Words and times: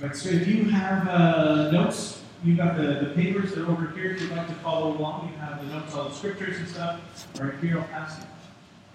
Right, 0.00 0.16
so 0.16 0.30
if 0.30 0.48
you 0.48 0.64
have 0.64 1.06
uh, 1.08 1.70
notes, 1.70 2.22
you've 2.42 2.56
got 2.56 2.74
the, 2.74 3.04
the 3.04 3.12
papers 3.14 3.52
that 3.52 3.64
are 3.64 3.70
over 3.70 3.88
here. 3.88 4.12
If 4.12 4.22
you'd 4.22 4.30
like 4.30 4.48
to 4.48 4.54
follow 4.54 4.96
along, 4.96 5.28
you 5.28 5.38
have 5.38 5.60
the 5.60 5.74
notes, 5.74 5.94
all 5.94 6.08
the 6.08 6.14
scriptures 6.14 6.56
and 6.56 6.66
stuff. 6.66 7.28
Right 7.38 7.52
here, 7.60 7.78
I'll 7.78 7.86
pass 7.88 8.18
it. 8.18 8.26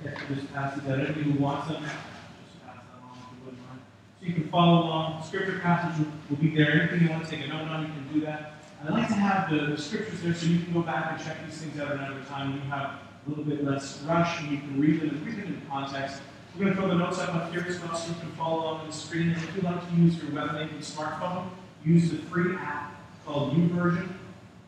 Yeah, 0.04 0.20
just 0.34 0.52
pass 0.52 0.76
it 0.76 0.82
to 0.82 0.94
anybody 0.94 1.22
who 1.22 1.40
wants 1.40 1.68
them. 1.68 1.84
Just 1.84 2.66
pass 2.66 2.78
them 2.78 3.04
along 3.04 3.18
if 3.22 3.38
you 3.38 3.46
wouldn't 3.46 3.68
mind. 3.68 3.82
So 4.20 4.26
you 4.26 4.34
can 4.34 4.50
follow 4.50 4.88
along. 4.88 5.24
Scripture 5.24 5.60
passage 5.60 6.04
will, 6.04 6.12
will 6.32 6.38
be 6.38 6.56
there. 6.56 6.72
Anything 6.72 7.04
you 7.04 7.10
want 7.12 7.24
to 7.24 7.30
take 7.30 7.46
a 7.46 7.50
note 7.50 7.68
on, 7.68 7.82
you 7.84 7.88
can 7.90 8.14
do 8.14 8.26
that. 8.26 8.54
I 8.84 8.90
like 8.90 9.08
to 9.10 9.14
have 9.14 9.52
the, 9.52 9.76
the 9.76 9.78
scriptures 9.78 10.22
there 10.22 10.34
so 10.34 10.48
you 10.48 10.58
can 10.64 10.74
go 10.74 10.82
back 10.82 11.12
and 11.12 11.24
check 11.24 11.38
these 11.46 11.60
things 11.60 11.80
out 11.80 11.92
another 11.92 12.24
time. 12.28 12.56
You 12.56 12.62
have 12.62 12.96
a 13.28 13.30
little 13.30 13.44
bit 13.44 13.64
less 13.64 14.02
rush 14.08 14.42
and 14.42 14.52
you 14.52 14.58
can 14.58 14.82
read 14.82 15.02
them 15.02 15.10
and 15.10 15.26
read 15.26 15.36
them 15.38 15.54
in 15.54 15.62
context. 15.70 16.24
We're 16.58 16.66
going 16.66 16.76
to 16.78 16.82
throw 16.82 16.88
the 16.88 16.96
notes 16.96 17.20
up 17.20 17.36
on 17.36 17.52
here 17.52 17.66
as 17.68 17.82
well 17.82 17.98
so 17.98 18.08
you 18.14 18.20
can 18.22 18.32
follow 18.32 18.64
along 18.64 18.80
on 18.82 18.88
the 18.88 18.94
screen. 18.94 19.32
And 19.32 19.44
if 19.44 19.56
you'd 19.56 19.66
like 19.66 19.90
to 19.90 19.96
use 19.96 20.24
your 20.24 20.32
web-enabled 20.32 20.80
smartphone, 20.80 21.50
use 21.84 22.10
the 22.12 22.18
free 22.18 22.56
app 22.56 22.96
called 23.26 23.58
YouVersion. 23.58 24.14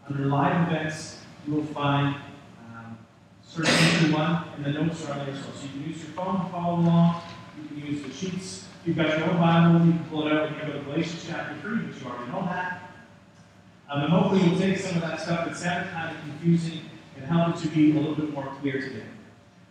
Under 0.09 0.25
Live 0.25 0.67
Events, 0.67 1.21
you 1.47 1.53
will 1.53 1.63
find 1.63 2.13
um, 2.59 2.97
search 3.41 3.69
into 3.69 4.13
one, 4.13 4.43
and 4.55 4.65
the 4.65 4.71
notes 4.71 5.05
are 5.05 5.13
on 5.13 5.19
there 5.19 5.29
as 5.29 5.41
well. 5.41 5.53
So 5.55 5.63
you 5.63 5.69
can 5.69 5.89
use 5.89 6.03
your 6.03 6.11
phone 6.11 6.43
to 6.43 6.51
follow 6.51 6.79
along. 6.81 7.21
You 7.57 7.67
can 7.69 7.93
use 7.93 8.03
the 8.03 8.11
sheets. 8.11 8.65
You've 8.85 8.97
got 8.97 9.17
your 9.17 9.29
own 9.29 9.37
Bible, 9.37 9.85
you 9.85 9.93
can 9.93 10.05
pull 10.09 10.27
it 10.27 10.33
out 10.33 10.51
you 10.51 10.57
go 10.61 10.73
to 10.73 10.83
Galatians 10.83 11.25
chapter 11.25 11.55
3, 11.61 11.77
but 11.77 12.01
you 12.01 12.07
already 12.07 12.31
know 12.31 12.41
that. 12.47 12.81
Um, 13.89 14.01
and 14.01 14.11
hopefully 14.11 14.49
we'll 14.49 14.59
take 14.59 14.77
some 14.77 14.97
of 14.97 15.01
that 15.03 15.21
stuff 15.21 15.47
that 15.47 15.55
sounded 15.55 15.89
kind 15.91 16.15
of 16.15 16.21
confusing 16.23 16.81
and 17.15 17.25
help 17.25 17.55
it 17.55 17.61
to 17.61 17.69
be 17.69 17.91
a 17.91 17.93
little 17.93 18.15
bit 18.15 18.33
more 18.33 18.45
clear 18.59 18.81
today. 18.81 19.03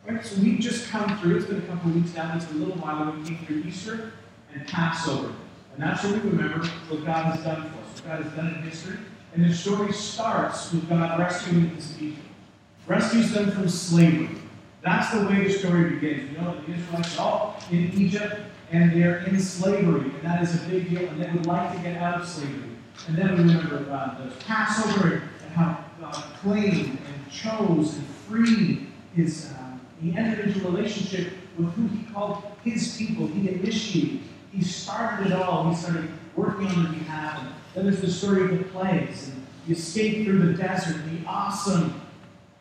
Right, 0.08 0.24
so 0.24 0.40
we've 0.40 0.60
just 0.60 0.88
come 0.88 1.18
through, 1.18 1.38
it's 1.38 1.46
been 1.46 1.58
a 1.58 1.62
couple 1.62 1.90
of 1.90 1.96
weeks 1.96 2.14
now, 2.14 2.36
it's 2.36 2.48
a 2.52 2.54
little 2.54 2.76
while 2.76 3.08
ago, 3.08 3.18
we 3.18 3.24
came 3.24 3.38
through 3.44 3.64
Easter 3.66 4.12
and 4.54 4.64
Passover. 4.68 5.32
And 5.74 5.82
that's 5.82 6.04
where 6.04 6.12
we 6.12 6.30
remember 6.30 6.64
what 6.64 7.04
God 7.04 7.34
has 7.34 7.42
done 7.42 7.62
for 7.62 7.78
us, 7.80 7.94
what 7.94 8.06
God 8.06 8.22
has 8.22 8.32
done 8.34 8.54
in 8.54 8.62
history. 8.62 8.98
And 9.34 9.44
the 9.44 9.52
story 9.52 9.92
starts 9.92 10.72
with 10.72 10.88
God 10.88 11.18
rescuing 11.18 11.70
his 11.70 11.92
people, 11.94 12.22
rescues 12.86 13.32
them 13.32 13.50
from 13.50 13.68
slavery. 13.68 14.28
That's 14.80 15.10
the 15.10 15.26
way 15.26 15.42
the 15.42 15.50
story 15.50 15.96
begins. 15.96 16.30
You 16.30 16.38
know 16.38 16.56
the 16.64 16.72
Israelites 16.72 17.18
are 17.18 17.28
all 17.28 17.62
in 17.72 17.90
Egypt 17.94 18.36
and 18.70 18.92
they're 18.92 19.18
in 19.24 19.40
slavery, 19.40 20.02
and 20.02 20.22
that 20.22 20.40
is 20.40 20.54
a 20.54 20.68
big 20.68 20.88
deal, 20.88 21.08
and 21.08 21.20
they 21.20 21.30
would 21.32 21.46
like 21.46 21.74
to 21.74 21.82
get 21.82 22.00
out 22.00 22.20
of 22.20 22.28
slavery. 22.28 22.70
And 23.08 23.18
then 23.18 23.32
we 23.32 23.38
remember 23.38 23.90
uh, 23.90 24.24
the 24.24 24.30
Passover 24.44 25.22
and 25.42 25.52
how 25.52 25.84
God 26.00 26.14
claimed 26.40 26.90
and 26.90 27.32
chose 27.32 27.96
and 27.96 28.06
freed 28.06 28.86
his. 29.12 29.52
Uh, 29.52 29.65
he 30.00 30.16
entered 30.16 30.46
into 30.46 30.66
a 30.66 30.70
relationship 30.70 31.32
with 31.58 31.72
who 31.72 31.88
he 31.88 32.04
called 32.12 32.44
his 32.64 32.96
people. 32.96 33.26
He 33.26 33.48
initiated. 33.48 34.20
He 34.52 34.62
started 34.62 35.28
it 35.28 35.32
all. 35.32 35.70
He 35.70 35.76
started 35.76 36.10
working 36.34 36.66
on 36.66 36.84
their 36.84 36.92
behalf. 36.92 37.40
And 37.40 37.52
then 37.74 37.84
there's 37.86 38.00
the 38.00 38.10
story 38.10 38.44
of 38.44 38.58
the 38.58 38.64
plagues 38.64 39.28
and 39.28 39.46
the 39.66 39.72
escape 39.72 40.24
through 40.24 40.46
the 40.46 40.54
desert, 40.54 40.96
the 41.10 41.26
awesome, 41.26 42.00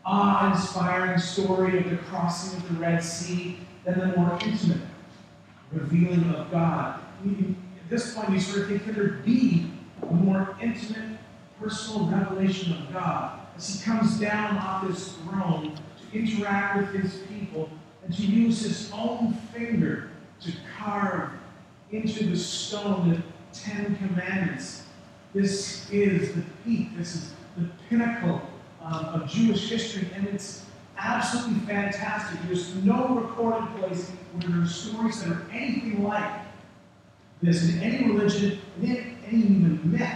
awe-inspiring 0.05 1.19
story 1.19 1.79
of 1.79 1.89
the 1.89 1.97
crossing 1.97 2.59
of 2.59 2.69
the 2.69 2.75
Red 2.75 3.03
Sea, 3.03 3.59
then 3.83 3.99
the 3.99 4.17
more 4.17 4.37
intimate 4.43 4.81
revealing 5.71 6.29
of 6.35 6.51
God. 6.51 6.99
At 7.25 7.89
this 7.89 8.13
point, 8.13 8.29
we 8.29 8.39
sort 8.39 8.63
of 8.63 8.67
think, 8.69 8.83
could 8.83 8.95
there 8.95 9.19
be 9.25 9.71
a 10.01 10.13
more 10.13 10.55
intimate, 10.61 11.19
personal 11.59 12.07
revelation 12.07 12.73
of 12.73 12.93
God 12.93 13.39
as 13.55 13.69
He 13.75 13.83
comes 13.83 14.19
down 14.19 14.57
off 14.57 14.87
His 14.87 15.13
throne 15.13 15.77
interact 16.15 16.77
with 16.77 17.03
His 17.03 17.21
people 17.27 17.69
and 18.03 18.15
to 18.15 18.21
use 18.23 18.61
His 18.61 18.91
own 18.93 19.33
finger 19.53 20.09
to 20.41 20.51
carve 20.77 21.31
into 21.91 22.25
the 22.25 22.37
stone 22.37 23.09
the 23.11 23.21
Ten 23.57 23.95
Commandments? 23.97 24.83
This 25.33 25.89
is 25.91 26.33
the 26.33 26.43
peak. 26.63 26.97
This 26.97 27.15
is 27.15 27.33
the 27.57 27.67
pinnacle 27.89 28.41
um, 28.81 29.05
of 29.05 29.29
Jewish 29.29 29.69
history, 29.69 30.07
and 30.15 30.27
it's 30.27 30.65
absolutely 30.97 31.65
fantastic. 31.65 32.39
There's 32.47 32.73
no 32.75 33.15
recorded 33.15 33.67
place 33.77 34.11
where 34.33 34.49
there 34.49 34.61
are 34.61 34.67
stories 34.67 35.21
that 35.21 35.31
are 35.31 35.45
anything 35.51 36.03
like 36.03 36.41
this 37.41 37.69
in 37.69 37.79
any 37.81 38.11
religion, 38.11 38.59
in 38.81 39.17
any 39.27 39.37
even 39.37 39.91
myth 39.91 40.09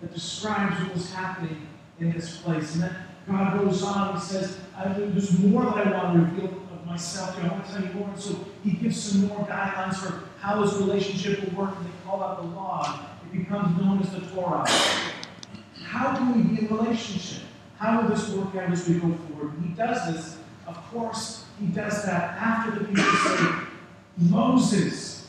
that 0.00 0.12
describes 0.12 0.80
what 0.82 0.94
was 0.94 1.12
happening 1.12 1.66
in 2.00 2.12
this 2.12 2.36
place. 2.38 2.74
And 2.74 2.84
then 2.84 2.96
God 3.28 3.58
goes 3.58 3.82
on, 3.82 4.14
he 4.14 4.20
says, 4.20 4.58
There's 4.96 5.38
more 5.40 5.64
that 5.64 5.88
I 5.88 6.04
want 6.04 6.14
to 6.14 6.34
reveal 6.34 6.62
of 6.72 6.86
myself. 6.86 7.36
I 7.42 7.48
want 7.48 7.66
to 7.66 7.72
tell 7.72 7.82
you 7.82 7.92
more. 7.94 8.08
And 8.08 8.18
so 8.18 8.44
he 8.62 8.72
gives 8.72 9.02
some 9.02 9.26
more 9.26 9.44
guidelines 9.46 9.96
for 9.96 10.28
how 10.40 10.62
his 10.62 10.74
relationship 10.74 11.42
will 11.42 11.64
work, 11.64 11.76
and 11.76 11.86
they 11.86 11.90
call 12.04 12.20
that 12.20 12.36
the 12.36 12.48
law. 12.54 13.00
It 13.32 13.38
becomes 13.38 13.80
known 13.80 14.00
as 14.00 14.10
the 14.10 14.20
Torah. 14.34 14.64
How 15.82 16.16
can 16.16 16.36
we 16.36 16.56
be 16.56 16.66
in 16.66 16.76
relationship? 16.76 17.42
How 17.78 18.00
will 18.00 18.08
this 18.08 18.28
work 18.30 18.54
out 18.54 18.70
as 18.70 18.88
we 18.88 18.94
go 18.94 19.12
forward? 19.12 19.52
He 19.62 19.68
does 19.70 20.12
this, 20.12 20.38
of 20.66 20.76
course, 20.90 21.44
he 21.60 21.66
does 21.66 22.04
that 22.04 22.36
after 22.38 22.78
the 22.78 22.84
people 22.84 23.04
say, 23.04 23.48
Moses, 24.18 25.28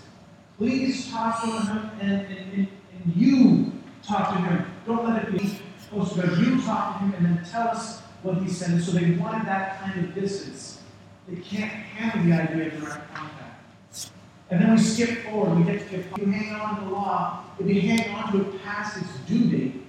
please 0.58 1.10
talk 1.12 1.42
to 1.42 1.48
him 1.48 1.92
and, 2.00 2.26
and, 2.26 2.54
and, 2.54 2.68
and 2.94 3.16
you 3.16 3.72
talk 4.04 4.34
to 4.34 4.42
him. 4.42 4.66
Don't 4.86 5.08
let 5.08 5.24
it 5.24 5.38
be 5.38 5.60
supposed 5.88 6.16
to 6.16 6.22
go. 6.22 6.34
You 6.36 6.62
talk 6.62 7.00
to 7.00 7.06
him 7.06 7.14
and 7.14 7.26
then 7.26 7.46
tell 7.46 7.70
us 7.70 8.02
what 8.24 8.38
he 8.38 8.50
said. 8.50 8.72
And 8.72 8.84
so 8.84 8.92
they 8.92 9.12
wanted 9.12 9.48
that 9.48 9.80
kind 9.80 10.04
of 10.04 10.14
distance. 10.14 10.82
They 11.28 11.42
can't 11.42 11.72
handle 11.72 12.26
the 12.26 12.42
idea 12.42 12.68
of 12.68 12.82
direct 12.82 13.14
contact. 13.14 14.12
And 14.50 14.62
then 14.62 14.72
we 14.72 14.78
skip 14.78 15.26
forward. 15.26 15.58
We 15.58 15.64
get 15.66 15.90
to 15.90 15.96
if 15.98 16.18
you 16.18 16.26
hang 16.26 16.56
on 16.60 16.80
to 16.80 16.86
the 16.86 16.92
law, 16.92 17.44
if 17.60 17.68
you 17.68 17.82
hang 17.82 18.16
on 18.16 18.32
to 18.32 18.50
it 18.50 18.64
past 18.64 18.98
its 18.98 19.10
due 19.28 19.50
date, 19.50 19.84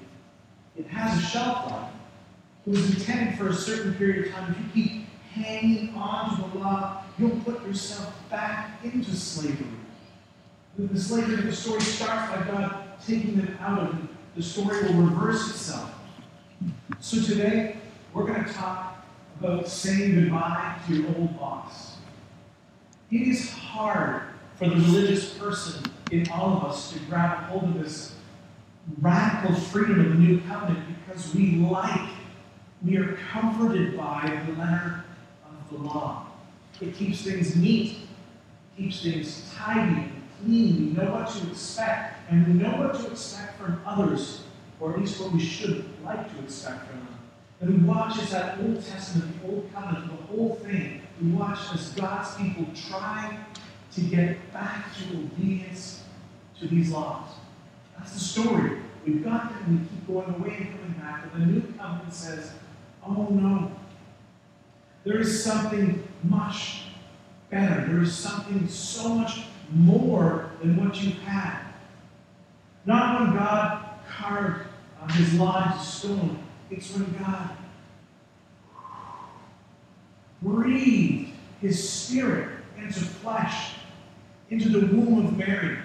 it 0.77 0.87
has 0.89 1.23
a 1.23 1.27
shelf 1.27 1.71
life. 1.71 1.93
It 2.67 2.71
was 2.71 2.99
intended 2.99 3.39
for 3.39 3.49
a 3.49 3.55
certain 3.55 3.95
period 3.95 4.27
of 4.27 4.33
time. 4.33 4.51
If 4.51 4.77
you 4.77 4.83
keep 4.83 5.07
hanging 5.33 5.95
on 5.95 6.37
to 6.37 6.51
the 6.51 6.65
law, 6.65 7.03
you'll 7.19 7.41
put 7.41 7.65
yourself 7.65 8.13
back 8.31 8.85
into 8.85 9.15
slavery. 9.15 9.67
The 10.77 11.01
slavery, 11.01 11.35
of 11.35 11.45
the 11.45 11.53
story 11.53 11.81
starts 11.81 12.33
by 12.33 12.47
God 12.47 12.85
taking 13.05 13.37
them 13.37 13.59
out 13.61 13.81
of. 13.81 14.09
The 14.39 14.45
story 14.45 14.81
will 14.85 15.03
reverse 15.03 15.51
itself. 15.51 15.93
So 17.01 17.21
today, 17.21 17.79
we're 18.15 18.25
going 18.25 18.45
to 18.45 18.53
talk 18.53 19.05
about 19.41 19.67
saying 19.67 20.15
goodbye 20.15 20.79
to 20.87 20.95
your 20.95 21.09
old 21.17 21.37
boss. 21.37 21.97
It 23.11 23.23
is 23.23 23.51
hard 23.51 24.23
for 24.55 24.69
the 24.69 24.77
religious 24.77 25.31
person 25.31 25.91
in 26.13 26.31
all 26.31 26.57
of 26.57 26.65
us 26.67 26.93
to 26.93 27.01
grab 27.01 27.47
hold 27.47 27.65
of 27.65 27.83
this 27.83 28.15
radical 29.01 29.57
freedom 29.57 30.03
of 30.03 30.09
the 30.11 30.15
new 30.15 30.41
covenant 30.43 30.87
because 31.05 31.35
we 31.35 31.57
like 31.57 32.09
we 32.87 32.97
are 32.97 33.15
comforted 33.33 33.97
by 33.97 34.41
the 34.47 34.53
letter 34.53 35.05
of 35.47 35.69
the 35.77 35.83
law. 35.83 36.29
It 36.81 36.95
keeps 36.95 37.23
things 37.23 37.57
neat, 37.57 38.07
keeps 38.77 39.03
things 39.03 39.53
tidy 39.57 40.13
clean. 40.39 40.95
We 40.97 41.03
know 41.03 41.13
what 41.13 41.29
to 41.29 41.51
expect, 41.51 42.31
and 42.31 42.47
we 42.47 42.53
know 42.55 42.77
what 42.77 42.95
to 43.01 43.11
expect 43.11 43.59
from 43.59 43.81
others, 43.87 44.43
or 44.81 44.95
at 44.95 45.01
least 45.01 45.21
what 45.21 45.33
we 45.33 45.41
should 45.41 45.85
like 46.05 46.35
to 46.35 46.43
expect 46.43 46.87
from 46.89 46.99
them. 46.99 47.19
And 47.61 47.75
we 47.75 47.89
watch 47.89 48.19
as 48.23 48.31
that 48.31 48.59
Old 48.61 48.85
Testament, 48.85 49.43
the 49.43 49.49
Old 49.49 49.73
Covenant, 49.75 50.07
the 50.09 50.27
whole 50.27 50.55
thing, 50.57 51.03
we 51.21 51.31
watch 51.33 51.59
as 51.75 51.91
God's 51.91 52.35
people 52.37 52.67
try 52.89 53.37
to 53.95 54.01
get 54.01 54.53
back 54.53 54.87
to 54.97 55.17
obedience 55.17 56.05
to 56.61 56.69
these 56.69 56.91
laws. 56.91 57.29
That's 57.97 58.13
the 58.13 58.21
story. 58.21 58.79
We've 59.05 59.25
got 59.25 59.51
them, 59.51 59.63
and 59.67 59.81
we 59.81 59.87
keep 59.89 60.07
going 60.07 60.35
away 60.35 60.57
and 60.57 60.79
coming 60.79 60.95
back. 61.01 61.25
But 61.33 61.41
the 61.41 61.47
new 61.47 61.63
covenant 61.79 62.15
says, 62.15 62.53
Oh 63.05 63.29
no. 63.31 63.73
There 65.05 65.19
is 65.19 65.43
something 65.43 66.07
much 66.23 66.83
better. 67.51 67.87
There 67.87 68.03
is 68.03 68.15
something 68.15 68.69
so 68.69 69.09
much 69.09 69.41
more 69.71 70.51
than 70.61 70.77
what 70.77 71.01
you've 71.03 71.19
had. 71.19 71.61
Not 72.87 73.21
when 73.21 73.37
God 73.37 73.85
carved 74.09 74.67
uh, 75.03 75.13
his 75.13 75.35
law 75.35 75.77
stone, 75.79 76.39
it's 76.71 76.93
when 76.95 77.15
God 77.19 77.51
breathed 80.43 81.33
his 81.61 81.89
spirit 81.89 82.51
into 82.79 83.01
flesh, 83.01 83.75
into 84.51 84.69
the 84.69 84.87
womb 84.87 85.27
of 85.27 85.37
Mary. 85.37 85.79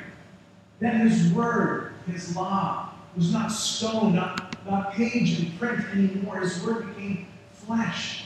Then 0.80 1.08
his 1.08 1.32
word, 1.34 1.94
his 2.06 2.36
law, 2.36 2.90
was 3.16 3.32
not 3.32 3.48
stone, 3.52 4.16
not 4.16 4.54
not 4.66 4.94
page 4.94 5.40
and 5.40 5.60
print 5.60 5.84
anymore. 5.92 6.40
His 6.40 6.64
word 6.64 6.96
became 6.96 7.28
flesh 7.52 8.26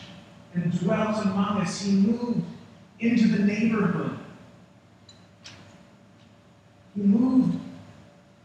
and 0.53 0.79
dwelt 0.79 1.23
among 1.25 1.61
us. 1.61 1.81
He 1.81 1.91
moved 1.91 2.45
into 2.99 3.27
the 3.27 3.43
neighborhood. 3.43 4.17
He 6.97 7.03
moved 7.03 7.59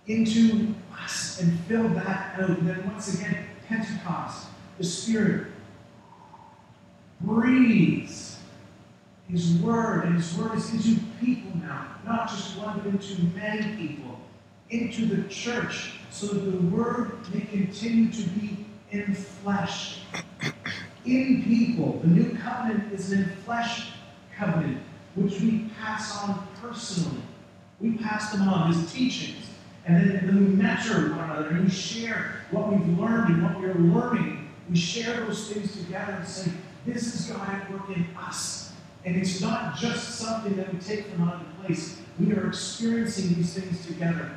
into 0.07 0.75
us 1.03 1.41
and 1.41 1.59
filled 1.61 1.95
that 1.95 2.39
out. 2.39 2.51
And 2.51 2.69
then 2.69 2.85
once 2.87 3.15
again, 3.15 3.47
Pentecost, 3.67 4.49
the 4.77 4.85
Spirit 4.85 5.47
breathes 7.23 8.41
His 9.27 9.55
word, 9.55 10.05
and 10.05 10.17
His 10.17 10.37
word 10.37 10.59
is 10.59 10.71
into 10.75 11.03
people 11.19 11.57
now, 11.63 11.97
not 12.05 12.29
just 12.29 12.59
one, 12.59 12.79
but 12.81 12.89
into 12.89 13.23
many 13.35 13.75
people. 13.77 14.19
into 14.73 15.05
the 15.05 15.29
church 15.29 15.93
so 16.11 16.27
that 16.27 16.41
the 16.41 16.67
word 16.69 17.13
may 17.33 17.43
continue 17.43 18.11
to 18.11 18.23
be 18.31 18.67
in 18.91 19.15
flesh, 19.15 20.01
in 21.05 21.45
people. 21.45 22.01
The 22.03 22.09
new 22.09 22.37
covenant 22.39 22.93
is 22.93 23.13
an 23.13 23.25
in 23.25 23.37
flesh 23.45 23.93
covenant, 24.37 24.81
which 25.15 25.41
we 25.41 25.71
pass 25.79 26.23
on 26.23 26.47
personally. 26.61 27.23
We 27.83 27.99
pass 27.99 28.33
them 28.33 28.49
on 28.49 28.71
as 28.71 28.93
teachings. 28.93 29.45
And 29.85 29.97
then, 29.97 30.27
then 30.27 30.37
we 30.37 30.55
mentor 30.55 31.11
one 31.11 31.31
another 31.31 31.49
and 31.49 31.65
we 31.65 31.71
share 31.71 32.37
what 32.53 32.73
we've 32.73 32.99
learned 32.99 33.35
and 33.35 33.43
what 33.43 33.61
we're 33.61 33.75
learning. 33.75 34.49
We 34.71 34.77
share 34.77 35.27
those 35.27 35.49
things 35.49 35.77
together 35.77 36.13
and 36.13 36.27
say, 36.27 36.53
this 36.87 37.15
is 37.15 37.27
God 37.27 37.49
at 37.49 37.71
work 37.71 37.89
in 37.95 38.07
us. 38.17 38.73
And 39.05 39.17
it's 39.17 39.41
not 39.41 39.77
just 39.77 40.21
something 40.21 40.55
that 40.57 40.73
we 40.73 40.79
take 40.79 41.07
from 41.09 41.25
another 41.25 41.45
place. 41.61 42.01
We 42.21 42.33
are 42.33 42.47
experiencing 42.47 43.35
these 43.35 43.55
things 43.55 43.85
together. 43.85 44.31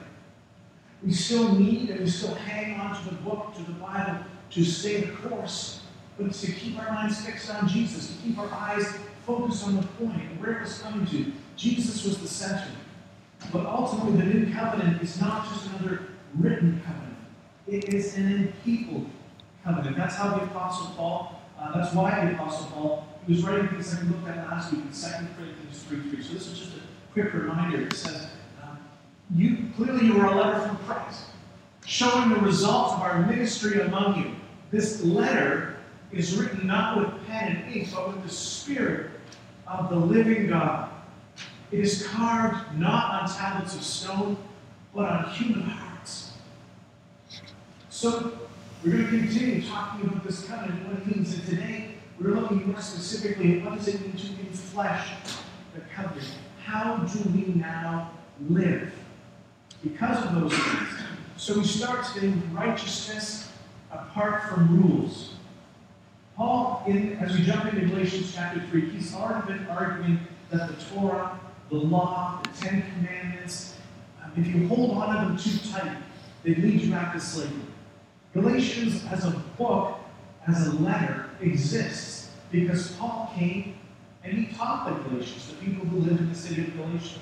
We 1.04 1.14
still 1.14 1.54
need 1.54 1.92
and 1.92 2.00
we 2.00 2.10
still 2.10 2.34
hang 2.34 2.80
on 2.80 2.98
to 3.04 3.10
the 3.10 3.16
book, 3.22 3.54
to 3.56 3.64
the 3.64 3.74
Bible, 3.74 4.24
to 4.52 4.66
stay 4.66 5.02
the 5.02 5.12
course, 5.18 5.82
but 6.18 6.34
to 6.34 6.52
keep 6.52 6.80
our 6.80 6.92
minds 6.92 7.24
fixed 7.24 7.54
on 7.54 7.68
Jesus, 7.68 8.08
to 8.08 8.14
keep 8.24 8.40
our 8.40 8.52
eyes 8.52 8.92
focused 9.28 9.66
on 9.66 9.76
the 9.76 9.84
point 9.84 10.22
and 10.22 10.42
where 10.42 10.54
it 10.54 10.62
was 10.64 10.80
coming 10.80 11.06
to. 11.08 11.32
Jesus 11.56 12.04
was 12.04 12.18
the 12.18 12.28
center. 12.28 12.68
But 13.52 13.66
ultimately, 13.66 14.18
the 14.18 14.26
new 14.26 14.54
covenant 14.54 15.02
is 15.02 15.20
not 15.20 15.48
just 15.48 15.68
another 15.68 16.08
written 16.38 16.82
covenant, 16.86 17.16
it 17.68 17.94
is 17.94 18.18
an 18.18 18.32
in 18.32 18.54
people 18.64 19.06
covenant. 19.64 19.98
That's 19.98 20.16
how 20.16 20.38
the 20.38 20.44
Apostle 20.44 20.94
Paul, 20.96 21.42
uh, 21.60 21.78
that's 21.78 21.94
why 21.94 22.26
the 22.26 22.34
Apostle 22.34 22.68
Paul, 22.68 23.08
he 23.26 23.34
was 23.34 23.44
writing 23.44 23.68
things 23.70 23.94
like 23.94 24.04
we 24.04 24.10
looked 24.10 24.28
at 24.28 24.38
last 24.50 24.72
week 24.72 24.82
in 24.82 24.92
2 24.92 24.94
Corinthians 25.38 25.84
3 25.84 26.02
3. 26.12 26.24
So 26.24 26.34
this 26.34 26.48
is 26.48 26.60
just 26.60 26.78
a 26.78 26.80
quick 27.14 27.34
reminder. 27.34 27.82
It 27.82 27.94
says, 27.94 28.28
uh, 28.62 28.76
you 29.36 29.70
clearly 29.76 30.06
you 30.06 30.20
are 30.20 30.28
a 30.28 30.36
letter 30.36 30.68
from 30.68 30.78
Christ, 30.78 31.26
showing 31.86 32.30
the 32.30 32.40
results 32.40 32.94
of 32.94 33.02
our 33.02 33.26
ministry 33.26 33.82
among 33.82 34.22
you. 34.22 34.36
This 34.72 35.04
letter 35.04 35.78
is 36.12 36.36
written 36.36 36.68
not 36.68 36.98
with 36.98 37.28
pen 37.28 37.56
and 37.56 37.76
ink, 37.76 37.90
but 37.94 38.08
with 38.08 38.24
the 38.24 38.30
Spirit 38.30 39.12
of 39.68 39.90
the 39.90 39.96
living 39.96 40.48
God. 40.48 40.92
It 41.72 41.80
is 41.80 42.08
carved 42.08 42.78
not 42.78 43.22
on 43.22 43.30
tablets 43.30 43.76
of 43.76 43.84
stone, 43.84 44.38
but 44.94 45.10
on 45.10 45.30
human 45.32 45.62
hearts. 45.62 46.34
So, 47.90 48.38
we're 48.84 48.92
going 48.92 49.06
to 49.06 49.18
continue 49.18 49.68
talking 49.68 50.08
about 50.08 50.24
this 50.24 50.46
covenant, 50.46 50.86
what 50.88 50.98
it 50.98 51.08
means. 51.08 51.34
And 51.34 51.46
today, 51.48 51.96
we're 52.20 52.40
looking 52.40 52.72
more 52.72 52.82
specifically 52.82 53.60
at 53.60 53.66
what 53.66 53.78
does 53.78 53.88
it 53.88 54.02
mean 54.02 54.12
to 54.12 54.28
inflesh 54.44 55.08
the 55.74 55.82
covenant. 55.94 56.28
How 56.64 56.98
do 56.98 57.30
we 57.30 57.54
now 57.54 58.12
live 58.48 58.94
because 59.84 60.24
of 60.26 60.36
those 60.36 60.54
things? 60.54 60.90
So 61.38 61.58
we 61.58 61.66
start 61.66 62.06
today 62.14 62.30
with 62.30 62.52
righteousness 62.52 63.52
apart 63.92 64.44
from 64.50 64.82
rules. 64.82 65.34
Paul, 66.38 66.84
in, 66.88 67.14
as 67.18 67.36
we 67.38 67.44
jump 67.44 67.66
into 67.66 67.88
Galatians 67.88 68.34
chapter 68.36 68.62
3, 68.68 68.90
he's 68.90 69.16
already 69.16 69.54
been 69.54 69.68
arguing 69.68 70.20
that 70.52 70.68
the 70.68 70.86
Torah 70.86 71.40
the 71.70 71.76
law, 71.76 72.42
the 72.44 72.66
Ten 72.66 72.84
Commandments, 72.94 73.76
um, 74.24 74.32
if 74.38 74.48
you 74.48 74.68
hold 74.68 74.92
on 74.98 75.16
to 75.16 75.28
them 75.28 75.38
too 75.38 75.70
tight, 75.70 75.98
they 76.44 76.56
lead 76.56 76.82
you 76.82 76.92
back 76.92 77.14
to 77.14 77.20
slavery. 77.20 77.62
Galatians, 78.34 79.04
as 79.12 79.26
a 79.26 79.32
book, 79.58 79.98
as 80.48 80.68
a 80.68 80.74
letter, 80.74 81.30
exists 81.42 82.30
because 82.52 82.92
Paul 82.94 83.32
came 83.36 83.76
and 84.24 84.34
he 84.34 84.54
taught 84.56 84.88
the 84.88 85.10
Galatians, 85.10 85.48
the 85.48 85.66
people 85.66 85.86
who 85.86 86.00
lived 86.00 86.20
in 86.20 86.30
the 86.30 86.36
city 86.36 86.64
of 86.64 86.76
Galatia. 86.76 87.20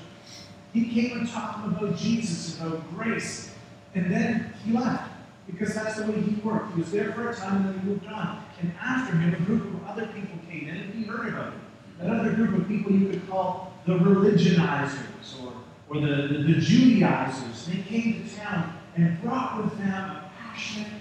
He 0.74 0.86
came 0.90 1.19
and 1.19 1.30
taught 1.30 1.62
them 1.62 1.75
about 1.75 1.98
Jesus, 1.98 2.60
about 2.60 2.90
grace, 2.95 3.54
and 3.95 4.12
then 4.12 4.54
he 4.66 4.74
left 4.74 5.12
because 5.45 5.75
that's 5.75 5.98
the 5.98 6.12
way 6.12 6.22
he 6.22 6.36
worked. 6.42 6.74
He 6.74 6.81
was 6.81 6.92
there 6.92 7.12
for 7.13 7.30
a 7.30 7.36
time 7.36 7.57
and 7.57 7.66
then 7.68 7.80
he 7.81 7.86
moved 7.88 8.07
on. 8.07 8.44
And 8.62 8.74
after 8.81 9.16
him, 9.16 9.34
a 9.34 9.45
group 9.45 9.66
of 9.74 9.88
other 9.88 10.07
people 10.07 10.38
came 10.50 10.69
in 10.69 10.75
and 10.75 10.94
he 10.94 11.04
heard 11.04 11.28
about 11.30 11.54
it. 11.54 11.60
Another 12.00 12.34
group 12.34 12.60
of 12.60 12.68
people 12.68 12.92
you 12.92 13.10
could 13.10 13.30
call 13.30 13.73
the 13.85 13.94
religionizers 13.94 15.44
or, 15.44 15.53
or 15.89 16.01
the, 16.01 16.27
the, 16.27 16.53
the 16.53 16.62
Judaizers. 16.62 17.65
They 17.65 17.81
came 17.81 18.24
to 18.24 18.35
town 18.35 18.80
and 18.95 19.21
brought 19.21 19.63
with 19.63 19.77
them 19.77 19.88
a 19.94 20.31
passionate 20.39 20.91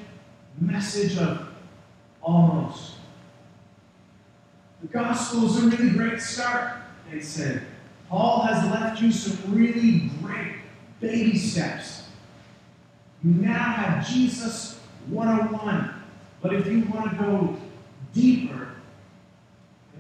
message 0.61 1.17
of 1.19 1.49
almost. 2.23 2.95
The 4.81 4.89
gospel 4.89 5.47
is 5.47 5.63
a 5.63 5.69
really 5.69 5.91
great 5.91 6.21
start, 6.21 6.79
they 7.11 7.21
said. 7.21 7.63
Paul 8.09 8.43
has 8.43 8.65
left 8.71 9.01
you 9.01 9.13
some 9.13 9.55
really 9.55 10.11
great 10.23 10.57
baby 11.01 11.39
steps. 11.39 12.09
You 13.23 13.31
now 13.31 13.53
have 13.53 14.07
Jesus 14.07 14.81
101. 15.09 15.95
But 16.41 16.55
if 16.55 16.67
you 16.67 16.83
want 16.93 17.11
to 17.11 17.25
go 17.25 17.57
deeper, 18.13 18.72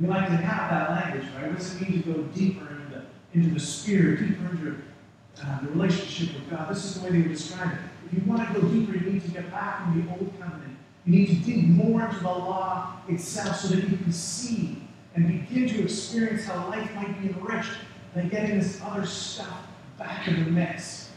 we 0.02 0.08
like 0.08 0.26
to 0.26 0.36
have 0.36 0.70
that 0.70 0.90
language, 0.90 1.32
right? 1.36 1.48
What 1.48 1.58
does 1.58 1.80
it 1.80 1.88
mean 1.88 2.02
to 2.02 2.12
go 2.12 2.22
deeper 2.34 2.66
into 2.66 2.90
the, 2.90 3.04
into 3.34 3.54
the 3.54 3.60
spirit, 3.60 4.18
deeper 4.18 4.50
into 4.50 4.82
uh, 5.40 5.60
the 5.60 5.68
relationship 5.68 6.34
with 6.34 6.50
God? 6.50 6.68
This 6.70 6.84
is 6.84 6.94
the 6.94 7.04
way 7.04 7.12
they 7.12 7.22
would 7.22 7.36
describe 7.36 7.72
it. 7.72 7.78
If 8.06 8.14
you 8.14 8.28
want 8.28 8.46
to 8.48 8.60
go 8.60 8.66
deeper, 8.66 8.94
you 8.94 9.12
need 9.12 9.22
to 9.22 9.30
get 9.30 9.50
back 9.52 9.86
in 9.86 10.04
the 10.04 10.10
old 10.10 10.32
covenant. 10.40 10.76
You 11.06 11.12
need 11.12 11.26
to 11.26 11.34
dig 11.36 11.68
more 11.68 12.04
into 12.04 12.18
the 12.18 12.28
law 12.28 12.96
itself 13.08 13.56
so 13.56 13.68
that 13.68 13.88
you 13.88 13.96
can 13.96 14.12
see 14.12 14.82
and 15.14 15.28
begin 15.28 15.68
to 15.68 15.84
experience 15.84 16.46
how 16.46 16.68
life 16.68 16.92
might 16.96 17.20
be 17.22 17.28
enriched 17.28 17.70
by 18.12 18.22
getting 18.22 18.58
this 18.58 18.80
other 18.84 19.06
stuff 19.06 19.66
back 19.98 20.26
in 20.26 20.44
the 20.44 20.50
mix. 20.50 21.10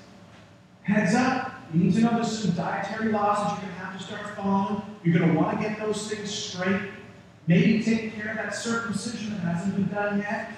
Heads 0.84 1.16
up, 1.16 1.54
you 1.74 1.86
need 1.86 1.94
to 1.96 2.02
know 2.02 2.12
there's 2.12 2.40
some 2.44 2.52
dietary 2.52 3.12
laws 3.12 3.38
that 3.40 3.52
you're 3.54 3.62
going 3.62 3.74
to 3.74 3.86
have 3.86 3.98
to 3.98 4.04
start 4.04 4.36
following. 4.36 4.82
You're 5.04 5.18
going 5.18 5.34
to 5.34 5.40
want 5.40 5.58
to 5.58 5.68
get 5.68 5.80
those 5.80 6.08
things 6.08 6.30
straight. 6.30 6.92
Maybe 7.47 7.83
take 7.83 8.15
care 8.15 8.31
of 8.31 8.38
that 8.38 8.56
circumcision 8.56 9.31
that 9.31 9.42
hasn't 9.42 9.75
been 9.75 9.88
done 9.88 10.19
yet. 10.19 10.51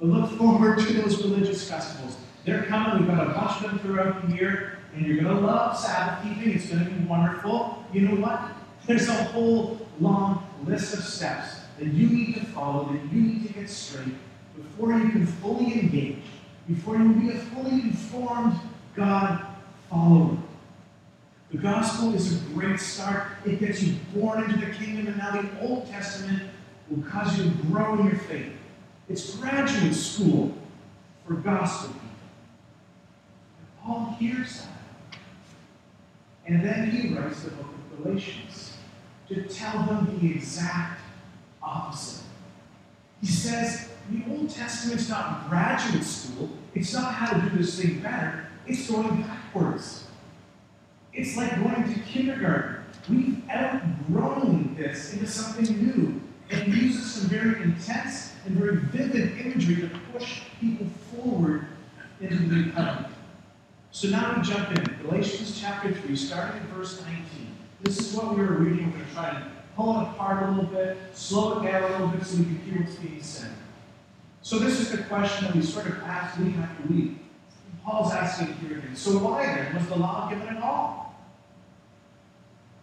But 0.00 0.08
look 0.08 0.30
forward 0.38 0.78
to 0.78 0.92
those 0.94 1.22
religious 1.22 1.68
festivals. 1.68 2.16
They're 2.44 2.62
coming. 2.64 3.00
We've 3.00 3.14
got 3.14 3.26
a 3.26 3.30
bunch 3.30 3.62
of 3.62 3.70
them 3.70 3.78
throughout 3.80 4.26
the 4.26 4.34
year. 4.34 4.78
And 4.94 5.06
you're 5.06 5.22
going 5.22 5.36
to 5.36 5.42
love 5.42 5.78
Sabbath 5.78 6.24
keeping. 6.24 6.54
It's 6.54 6.68
going 6.68 6.84
to 6.84 6.90
be 6.90 7.04
wonderful. 7.04 7.84
You 7.92 8.02
know 8.02 8.20
what? 8.20 8.40
There's 8.86 9.08
a 9.08 9.24
whole 9.24 9.86
long 10.00 10.46
list 10.64 10.94
of 10.94 11.00
steps 11.00 11.56
that 11.78 11.88
you 11.88 12.08
need 12.08 12.34
to 12.34 12.44
follow, 12.46 12.90
that 12.92 13.12
you 13.12 13.20
need 13.20 13.46
to 13.48 13.52
get 13.52 13.68
straight 13.68 14.14
before 14.56 14.92
you 14.92 15.10
can 15.10 15.26
fully 15.26 15.74
engage, 15.74 16.22
before 16.66 16.96
you 16.96 17.02
can 17.02 17.20
be 17.20 17.34
a 17.34 17.38
fully 17.38 17.72
informed 17.72 18.58
God 18.96 19.44
follower. 19.90 20.36
The 21.50 21.58
gospel 21.58 22.14
is 22.14 22.36
a 22.36 22.44
great 22.50 22.78
start. 22.78 23.28
It 23.46 23.60
gets 23.60 23.82
you 23.82 23.96
born 24.14 24.44
into 24.44 24.64
the 24.64 24.72
kingdom, 24.72 25.06
and 25.06 25.16
now 25.16 25.40
the 25.40 25.48
Old 25.60 25.86
Testament 25.88 26.42
will 26.90 27.02
cause 27.02 27.38
you 27.38 27.44
to 27.44 27.50
grow 27.68 27.98
in 27.98 28.06
your 28.06 28.16
faith. 28.16 28.52
It's 29.08 29.34
graduate 29.36 29.94
school 29.94 30.54
for 31.26 31.34
gospel 31.34 31.94
people. 31.94 32.08
And 33.58 33.82
Paul 33.82 34.16
hears 34.18 34.60
that. 34.60 35.20
And 36.46 36.62
then 36.64 36.90
he 36.90 37.14
writes 37.14 37.42
the 37.42 37.50
book 37.50 37.66
of 37.66 38.04
Galatians 38.04 38.76
to 39.28 39.42
tell 39.44 39.84
them 39.84 40.18
the 40.20 40.30
exact 40.30 41.00
opposite. 41.62 42.24
He 43.20 43.26
says, 43.26 43.88
the 44.10 44.22
Old 44.30 44.48
Testament's 44.50 45.08
not 45.08 45.48
graduate 45.48 46.04
school. 46.04 46.50
It's 46.74 46.92
not 46.92 47.12
how 47.12 47.32
to 47.32 47.50
do 47.50 47.58
this 47.58 47.80
thing 47.80 48.00
better. 48.00 48.46
It's 48.66 48.90
going 48.90 49.22
backwards. 49.22 50.04
It's 51.12 51.36
like 51.36 51.54
going 51.56 51.92
to 51.92 52.00
kindergarten. 52.00 52.84
We've 53.08 53.42
outgrown 53.50 54.76
this 54.76 55.12
into 55.14 55.26
something 55.26 55.64
new. 55.84 56.20
And 56.50 56.72
uses 56.72 57.12
some 57.12 57.28
very 57.28 57.62
intense 57.62 58.32
and 58.46 58.56
very 58.56 58.76
vivid 58.76 59.38
imagery 59.38 59.88
to 59.88 59.90
push 60.12 60.42
people 60.60 60.86
forward 61.10 61.66
into 62.20 62.36
the 62.36 62.54
new 62.54 62.72
covenant. 62.72 63.12
So 63.90 64.08
now 64.08 64.34
we 64.36 64.42
jump 64.42 64.70
in. 64.70 64.96
Galatians 65.02 65.58
chapter 65.60 65.92
3, 65.92 66.16
starting 66.16 66.60
in 66.60 66.66
verse 66.68 67.02
19. 67.02 67.24
This 67.82 67.98
is 67.98 68.14
what 68.14 68.34
we 68.34 68.40
were 68.42 68.54
reading. 68.54 68.86
We're 68.86 68.98
going 68.98 69.06
to 69.06 69.14
try 69.14 69.28
and 69.30 69.44
pull 69.76 70.00
it 70.00 70.02
apart 70.04 70.42
a 70.42 70.50
little 70.50 70.64
bit, 70.64 70.96
slow 71.12 71.60
it 71.60 71.70
down 71.70 71.82
a 71.82 71.88
little 71.92 72.08
bit 72.08 72.24
so 72.24 72.38
we 72.38 72.44
can 72.44 72.58
hear 72.62 72.82
what's 72.82 72.96
being 72.96 73.22
said. 73.22 73.50
So 74.42 74.58
this 74.58 74.80
is 74.80 74.90
the 74.90 74.98
question 75.04 75.46
that 75.46 75.54
we 75.54 75.62
sort 75.62 75.86
of 75.86 76.02
ask 76.02 76.38
week 76.38 76.56
after 76.56 76.92
week. 76.92 77.12
Paul's 77.88 78.12
asking 78.12 78.52
here 78.56 78.78
again. 78.78 78.94
So 78.94 79.16
why 79.18 79.46
then 79.46 79.74
was 79.74 79.86
the 79.86 79.96
law 79.96 80.28
given 80.28 80.46
at 80.48 80.62
all? 80.62 81.06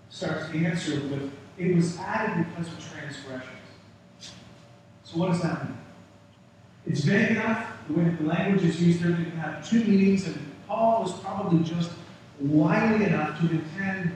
starts 0.09 0.50
the 0.50 0.65
answer 0.65 0.93
with, 0.93 1.31
it 1.57 1.75
was 1.75 1.97
added 1.97 2.47
because 2.47 2.71
of 2.71 2.91
transgressions. 2.91 3.51
So 5.03 5.17
what 5.17 5.31
does 5.31 5.41
that 5.41 5.65
mean? 5.65 5.77
It's 6.88 7.01
vague 7.01 7.31
enough, 7.31 7.67
the 7.88 7.93
way 7.93 8.15
the 8.17 8.24
language 8.24 8.63
is 8.63 8.81
used 8.81 9.03
there, 9.03 9.12
they 9.12 9.29
have 9.38 9.67
two 9.69 9.83
meanings, 9.83 10.25
and 10.25 10.39
Paul 10.67 11.03
was 11.03 11.12
probably 11.19 11.63
just 11.63 11.91
wily 12.39 13.03
enough 13.05 13.39
to 13.41 13.51
intend 13.51 14.12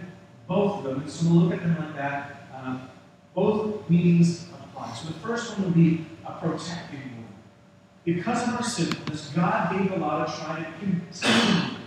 both 0.48 0.78
of 0.78 0.84
them. 0.86 1.02
And 1.02 1.12
so 1.12 1.28
we'll 1.30 1.44
look 1.44 1.54
at 1.54 1.62
them 1.62 1.78
like 1.78 1.96
that. 1.98 2.48
Um, 2.56 2.90
both 3.36 3.90
meanings 3.90 4.48
apply. 4.64 4.94
So 4.94 5.08
the 5.10 5.20
first 5.20 5.58
one 5.58 5.66
would 5.66 5.76
be 5.76 6.06
a 6.26 6.32
protecting. 6.32 7.19
Because 8.06 8.48
of 8.48 8.56
our 8.56 8.64
sinfulness, 8.64 9.32
God 9.36 9.72
gave 9.72 9.98
law 9.98 10.26
to 10.26 10.32
try 10.32 10.60
to 10.60 10.66
continue 10.80 11.78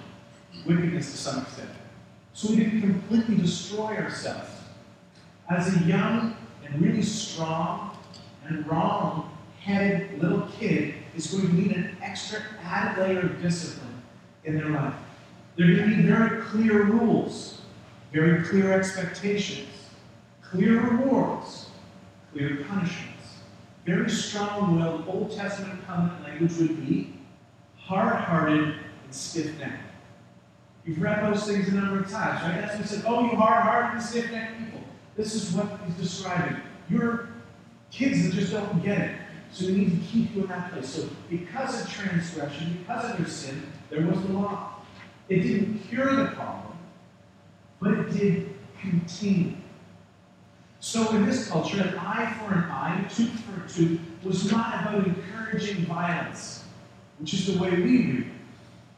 wickedness 0.67 1.11
to 1.13 1.17
some 1.17 1.43
extent. 1.43 1.71
So 2.35 2.51
we 2.51 2.57
didn't 2.57 2.81
completely 2.81 3.37
destroy 3.37 3.97
ourselves. 3.97 4.51
As 5.51 5.77
a 5.77 5.85
young 5.85 6.37
and 6.65 6.81
really 6.81 7.03
strong 7.03 7.97
and 8.47 8.67
wrong 8.67 9.37
headed 9.61 10.21
little 10.21 10.49
kid 10.59 10.95
is 11.17 11.29
going 11.29 11.47
to 11.47 11.55
need 11.55 11.73
an 11.77 11.97
extra 12.03 12.41
added 12.63 13.03
layer 13.03 13.21
of 13.21 13.43
discipline 13.43 14.03
in 14.45 14.57
their 14.57 14.71
life. 14.71 14.95
There 15.57 15.71
are 15.71 15.77
going 15.77 15.91
to 15.91 15.97
be 15.97 16.03
very 16.03 16.43
clear 16.43 16.85
rules, 16.85 17.61
very 18.13 18.43
clear 18.45 18.73
expectations, 18.73 19.69
clear 20.43 20.81
rewards, 20.81 21.67
clear 22.33 22.65
punishments. 22.69 23.12
Very 23.85 24.11
strong 24.11 24.79
willed 24.79 25.05
Old 25.09 25.33
Testament 25.33 25.85
covenant 25.87 26.23
language 26.23 26.57
would 26.59 26.87
be 26.87 27.15
hard 27.77 28.15
hearted 28.15 28.61
and 28.61 28.77
stiff 29.11 29.59
necked. 29.59 29.83
You've 30.85 31.01
read 31.01 31.25
those 31.25 31.47
things 31.47 31.69
a 31.69 31.75
number 31.75 32.01
of 32.01 32.11
times, 32.11 32.43
right? 32.43 32.61
That's 32.61 32.75
what 32.75 32.83
he 32.83 32.89
said, 32.89 33.05
oh, 33.07 33.23
you 33.23 33.37
hard 33.37 33.63
hearted 33.63 33.95
and 33.95 34.03
stiff 34.03 34.31
necked 34.31 34.59
people. 34.59 34.81
This 35.17 35.35
is 35.35 35.53
what 35.53 35.81
he's 35.87 35.95
describing. 35.97 36.57
You're 36.89 37.29
kids 37.91 38.25
that 38.25 38.35
just 38.35 38.53
don't 38.53 38.83
get 38.83 38.99
it. 38.99 39.17
So 39.53 39.67
we 39.67 39.73
need 39.73 39.91
to 39.91 40.07
keep 40.09 40.35
you 40.35 40.43
in 40.43 40.49
that 40.49 40.73
place. 40.73 40.89
So 40.89 41.09
because 41.29 41.83
of 41.83 41.91
transgression, 41.91 42.79
because 42.79 43.11
of 43.11 43.19
their 43.19 43.27
sin, 43.27 43.71
there 43.91 44.07
was 44.07 44.21
the 44.23 44.33
law. 44.33 44.77
It 45.29 45.43
didn't 45.43 45.79
cure 45.89 46.17
the 46.17 46.31
problem, 46.31 46.79
but 47.81 47.93
it 47.93 48.13
did 48.13 48.55
contain 48.81 49.62
So 50.83 51.15
in 51.15 51.25
this 51.25 51.49
culture, 51.49 51.81
an 51.81 51.97
eye 51.97 52.35
for 52.41 52.55
an 52.55 52.65
eye, 52.65 53.07
a 53.07 53.15
tooth 53.15 53.39
for 53.45 53.65
a 53.65 53.69
tooth, 53.69 54.01
was 54.25 54.51
not 54.51 54.83
about 54.83 55.07
encouraging 55.07 55.87
violence, 55.87 56.65
which 57.21 57.35
is 57.35 57.47
the 57.47 57.63
way 57.63 57.71
we 57.71 57.77
read 57.77 58.19
it. 58.19 58.27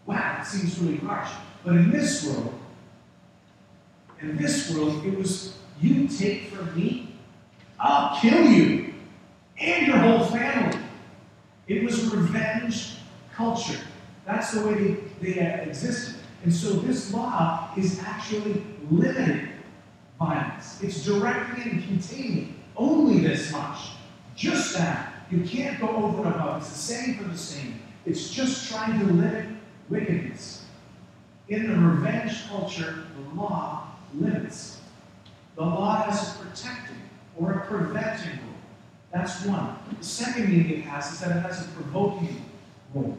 Wow, 0.07 0.39
it 0.41 0.47
seems 0.47 0.79
really 0.79 0.97
harsh. 0.97 1.29
But 1.63 1.77
in 1.77 1.91
this 1.91 2.25
world, 2.25 2.59
in 4.23 4.39
this 4.39 4.71
world, 4.71 5.05
it 5.05 5.15
was 5.15 5.59
you 5.79 6.09
take 6.09 6.49
from 6.49 6.75
me, 6.75 7.17
I'll 7.79 8.19
kill 8.19 8.49
you 8.51 8.95
and 9.61 9.87
your 9.87 9.99
whole 9.99 10.25
family. 10.25 10.79
It 11.69 11.85
was 11.85 12.03
revenge 12.15 12.97
culture. 13.35 13.81
That's 14.25 14.53
the 14.53 14.67
way 14.67 14.75
they, 15.21 15.35
they 15.35 15.41
uh, 15.47 15.65
existed. 15.65 16.15
And 16.45 16.55
so 16.55 16.71
this 16.71 17.13
law 17.13 17.69
is 17.77 18.01
actually 18.01 18.65
limiting 18.91 19.51
violence. 20.19 20.83
It's 20.83 21.05
directing 21.05 21.73
and 21.73 21.85
containing 21.85 22.55
only 22.77 23.21
this 23.21 23.53
much. 23.53 23.79
Just 24.37 24.77
that. 24.77 25.13
You 25.31 25.41
can't 25.41 25.81
go 25.81 25.89
over 25.89 26.25
and 26.25 26.35
above. 26.35 26.63
It's 26.63 26.71
the 26.71 26.79
same 26.79 27.17
for 27.17 27.25
the 27.25 27.39
same. 27.39 27.81
It's 28.07 28.31
just 28.31 28.71
trying 28.71 28.99
to 29.01 29.07
limit 29.07 29.49
wickedness. 29.89 30.65
In 31.49 31.69
the 31.69 31.79
revenge 31.79 32.47
culture, 32.49 33.05
the 33.17 33.41
law 33.41 33.89
limits. 34.15 34.81
The 35.57 35.63
law 35.63 36.03
has 36.05 36.37
a 36.37 36.39
protecting 36.39 37.03
or 37.37 37.53
a 37.53 37.67
preventing 37.67 38.39
role. 38.39 38.55
That's 39.13 39.45
one. 39.45 39.77
The 39.99 40.05
second 40.05 40.51
meaning 40.51 40.79
it 40.79 40.83
has 40.83 41.13
is 41.13 41.21
that 41.21 41.37
it 41.37 41.41
has 41.41 41.65
a 41.65 41.69
provoking 41.71 42.45
role. 42.93 43.19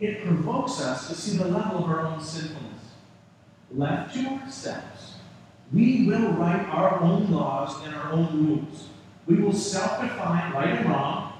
It 0.00 0.24
provokes 0.24 0.80
us 0.80 1.08
to 1.08 1.14
see 1.14 1.36
the 1.36 1.46
level 1.46 1.84
of 1.84 1.90
our 1.90 2.00
own 2.00 2.20
sinfulness. 2.20 2.68
Left 3.70 4.14
to 4.14 4.26
ourselves, 4.26 4.91
we 5.72 6.06
will 6.06 6.32
write 6.32 6.66
our 6.68 7.00
own 7.00 7.30
laws 7.30 7.84
and 7.84 7.94
our 7.94 8.12
own 8.12 8.46
rules. 8.46 8.88
We 9.26 9.36
will 9.36 9.52
self 9.52 10.00
define 10.00 10.52
right 10.52 10.78
and 10.78 10.88
wrong. 10.88 11.32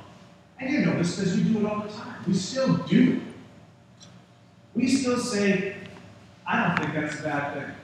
And 0.59 0.73
you 0.73 0.87
know 0.87 0.97
this 0.97 1.17
because 1.17 1.37
we 1.37 1.43
do 1.43 1.59
it 1.61 1.67
all 1.67 1.83
the 1.83 1.89
time. 1.89 2.23
We 2.27 2.35
still 2.35 2.77
do. 2.77 3.21
We 4.75 4.89
still 4.89 5.19
say, 5.19 5.77
I 6.47 6.69
don't 6.69 6.79
think 6.79 6.95
that's 6.95 7.21
a 7.21 7.23
bad 7.23 7.55
thing. 7.55 7.75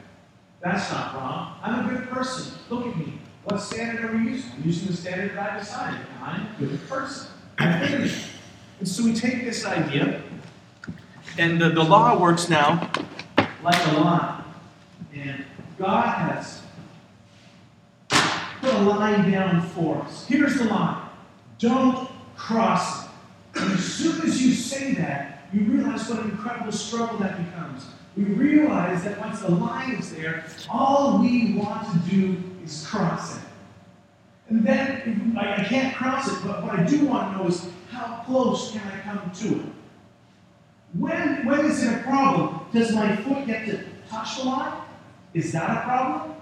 That's 0.61 0.91
not 0.91 1.15
wrong. 1.15 1.59
I'm 1.63 1.87
a 1.87 1.93
good 1.93 2.09
person. 2.09 2.55
Look 2.71 2.87
at 2.87 2.97
me. 2.97 3.15
What 3.45 3.59
standard 3.61 4.11
are 4.11 4.17
we 4.17 4.31
using? 4.31 4.53
I'm 4.57 4.63
using 4.65 4.89
the 4.89 4.97
standard 4.97 5.37
that 5.37 5.53
I 5.53 5.59
decided. 5.59 6.01
I'm 6.23 6.43
a 6.43 6.57
good 6.59 6.89
person. 6.89 7.29
I 7.59 7.87
finished. 7.87 8.27
And 8.79 8.89
so 8.89 9.05
we 9.05 9.15
take 9.15 9.45
this 9.45 9.65
idea, 9.65 10.23
and 11.37 11.61
the, 11.61 11.71
the 11.71 11.83
law 11.83 12.21
works 12.21 12.49
now 12.49 12.91
like 13.63 13.87
a 13.89 13.99
line. 13.99 14.38
God 15.79 16.07
has 16.07 16.63
put 18.61 18.75
a 18.75 18.79
line 18.81 19.31
down 19.31 19.63
for 19.69 20.03
us. 20.03 20.27
Here's 20.27 20.59
the 20.59 20.65
line 20.65 21.05
don't 21.59 22.09
cross 22.37 23.05
it. 23.05 23.11
And 23.57 23.73
as 23.73 23.85
soon 23.85 24.23
as 24.23 24.45
you 24.45 24.53
say 24.53 24.95
that, 24.95 25.49
you 25.53 25.63
realize 25.63 26.09
what 26.09 26.21
an 26.21 26.31
incredible 26.31 26.73
struggle 26.73 27.19
that 27.19 27.37
becomes 27.45 27.87
we 28.19 28.25
realize 28.25 29.05
that 29.05 29.21
once 29.21 29.41
the 29.41 29.51
line 29.51 29.93
is 29.93 30.13
there, 30.13 30.45
all 30.69 31.19
we 31.21 31.55
want 31.55 31.87
to 31.93 32.11
do 32.11 32.43
is 32.65 32.85
cross 32.85 33.37
it. 33.37 33.43
And 34.49 34.67
then 34.67 35.37
I, 35.39 35.63
can't 35.63 35.95
cross 35.95 36.27
it, 36.27 36.39
but 36.45 36.65
what 36.65 36.77
I 36.77 36.83
do 36.83 37.07
want 37.07 37.33
to 37.33 37.39
know 37.39 37.49
is 37.49 37.69
how 37.93 38.25
close 38.27 38.73
can 38.73 38.83
I 38.89 38.99
come 39.03 39.31
to 39.31 39.61
it? 39.61 39.73
When, 40.95 41.47
when 41.47 41.67
is 41.67 41.85
it 41.85 42.01
a 42.01 42.03
problem? 42.03 42.61
Does 42.73 42.93
my 42.93 43.15
foot 43.17 43.47
get 43.47 43.67
to 43.67 43.85
touch 44.11 44.39
the 44.39 44.45
line? 44.45 44.83
Is 45.35 45.53
that 45.53 45.71
a 45.71 45.81
problem? 45.83 46.37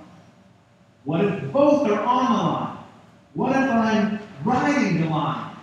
What 1.05 1.25
if 1.25 1.52
both 1.52 1.88
are 1.88 2.00
on 2.00 2.37
the 2.37 2.43
line? 2.43 2.78
What 3.35 3.50
if 3.50 3.71
I'm 3.71 4.19
riding 4.45 5.02
the 5.02 5.09
line? 5.09 5.57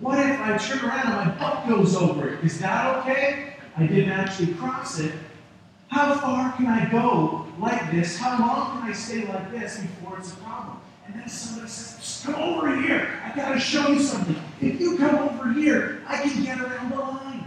What 0.00 0.18
if 0.18 0.40
I 0.40 0.56
turn 0.58 0.84
around 0.84 1.12
and 1.12 1.30
my 1.30 1.38
butt 1.38 1.68
goes 1.68 1.96
over 1.96 2.28
it? 2.28 2.44
Is 2.44 2.60
that 2.60 2.96
okay? 2.98 3.54
I 3.76 3.86
didn't 3.86 4.10
actually 4.10 4.54
cross 4.54 4.98
it, 4.98 5.12
how 5.88 6.14
far 6.14 6.52
can 6.52 6.66
I 6.66 6.88
go 6.90 7.46
like 7.58 7.90
this? 7.90 8.16
How 8.18 8.38
long 8.38 8.80
can 8.80 8.90
I 8.90 8.92
stay 8.92 9.26
like 9.26 9.50
this 9.50 9.80
before 9.80 10.18
it's 10.18 10.32
a 10.32 10.36
problem? 10.36 10.78
And 11.06 11.14
then 11.14 11.28
somebody 11.28 11.68
says, 11.68 12.22
come 12.24 12.34
over 12.34 12.76
here. 12.76 13.20
I 13.24 13.34
got 13.34 13.54
to 13.54 13.60
show 13.60 13.88
you 13.88 14.00
something. 14.00 14.36
If 14.60 14.80
you 14.80 14.98
come 14.98 15.16
over 15.16 15.52
here, 15.52 16.02
I 16.06 16.18
can 16.18 16.44
get 16.44 16.60
around 16.60 16.90
the 16.90 16.98
line. 16.98 17.37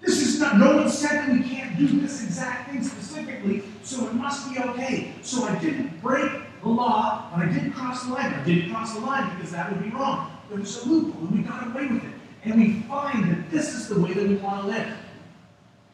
This 0.00 0.26
is 0.26 0.40
not, 0.40 0.56
no 0.58 0.76
one 0.76 0.88
said 0.88 1.28
that 1.28 1.30
we 1.30 1.42
can't 1.42 1.76
do 1.78 1.86
this 2.00 2.24
exact 2.24 2.70
thing 2.70 2.82
specifically, 2.82 3.62
so 3.82 4.06
it 4.06 4.14
must 4.14 4.50
be 4.50 4.58
okay. 4.58 5.12
So 5.22 5.44
I 5.44 5.58
didn't 5.58 6.00
break 6.00 6.30
the 6.62 6.68
law, 6.68 7.30
but 7.34 7.46
I 7.46 7.52
didn't 7.52 7.72
cross 7.72 8.04
the 8.04 8.14
line. 8.14 8.32
I 8.32 8.42
didn't 8.44 8.70
cross 8.70 8.94
the 8.94 9.00
line 9.00 9.34
because 9.36 9.52
that 9.52 9.70
would 9.70 9.82
be 9.82 9.90
wrong. 9.90 10.30
There 10.48 10.58
was 10.58 10.84
a 10.84 10.88
loophole, 10.88 11.28
and 11.28 11.38
we 11.38 11.42
got 11.42 11.68
away 11.68 11.86
with 11.86 12.04
it. 12.04 12.12
And 12.44 12.54
we 12.56 12.80
find 12.82 13.30
that 13.30 13.50
this 13.50 13.74
is 13.74 13.88
the 13.88 14.00
way 14.00 14.14
that 14.14 14.26
we 14.26 14.36
want 14.36 14.62
to 14.62 14.68
live. 14.68 14.96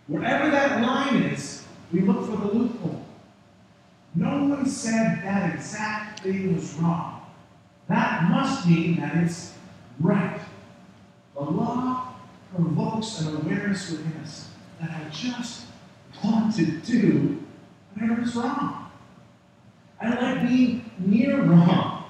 Wherever 0.06 0.50
that 0.50 0.80
line 0.80 1.22
is, 1.24 1.64
we 1.92 2.00
look 2.00 2.26
for 2.26 2.36
the 2.36 2.46
loophole. 2.46 3.04
No 4.14 4.44
one 4.44 4.66
said 4.66 5.22
that 5.24 5.54
exact 5.54 6.20
thing 6.20 6.54
was 6.54 6.72
wrong. 6.74 7.26
That 7.88 8.30
must 8.30 8.66
mean 8.66 9.00
that 9.00 9.16
it's 9.16 9.52
right. 10.00 10.40
The 11.34 11.42
law 11.42 12.05
provokes 12.54 13.20
an 13.20 13.36
awareness 13.36 13.90
within 13.90 14.12
us 14.22 14.48
that 14.80 14.90
I 14.90 15.08
just 15.10 15.66
want 16.24 16.54
to 16.56 16.66
do 16.66 17.44
whatever 17.94 18.22
is 18.22 18.34
wrong. 18.34 18.90
I 20.00 20.10
like 20.10 20.48
being 20.48 20.90
near 20.98 21.42
wrong. 21.42 22.04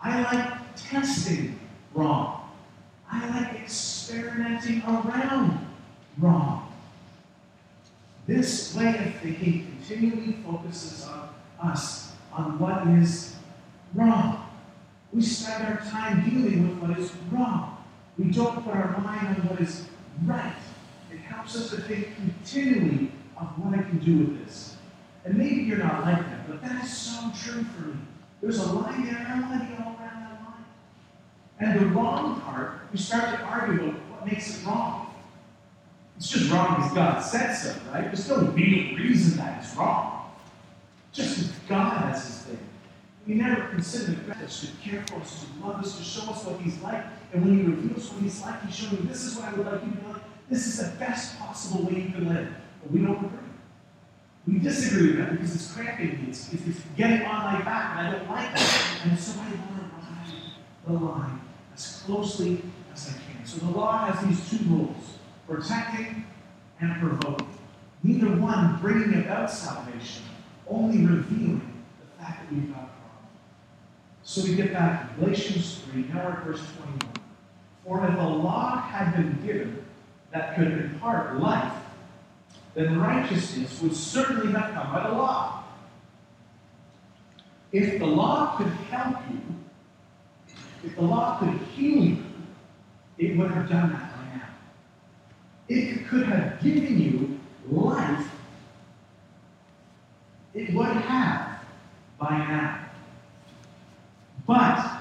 I 0.00 0.22
like 0.22 0.74
testing 0.76 1.58
wrong. 1.94 2.50
I 3.10 3.28
like 3.28 3.60
experimenting 3.60 4.82
around 4.82 5.66
wrong. 6.18 6.72
This 8.26 8.74
way 8.74 8.88
of 8.88 9.14
thinking 9.20 9.66
continually 9.66 10.38
focuses 10.44 11.06
on 11.06 11.28
us, 11.62 12.12
on 12.32 12.58
what 12.58 12.86
is 12.86 13.36
wrong. 13.94 14.48
We 15.12 15.22
spend 15.22 15.66
our 15.66 15.84
time 15.90 16.28
dealing 16.28 16.68
with 16.68 16.78
what 16.78 16.98
is 16.98 17.12
wrong. 17.30 17.73
We 18.18 18.30
don't 18.30 18.64
put 18.64 18.74
our 18.74 18.98
mind 19.00 19.26
on 19.40 19.48
what 19.48 19.60
is 19.60 19.86
right. 20.24 20.54
It 21.12 21.18
helps 21.18 21.56
us 21.56 21.70
to 21.70 21.80
think 21.82 22.14
continually 22.16 23.10
of 23.36 23.46
what 23.58 23.78
I 23.78 23.82
can 23.82 23.98
do 23.98 24.18
with 24.18 24.44
this. 24.44 24.76
And 25.24 25.36
maybe 25.36 25.62
you're 25.62 25.78
not 25.78 26.04
like 26.04 26.18
that, 26.18 26.48
but 26.48 26.62
that 26.62 26.84
is 26.84 26.96
so 26.96 27.32
true 27.36 27.64
for 27.64 27.88
me. 27.88 27.94
There's 28.40 28.58
a 28.58 28.72
line 28.72 29.06
there, 29.06 29.16
and 29.16 29.26
I 29.26 29.40
want 29.48 29.62
to 29.62 29.68
get 29.68 29.80
all 29.80 29.96
around 29.98 30.20
that 30.20 30.42
line. 30.44 30.64
And 31.60 31.80
the 31.80 31.86
wrong 31.86 32.40
part, 32.42 32.80
we 32.92 32.98
start 32.98 33.38
to 33.38 33.44
argue 33.44 33.88
about 33.88 34.00
what 34.10 34.26
makes 34.26 34.58
it 34.60 34.66
wrong. 34.66 35.14
It's 36.16 36.28
just 36.28 36.50
wrong 36.50 36.76
because 36.76 36.92
God 36.92 37.20
said 37.20 37.54
so, 37.54 37.74
right? 37.92 38.04
There's 38.04 38.28
no 38.28 38.36
real 38.36 38.96
reason 38.96 39.38
that 39.38 39.62
it's 39.62 39.74
wrong. 39.74 40.30
Just 41.12 41.52
God 41.68 42.02
has 42.02 42.24
his 42.24 42.36
thing. 42.42 42.58
We 43.26 43.34
never 43.34 43.68
consider 43.68 44.12
the 44.12 44.34
God 44.34 44.48
to 44.48 44.66
care 44.82 45.04
for 45.08 45.16
us, 45.16 45.44
to 45.44 45.66
love 45.66 45.82
us, 45.82 45.96
to 45.96 46.04
show 46.04 46.30
us 46.30 46.44
what 46.44 46.60
he's 46.60 46.78
like. 46.80 47.04
And 47.34 47.44
when 47.44 47.58
he 47.58 47.64
reveals 47.64 48.12
what 48.12 48.22
he's 48.22 48.40
like, 48.42 48.64
he's 48.64 48.76
showing 48.76 49.08
this 49.08 49.24
is 49.24 49.36
what 49.36 49.48
I 49.48 49.54
would 49.54 49.66
like 49.66 49.84
you 49.84 49.90
to 49.90 50.08
know. 50.08 50.16
This 50.48 50.68
is 50.68 50.78
the 50.78 50.96
best 50.98 51.36
possible 51.40 51.84
way 51.84 52.02
you 52.02 52.10
can 52.12 52.28
live. 52.28 52.48
But 52.80 52.92
we 52.92 53.00
don't 53.00 53.16
agree. 53.16 53.38
We 54.46 54.58
disagree 54.60 55.08
with 55.08 55.18
that 55.18 55.32
because 55.32 55.52
it's 55.52 55.72
cramping 55.72 56.10
me. 56.10 56.28
It's, 56.28 56.52
it's, 56.52 56.64
it's 56.64 56.80
getting 56.96 57.26
on 57.26 57.54
my 57.54 57.62
back, 57.62 57.98
and 57.98 58.06
I 58.06 58.12
don't 58.12 58.30
like 58.30 58.54
that. 58.54 59.00
And 59.04 59.18
so 59.18 59.40
I 59.40 59.46
want 59.46 59.50
to 59.50 59.96
ride 59.96 60.42
the 60.86 60.92
line 60.92 61.40
as 61.74 62.02
closely 62.06 62.62
as 62.92 63.08
I 63.08 63.12
can. 63.12 63.44
So 63.44 63.66
the 63.66 63.72
law 63.72 64.06
has 64.06 64.24
these 64.24 64.50
two 64.50 64.64
rules 64.66 65.18
protecting 65.48 66.24
and 66.80 67.00
provoking. 67.00 67.48
neither 68.04 68.28
one 68.36 68.78
bringing 68.80 69.24
about 69.24 69.50
salvation, 69.50 70.22
only 70.68 71.04
revealing 71.04 71.82
the 72.00 72.22
fact 72.22 72.48
that 72.48 72.54
we've 72.54 72.68
got 72.68 72.82
a 72.82 72.86
problem. 72.86 73.26
So 74.22 74.44
we 74.44 74.54
get 74.54 74.72
back 74.72 75.16
to 75.16 75.20
Galatians 75.20 75.80
3, 75.90 76.02
now 76.02 76.26
we're 76.26 76.32
at 76.32 76.44
verse 76.44 76.62
21. 76.76 77.23
For 77.86 78.06
if 78.06 78.18
a 78.18 78.22
law 78.22 78.80
had 78.80 79.14
been 79.14 79.38
given 79.44 79.84
that 80.32 80.56
could 80.56 80.72
impart 80.72 81.38
life, 81.38 81.72
then 82.74 82.98
righteousness 82.98 83.80
would 83.82 83.94
certainly 83.94 84.52
not 84.52 84.72
come 84.74 84.92
by 84.92 85.08
the 85.08 85.14
law. 85.14 85.64
If 87.72 87.98
the 87.98 88.06
law 88.06 88.56
could 88.56 88.68
help 88.90 89.16
you, 89.30 89.40
if 90.82 90.96
the 90.96 91.02
law 91.02 91.38
could 91.38 91.58
heal 91.74 92.04
you, 92.04 92.24
it 93.18 93.36
would 93.36 93.50
have 93.50 93.68
done 93.68 93.92
that 93.92 94.16
by 94.16 94.36
now. 94.36 94.48
It 95.68 96.06
could 96.08 96.26
have 96.26 96.62
given 96.62 97.00
you 97.00 97.40
life, 97.70 98.30
it 100.52 100.72
would 100.74 100.86
have 100.86 101.60
by 102.18 102.38
now. 102.38 102.80
But, 104.46 105.00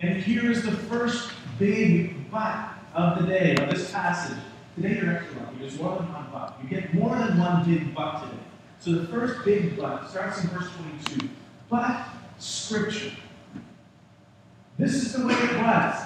and 0.00 0.22
here 0.22 0.50
is 0.50 0.62
the 0.62 0.72
first 0.72 1.30
big 1.60 2.30
but 2.30 2.70
of 2.94 3.20
the 3.20 3.26
day, 3.28 3.54
of 3.56 3.70
this 3.70 3.92
passage. 3.92 4.38
Today 4.74 4.98
you're 5.00 5.16
extra 5.16 5.40
lucky. 5.40 5.58
There's 5.60 5.78
more 5.78 5.98
than 5.98 6.12
one 6.12 6.26
but. 6.32 6.58
You 6.62 6.68
get 6.68 6.94
more 6.94 7.16
than 7.16 7.38
one 7.38 7.70
big 7.70 7.94
but 7.94 8.22
today. 8.22 8.42
So 8.80 8.92
the 8.92 9.06
first 9.08 9.44
big 9.44 9.76
but 9.76 10.08
starts 10.08 10.42
in 10.42 10.48
verse 10.50 10.70
22. 11.06 11.28
But 11.68 12.06
Scripture. 12.38 13.12
This 14.78 14.94
is 14.94 15.12
the 15.12 15.26
way 15.26 15.34
it 15.34 15.58
was. 15.58 16.02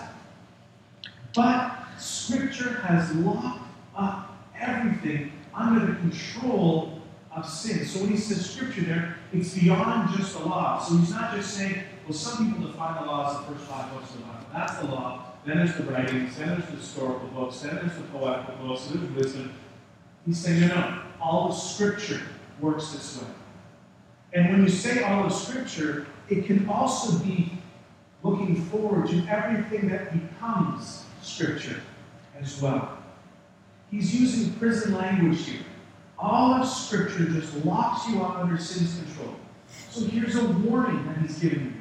But 1.35 1.87
Scripture 1.99 2.81
has 2.81 3.15
locked 3.15 3.63
up 3.97 4.37
everything 4.59 5.33
under 5.55 5.87
the 5.87 5.95
control 5.95 7.01
of 7.35 7.49
sin. 7.49 7.87
So 7.87 8.01
when 8.01 8.11
he 8.11 8.17
says 8.17 8.51
Scripture 8.51 8.83
there, 8.83 9.17
it's 9.33 9.55
beyond 9.55 10.17
just 10.17 10.37
the 10.37 10.45
law. 10.45 10.83
So 10.83 10.97
he's 10.97 11.11
not 11.11 11.35
just 11.37 11.55
saying, 11.55 11.85
well, 12.05 12.13
some 12.13 12.53
people 12.53 12.67
define 12.67 13.01
the 13.01 13.07
law 13.09 13.31
as 13.31 13.47
the 13.47 13.55
first 13.55 13.71
five 13.71 13.93
books 13.93 14.11
of 14.11 14.19
the 14.19 14.25
Bible. 14.25 14.47
That's 14.53 14.79
the 14.79 14.87
law. 14.87 15.24
Then 15.45 15.59
there's 15.59 15.77
the 15.77 15.85
writings. 15.85 16.37
Then 16.37 16.49
there's 16.49 16.67
the 16.67 16.77
historical 16.77 17.29
books. 17.29 17.61
Then 17.61 17.77
there's 17.77 17.95
the 17.97 18.03
poetical 18.05 18.55
books. 18.67 18.87
There's 18.87 19.11
wisdom. 19.11 19.55
He's 20.25 20.39
saying, 20.39 20.61
no, 20.61 20.69
no. 20.69 21.03
All 21.21 21.51
of 21.51 21.57
Scripture 21.57 22.23
works 22.61 22.93
this 22.93 23.21
way. 23.21 23.29
And 24.33 24.51
when 24.51 24.63
you 24.63 24.69
say 24.69 25.03
all 25.03 25.25
of 25.25 25.33
Scripture, 25.33 26.07
it 26.29 26.47
can 26.47 26.69
also 26.69 27.19
be 27.19 27.53
looking 28.23 28.57
forward 28.67 29.09
to 29.09 29.27
everything 29.29 29.89
that 29.89 30.13
becomes 30.13 31.05
Scripture 31.23 31.81
as 32.41 32.61
well. 32.61 32.99
He's 33.91 34.19
using 34.19 34.55
prison 34.55 34.95
language 34.95 35.47
here. 35.47 35.61
All 36.19 36.55
of 36.55 36.67
Scripture 36.67 37.27
just 37.27 37.55
locks 37.65 38.09
you 38.09 38.23
up 38.23 38.39
under 38.39 38.57
sin's 38.57 38.99
control. 38.99 39.35
So 39.91 40.05
here's 40.07 40.37
a 40.37 40.45
warning 40.45 41.07
that 41.07 41.19
he's 41.19 41.39
giving 41.39 41.67
you, 41.67 41.73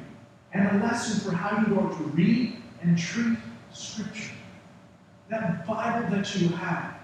and 0.52 0.82
a 0.82 0.84
lesson 0.84 1.20
for 1.28 1.34
how 1.34 1.66
you 1.66 1.78
are 1.80 1.90
to 1.90 2.04
read 2.12 2.56
and 2.82 2.98
treat 2.98 3.38
Scripture. 3.74 4.32
That 5.28 5.66
Bible 5.66 6.16
that 6.16 6.34
you 6.36 6.48
have, 6.48 6.94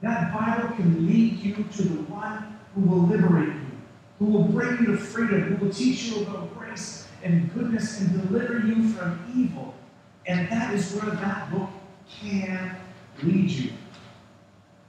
that 0.00 0.32
Bible 0.32 0.74
can 0.76 1.06
lead 1.06 1.38
you 1.38 1.54
to 1.54 1.82
the 1.82 2.02
one 2.04 2.58
who 2.74 2.82
will 2.82 3.06
liberate 3.06 3.48
you, 3.48 3.66
who 4.18 4.26
will 4.26 4.44
bring 4.44 4.78
you 4.80 4.86
to 4.86 4.96
freedom, 4.96 5.42
who 5.42 5.66
will 5.66 5.72
teach 5.72 6.04
you 6.04 6.22
about 6.22 6.52
grace 6.58 7.06
and 7.22 7.52
goodness 7.54 8.00
and 8.00 8.28
deliver 8.28 8.58
you 8.66 8.88
from 8.88 9.20
evil. 9.36 9.74
And 10.26 10.48
that 10.48 10.74
is 10.74 10.94
where 10.94 11.14
that 11.14 11.50
book 11.52 11.68
can 12.20 12.76
lead 13.22 13.50
you. 13.50 13.72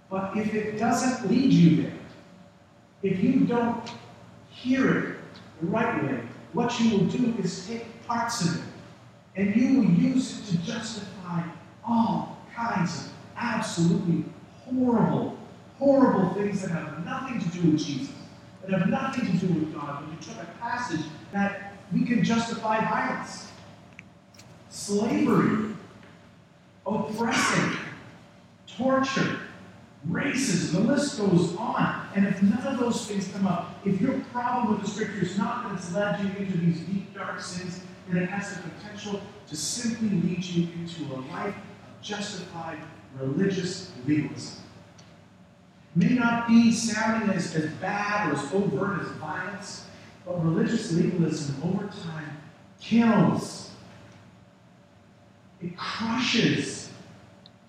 But 0.10 0.36
if 0.38 0.54
it 0.54 0.78
doesn't 0.78 1.30
lead 1.30 1.52
you 1.52 1.84
there, 1.84 1.94
if 3.02 3.22
you 3.22 3.42
don't 3.42 3.92
hear 4.50 5.00
it 5.00 5.16
the 5.60 5.68
right 5.68 6.04
way, 6.04 6.20
what 6.54 6.80
you 6.80 6.98
will 6.98 7.06
do 7.06 7.36
is 7.40 7.68
take 7.68 8.08
parts 8.08 8.42
of 8.46 8.58
it 8.58 8.73
and 9.36 9.56
you 9.56 9.80
will 9.80 9.90
use 9.90 10.40
it 10.40 10.52
to 10.52 10.58
justify 10.66 11.44
all 11.86 12.38
kinds 12.56 13.08
of 13.08 13.14
absolutely 13.36 14.26
horrible, 14.66 15.38
horrible 15.80 16.34
things 16.34 16.62
that 16.62 16.72
have 16.72 17.04
nothing 17.06 17.40
to 17.40 17.58
do 17.58 17.72
with 17.72 17.84
Jesus, 17.84 18.14
that 18.62 18.80
have 18.80 18.90
nothing 18.90 19.26
to 19.40 19.48
do 19.48 19.54
with 19.54 19.74
God. 19.74 20.02
When 20.02 20.12
you 20.12 20.22
took 20.22 20.42
a 20.42 20.46
passage 20.60 21.02
that 21.32 21.74
we 21.92 22.06
can 22.06 22.24
justify 22.24 22.80
violence, 22.82 23.48
slavery, 24.70 25.74
oppressing, 26.86 27.78
torture, 28.68 29.40
racism, 30.10 30.74
the 30.74 30.80
list 30.80 31.18
goes 31.18 31.56
on. 31.56 32.08
And 32.16 32.26
if 32.26 32.42
none 32.44 32.66
of 32.68 32.80
those 32.80 33.06
things 33.06 33.30
come 33.32 33.48
up, 33.48 33.80
if 33.86 34.02
your 34.02 34.20
problem 34.32 34.76
with 34.76 34.86
the 34.86 34.90
scripture 34.90 35.22
is 35.22 35.38
not 35.38 35.64
that 35.64 35.78
it's 35.78 35.94
led 35.94 36.20
you 36.20 36.30
into 36.38 36.58
these 36.58 36.80
deep, 36.82 37.14
dark 37.14 37.40
sins, 37.42 37.82
then 38.10 38.24
it 38.24 38.30
has 38.30 38.56
the 38.56 38.70
potential 38.70 39.22
to 39.48 39.56
simply 39.56 40.10
lead 40.10 40.44
you 40.44 40.68
into 40.80 41.14
a 41.14 41.18
life 41.32 41.56
of 41.56 42.02
justified 42.02 42.80
religious 43.20 43.92
legalism. 44.06 44.64
It 45.96 46.10
may 46.10 46.16
not 46.16 46.48
be 46.48 46.72
sounding 46.72 47.30
as, 47.30 47.56
as 47.56 47.72
bad 47.74 48.32
or 48.32 48.36
as 48.36 48.54
overt 48.54 49.02
as 49.02 49.08
violence, 49.18 49.86
but 50.26 50.44
religious 50.44 50.92
legalism 50.92 51.62
over 51.64 51.88
time 52.04 52.38
kills. 52.80 53.72
It 55.62 55.78
crushes 55.78 56.90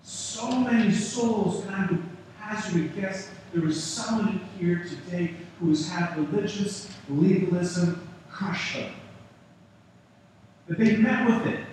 so 0.01 0.51
many 0.51 0.91
souls, 0.91 1.65
and 1.65 1.75
I 1.75 1.85
would 1.85 2.03
hazard 2.39 2.81
a 2.81 2.87
guess 2.89 3.29
there 3.53 3.65
is 3.67 3.81
someone 3.81 4.41
here 4.59 4.83
today 4.83 5.33
who 5.59 5.69
has 5.69 5.87
had 5.87 6.17
religious 6.17 6.89
legalism 7.07 8.07
crush 8.29 8.75
them. 8.75 8.91
That 10.67 10.79
they 10.79 10.95
met 10.97 11.27
with 11.27 11.53
it 11.53 11.65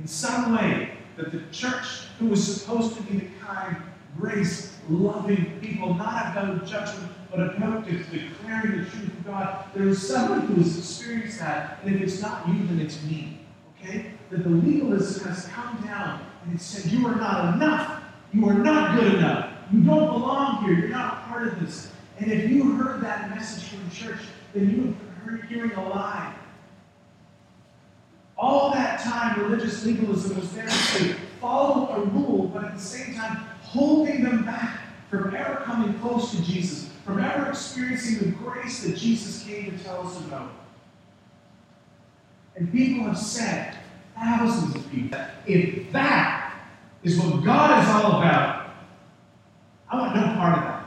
in 0.00 0.06
some 0.06 0.56
way, 0.56 0.90
that 1.16 1.30
the 1.32 1.42
church, 1.52 2.06
who 2.18 2.26
was 2.26 2.60
supposed 2.60 2.96
to 2.96 3.02
be 3.04 3.18
the 3.18 3.26
kind, 3.44 3.76
grace, 4.18 4.76
loving 4.88 5.60
people, 5.60 5.94
not 5.94 6.32
about 6.32 6.66
judgment, 6.66 7.12
but 7.30 7.56
about 7.56 7.86
declaring 7.86 8.78
the 8.78 8.90
truth 8.90 9.08
of 9.08 9.26
God, 9.26 9.64
there 9.74 9.88
is 9.88 10.06
someone 10.06 10.40
who 10.42 10.54
has 10.56 10.78
experienced 10.78 11.38
that, 11.38 11.78
and 11.84 11.94
if 11.94 12.02
it's 12.02 12.20
not 12.20 12.48
you, 12.48 12.66
then 12.66 12.80
it's 12.80 13.02
me. 13.04 13.40
Okay? 13.82 14.12
That 14.30 14.42
the 14.42 14.50
legalism 14.50 15.28
has 15.28 15.46
come 15.46 15.80
down 15.84 16.24
and 16.44 16.54
it 16.54 16.60
said, 16.60 16.90
You 16.90 17.06
are 17.06 17.16
not 17.16 17.54
enough. 17.54 18.02
You 18.32 18.48
are 18.48 18.54
not 18.54 18.98
good 18.98 19.14
enough. 19.14 19.52
You 19.72 19.82
don't 19.82 20.06
belong 20.06 20.64
here. 20.64 20.74
You're 20.74 20.88
not 20.88 21.28
part 21.28 21.48
of 21.48 21.60
this. 21.60 21.92
And 22.18 22.30
if 22.30 22.50
you 22.50 22.72
heard 22.72 23.00
that 23.02 23.30
message 23.30 23.64
from 23.64 23.90
church, 23.90 24.20
then 24.54 24.70
you 24.70 24.96
heard 25.24 25.44
hearing 25.44 25.72
a 25.72 25.88
lie. 25.88 26.34
All 28.40 28.72
that 28.72 29.00
time, 29.00 29.38
religious 29.38 29.84
legalism 29.84 30.40
was 30.40 30.50
there 30.52 30.64
to 30.66 31.14
follow 31.42 31.90
a 31.90 32.00
rule, 32.06 32.48
but 32.48 32.64
at 32.64 32.74
the 32.74 32.80
same 32.80 33.14
time, 33.14 33.36
holding 33.60 34.24
them 34.24 34.46
back 34.46 34.80
from 35.10 35.36
ever 35.36 35.56
coming 35.56 35.92
close 36.00 36.30
to 36.30 36.42
Jesus, 36.42 36.88
from 37.04 37.22
ever 37.22 37.50
experiencing 37.50 38.30
the 38.30 38.36
grace 38.36 38.82
that 38.82 38.96
Jesus 38.96 39.44
came 39.44 39.76
to 39.76 39.84
tell 39.84 40.06
us 40.06 40.18
about. 40.20 40.52
And 42.56 42.72
people 42.72 43.04
have 43.04 43.18
said, 43.18 43.76
thousands 44.14 44.74
of 44.74 44.90
people, 44.90 45.18
that 45.18 45.34
if 45.46 45.92
that 45.92 46.54
is 47.02 47.20
what 47.20 47.44
God 47.44 47.82
is 47.82 47.90
all 47.90 48.22
about, 48.22 48.70
I 49.90 50.00
want 50.00 50.16
no 50.16 50.22
part 50.22 50.58
of 50.58 50.64
that. 50.64 50.86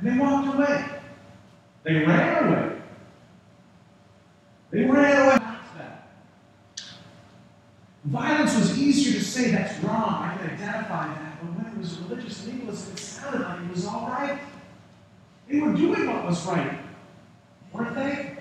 And 0.00 0.08
they 0.08 0.18
walked 0.18 0.52
away. 0.52 0.84
They 1.84 1.94
ran 1.94 2.44
away. 2.48 2.76
They 4.72 4.84
ran 4.84 5.26
away. 5.26 5.41
Violence 8.12 8.54
was 8.56 8.78
easier 8.78 9.18
to 9.18 9.24
say 9.24 9.52
that's 9.52 9.82
wrong. 9.82 10.22
I 10.22 10.36
can 10.36 10.50
identify 10.50 11.06
that. 11.06 11.40
But 11.40 11.46
when 11.56 11.72
it 11.72 11.78
was 11.78 11.96
religious 12.00 12.46
legalism, 12.46 12.92
it 12.92 12.98
sounded 12.98 13.40
like 13.40 13.60
it 13.60 13.70
was 13.70 13.86
all 13.86 14.06
right. 14.06 14.38
They 15.48 15.60
were 15.60 15.72
doing 15.72 16.06
what 16.06 16.26
was 16.26 16.44
right, 16.46 16.78
weren't 17.72 17.94
they? 17.94 18.36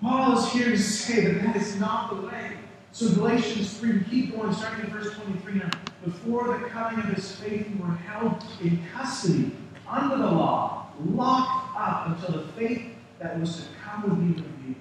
Paul 0.00 0.38
is 0.38 0.52
here 0.52 0.70
to 0.70 0.78
say 0.78 1.20
that 1.22 1.42
that 1.42 1.56
is 1.56 1.74
not 1.80 2.10
the 2.10 2.28
way. 2.28 2.52
So 2.92 3.08
Galatians 3.08 3.76
3, 3.78 3.92
we 3.92 4.04
keep 4.04 4.36
going, 4.36 4.52
starting 4.54 4.84
in 4.84 4.90
verse 4.92 5.12
23 5.14 5.54
now. 5.54 5.70
Before 6.04 6.58
the 6.58 6.66
coming 6.66 7.00
of 7.00 7.06
his 7.06 7.32
faith, 7.32 7.66
we 7.68 7.80
were 7.80 7.96
held 7.96 8.40
in 8.62 8.80
custody 8.94 9.50
under 9.88 10.16
the 10.16 10.30
law, 10.30 10.92
locked 11.04 11.76
up 11.76 12.06
until 12.06 12.40
the 12.40 12.52
faith 12.52 12.82
that 13.18 13.40
was 13.40 13.56
to 13.56 13.62
come 13.82 14.02
would 14.08 14.36
be 14.36 14.40
revealed. 14.42 14.76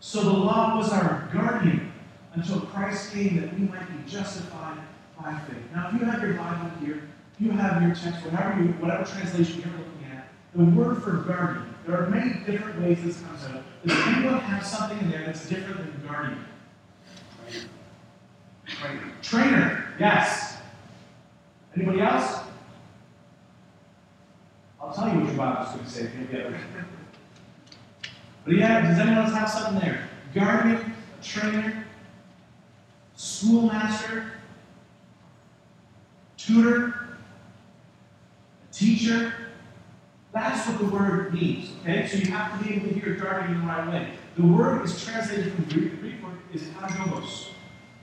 So 0.00 0.24
the 0.24 0.30
law 0.30 0.76
was 0.76 0.92
our 0.92 1.30
guardian 1.32 1.89
until 2.40 2.60
Christ 2.62 3.12
came 3.12 3.38
that 3.40 3.52
we 3.52 3.66
might 3.66 3.86
be 3.86 4.10
justified 4.10 4.78
by 5.20 5.38
faith. 5.40 5.62
Now, 5.74 5.90
if 5.92 6.00
you 6.00 6.06
have 6.06 6.22
your 6.22 6.34
Bible 6.34 6.70
here, 6.82 7.02
you 7.38 7.50
have 7.50 7.82
your 7.82 7.94
text, 7.94 8.24
whatever, 8.24 8.62
you, 8.62 8.68
whatever 8.74 9.04
translation 9.04 9.60
you're 9.60 9.78
looking 9.78 10.16
at, 10.16 10.28
the 10.54 10.64
word 10.64 11.02
for 11.02 11.18
guardian, 11.18 11.74
there 11.86 12.02
are 12.02 12.08
many 12.08 12.32
different 12.44 12.80
ways 12.80 13.02
this 13.02 13.20
comes 13.20 13.44
out. 13.44 13.62
Does 13.84 13.98
anyone 14.06 14.40
have 14.40 14.66
something 14.66 14.98
in 15.00 15.10
there 15.10 15.24
that's 15.26 15.48
different 15.48 15.78
than 15.78 16.08
guardian? 16.08 16.44
Trainer. 18.66 19.12
Trainer, 19.20 19.94
yes. 19.98 20.58
Anybody 21.76 22.00
else? 22.00 22.40
I'll 24.80 24.94
tell 24.94 25.08
you 25.08 25.20
what 25.20 25.26
your 25.26 25.36
Bible's 25.36 25.74
going 25.74 25.84
to 25.84 25.90
say 25.90 26.02
if 26.04 26.14
you'll 26.14 26.26
get 26.26 26.52
it. 26.52 26.60
But 28.46 28.54
yeah, 28.54 28.88
does 28.88 28.98
anyone 28.98 29.24
else 29.24 29.34
have 29.34 29.50
something 29.50 29.80
there? 29.80 30.08
Guardian, 30.34 30.94
trainer, 31.22 31.86
schoolmaster, 33.20 34.32
tutor, 36.38 37.18
teacher. 38.72 39.34
That's 40.32 40.66
what 40.66 40.78
the 40.78 40.86
word 40.86 41.34
means. 41.34 41.70
Okay? 41.82 42.06
So 42.06 42.16
you 42.16 42.30
have 42.30 42.58
to 42.58 42.64
be 42.64 42.76
able 42.76 42.88
to 42.88 42.94
hear 42.94 43.16
guardian 43.16 43.56
in 43.56 43.60
the 43.60 43.66
right 43.66 43.88
way. 43.88 44.12
The 44.36 44.46
word 44.46 44.86
is 44.86 45.04
translated 45.04 45.52
from 45.52 45.64
Greek. 45.64 45.90
The 45.90 45.96
Greek 45.98 46.22
word 46.24 46.38
is 46.54 46.62
paidagogos. 46.62 47.48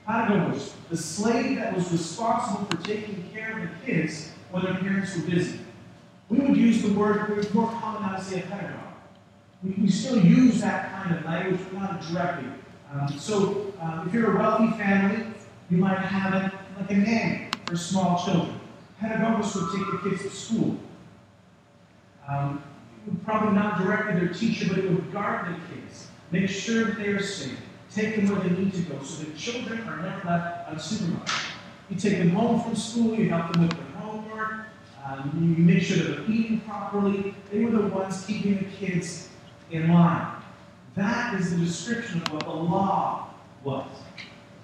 Paidagogos, 0.08 0.74
the 0.92 0.98
slave 0.98 1.58
that 1.58 1.76
was 1.76 1.92
responsible 1.92 2.66
for 2.66 2.86
taking 2.86 3.28
care 3.34 3.58
of 3.58 3.64
the 3.64 3.92
kids 3.92 4.34
when 4.52 4.66
their 4.66 4.76
parents 4.76 5.16
were 5.16 5.24
busy. 5.24 5.62
We 6.30 6.40
would 6.42 6.56
use 6.56 6.84
the 6.84 6.94
word, 6.94 7.40
it 7.40 7.54
more 7.56 7.72
common 7.72 8.04
now 8.04 8.18
to 8.18 8.24
say 8.24 8.42
a 8.42 8.46
pedagogue. 8.46 8.94
We, 9.64 9.72
we 9.82 9.90
still 9.90 10.24
use 10.24 10.62
that 10.62 10.92
kind 10.92 11.16
of 11.16 11.26
language, 11.26 11.60
but 11.72 11.82
not 11.82 12.02
directly. 12.02 12.50
Um, 12.94 13.20
so 13.20 13.74
um, 13.82 14.08
if 14.08 14.14
you're 14.14 14.36
a 14.36 14.40
wealthy 14.40 14.72
family, 14.78 15.26
you 15.70 15.78
might 15.78 16.00
have 16.00 16.34
it 16.42 16.52
like 16.80 16.92
a 16.92 16.96
nanny 16.96 17.50
for 17.66 17.76
small 17.76 18.24
children. 18.24 18.60
Pedagogos 19.02 19.56
would 19.56 19.78
take 19.78 20.04
the 20.04 20.10
kids 20.10 20.24
to 20.24 20.30
school. 20.30 20.78
Um, 22.28 22.64
probably 23.26 23.56
not 23.56 23.82
directly 23.82 24.20
their 24.20 24.34
teacher, 24.34 24.68
but 24.70 24.80
it 24.80 24.90
would 24.90 25.12
guard 25.12 25.48
the 25.48 25.76
kids, 25.76 26.08
make 26.32 26.50
sure 26.50 26.86
that 26.86 26.98
they 26.98 27.08
are 27.08 27.22
safe, 27.22 27.58
take 27.94 28.16
them 28.16 28.28
where 28.28 28.42
they 28.42 28.50
need 28.62 28.74
to 28.74 28.82
go, 28.82 29.02
so 29.02 29.24
the 29.24 29.38
children 29.38 29.88
are 29.88 29.98
never 29.98 30.28
left 30.28 30.70
unsupervised. 30.70 31.46
You 31.90 31.96
take 31.96 32.18
them 32.18 32.32
home 32.32 32.62
from 32.62 32.76
school, 32.76 33.16
you 33.16 33.30
help 33.30 33.54
them 33.54 33.62
with 33.62 33.72
their 33.72 34.02
homework, 34.02 34.68
um, 35.06 35.56
you 35.58 35.64
make 35.64 35.84
sure 35.84 35.98
that 35.98 36.18
they're 36.18 36.30
eating 36.30 36.60
properly. 36.62 37.34
They 37.50 37.64
were 37.64 37.72
the 37.72 37.88
ones 37.88 38.26
keeping 38.26 38.58
the 38.58 38.66
kids 38.66 39.30
in 39.72 39.94
line. 39.94 40.28
That 40.98 41.40
is 41.40 41.52
the 41.52 41.64
description 41.64 42.24
of 42.24 42.34
what 42.34 42.46
the 42.46 42.50
law 42.50 43.30
was. 43.64 43.88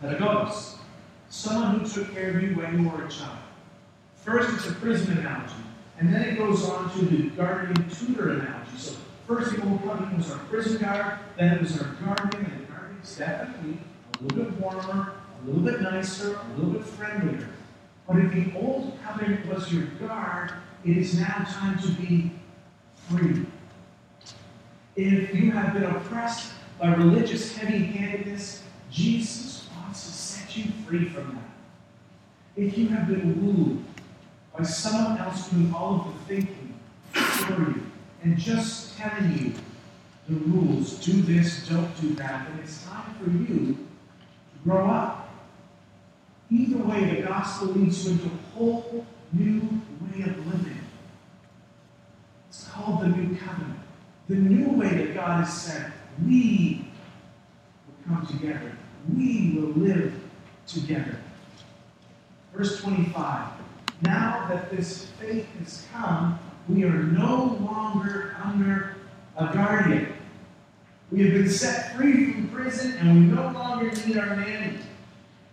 Pedagogos. 0.01 0.77
Someone 1.29 1.79
who 1.79 1.87
took 1.87 2.11
care 2.11 2.31
of 2.31 2.41
you 2.41 2.55
when 2.55 2.81
you 2.81 2.89
were 2.89 3.05
a 3.05 3.09
child. 3.09 3.37
First, 4.15 4.49
it's 4.55 4.67
a 4.67 4.73
prison 4.79 5.19
analogy, 5.19 5.53
and 5.99 6.11
then 6.11 6.23
it 6.23 6.37
goes 6.39 6.67
on 6.67 6.91
to 6.97 7.05
the 7.05 7.29
guardian 7.29 7.87
tutor 7.87 8.31
analogy. 8.31 8.77
So, 8.77 8.95
first, 9.27 9.53
it 9.53 9.63
was 9.63 10.31
our 10.31 10.39
prison 10.45 10.81
guard, 10.81 11.19
then 11.37 11.53
it 11.53 11.61
was 11.61 11.79
our 11.79 11.95
guardian, 12.03 12.45
and 12.45 12.61
the 12.61 12.71
guardian's 12.71 13.15
definitely 13.15 13.77
a 14.19 14.23
little 14.23 14.45
bit 14.45 14.59
warmer, 14.59 15.13
a 15.43 15.45
little 15.45 15.61
bit 15.61 15.81
nicer, 15.81 16.39
a 16.39 16.59
little 16.59 16.73
bit 16.73 16.83
friendlier. 16.83 17.49
But 18.07 18.17
if 18.17 18.33
the 18.33 18.57
old 18.57 18.97
covenant 19.03 19.45
was 19.53 19.71
your 19.71 19.85
guard, 19.99 20.51
it 20.83 20.97
is 20.97 21.19
now 21.19 21.45
time 21.47 21.77
to 21.79 21.89
be 21.89 22.31
free. 23.07 23.45
If 24.95 25.33
you 25.33 25.51
have 25.51 25.73
been 25.73 25.83
oppressed 25.83 26.53
by 26.79 26.93
religious 26.93 27.55
heavy 27.57 27.83
handedness, 27.83 28.63
Jesus 28.91 29.67
wants 29.75 30.05
to 30.05 30.11
set 30.11 30.55
you 30.55 30.71
free 30.85 31.09
from 31.09 31.35
that. 31.35 32.61
If 32.61 32.77
you 32.77 32.89
have 32.89 33.07
been 33.07 33.43
wooed 33.43 33.83
by 34.55 34.63
someone 34.63 35.17
else 35.17 35.49
doing 35.49 35.73
all 35.73 36.01
of 36.01 36.27
the 36.27 36.35
thinking 36.35 36.79
for 37.11 37.53
you 37.53 37.81
and 38.21 38.37
just 38.37 38.95
telling 38.95 39.37
you 39.37 39.53
the 40.29 40.35
rules 40.45 40.93
do 41.03 41.21
this, 41.23 41.67
don't 41.67 41.99
do 41.99 42.13
that, 42.15 42.47
then 42.47 42.59
it's 42.63 42.83
time 42.83 43.15
for 43.15 43.29
you 43.31 43.45
to 43.47 43.87
grow 44.63 44.87
up. 44.89 45.29
Either 46.51 46.77
way, 46.77 47.15
the 47.15 47.27
gospel 47.27 47.69
leads 47.69 48.05
you 48.05 48.11
into 48.11 48.25
a 48.27 48.55
whole 48.55 49.05
new 49.31 49.59
way 50.01 50.21
of 50.29 50.45
living. 50.45 50.79
It's 52.49 52.67
called 52.67 53.01
the 53.01 53.07
new 53.07 53.35
covenant. 53.35 53.79
The 54.33 54.39
new 54.39 54.71
way 54.71 54.89
that 54.89 55.13
God 55.13 55.43
has 55.43 55.61
said, 55.61 55.93
we 56.25 56.87
will 57.85 58.15
come 58.15 58.25
together. 58.25 58.71
We 59.15 59.51
will 59.55 59.69
live 59.79 60.11
together. 60.65 61.19
Verse 62.51 62.81
25. 62.81 63.49
Now 64.01 64.47
that 64.49 64.71
this 64.71 65.05
faith 65.21 65.47
has 65.59 65.85
come, 65.93 66.39
we 66.67 66.83
are 66.83 67.03
no 67.03 67.59
longer 67.61 68.35
under 68.43 68.95
a 69.37 69.53
guardian. 69.53 70.11
We 71.11 71.25
have 71.25 71.33
been 71.33 71.49
set 71.49 71.95
free 71.95 72.33
from 72.33 72.49
prison 72.49 72.97
and 72.97 73.13
we 73.13 73.35
no 73.35 73.51
longer 73.51 73.91
need 74.07 74.17
our 74.17 74.35
nanny. 74.35 74.79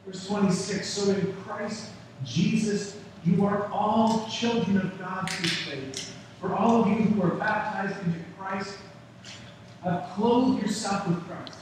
Verse 0.06 0.26
26 0.26 0.88
So 0.88 1.10
in 1.10 1.34
Christ 1.44 1.90
Jesus, 2.24 2.96
you 3.26 3.44
are 3.44 3.66
all 3.70 4.26
children 4.30 4.78
of 4.78 4.98
God 4.98 5.28
through 5.28 5.50
faith. 5.50 6.16
For 6.40 6.54
all 6.54 6.80
of 6.80 6.88
you 6.88 7.04
who 7.04 7.22
are 7.22 7.34
baptized 7.34 8.02
into 8.06 8.20
Christ, 8.40 8.78
have 9.84 10.10
clothed 10.14 10.62
yourself 10.62 11.06
with 11.06 11.22
Christ. 11.26 11.58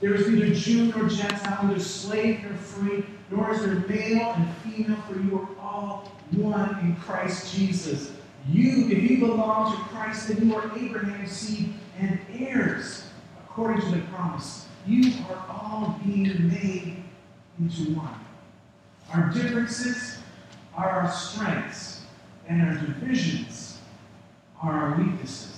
There 0.00 0.14
is 0.14 0.28
neither 0.28 0.54
Jew 0.54 0.86
nor 0.86 1.08
Gentile, 1.08 1.66
neither 1.66 1.80
slave 1.80 2.42
nor 2.42 2.54
free, 2.54 3.04
nor 3.30 3.52
is 3.52 3.60
there 3.60 3.74
male 3.86 4.32
and 4.32 4.56
female, 4.56 4.96
for 5.02 5.20
you 5.20 5.38
are 5.38 5.62
all 5.62 6.12
one 6.32 6.78
in 6.80 6.96
Christ 6.96 7.54
Jesus. 7.54 8.12
You, 8.48 8.88
if 8.88 9.10
you 9.10 9.18
belong 9.18 9.76
to 9.76 9.82
Christ, 9.84 10.28
then 10.28 10.48
you 10.48 10.56
are 10.56 10.78
Abraham's 10.78 11.32
seed 11.32 11.74
and 11.98 12.18
heirs 12.32 13.04
according 13.44 13.82
to 13.82 13.96
the 13.96 14.02
promise. 14.06 14.66
You 14.86 15.12
are 15.28 15.44
all 15.50 16.00
being 16.04 16.48
made 16.48 17.02
into 17.58 17.94
one. 17.94 18.14
Our 19.12 19.30
differences 19.30 20.18
are 20.74 20.88
our 20.88 21.12
strengths, 21.12 22.02
and 22.48 22.62
our 22.62 22.74
divisions 22.74 23.78
are 24.62 24.72
our 24.72 24.98
weaknesses. 24.98 25.55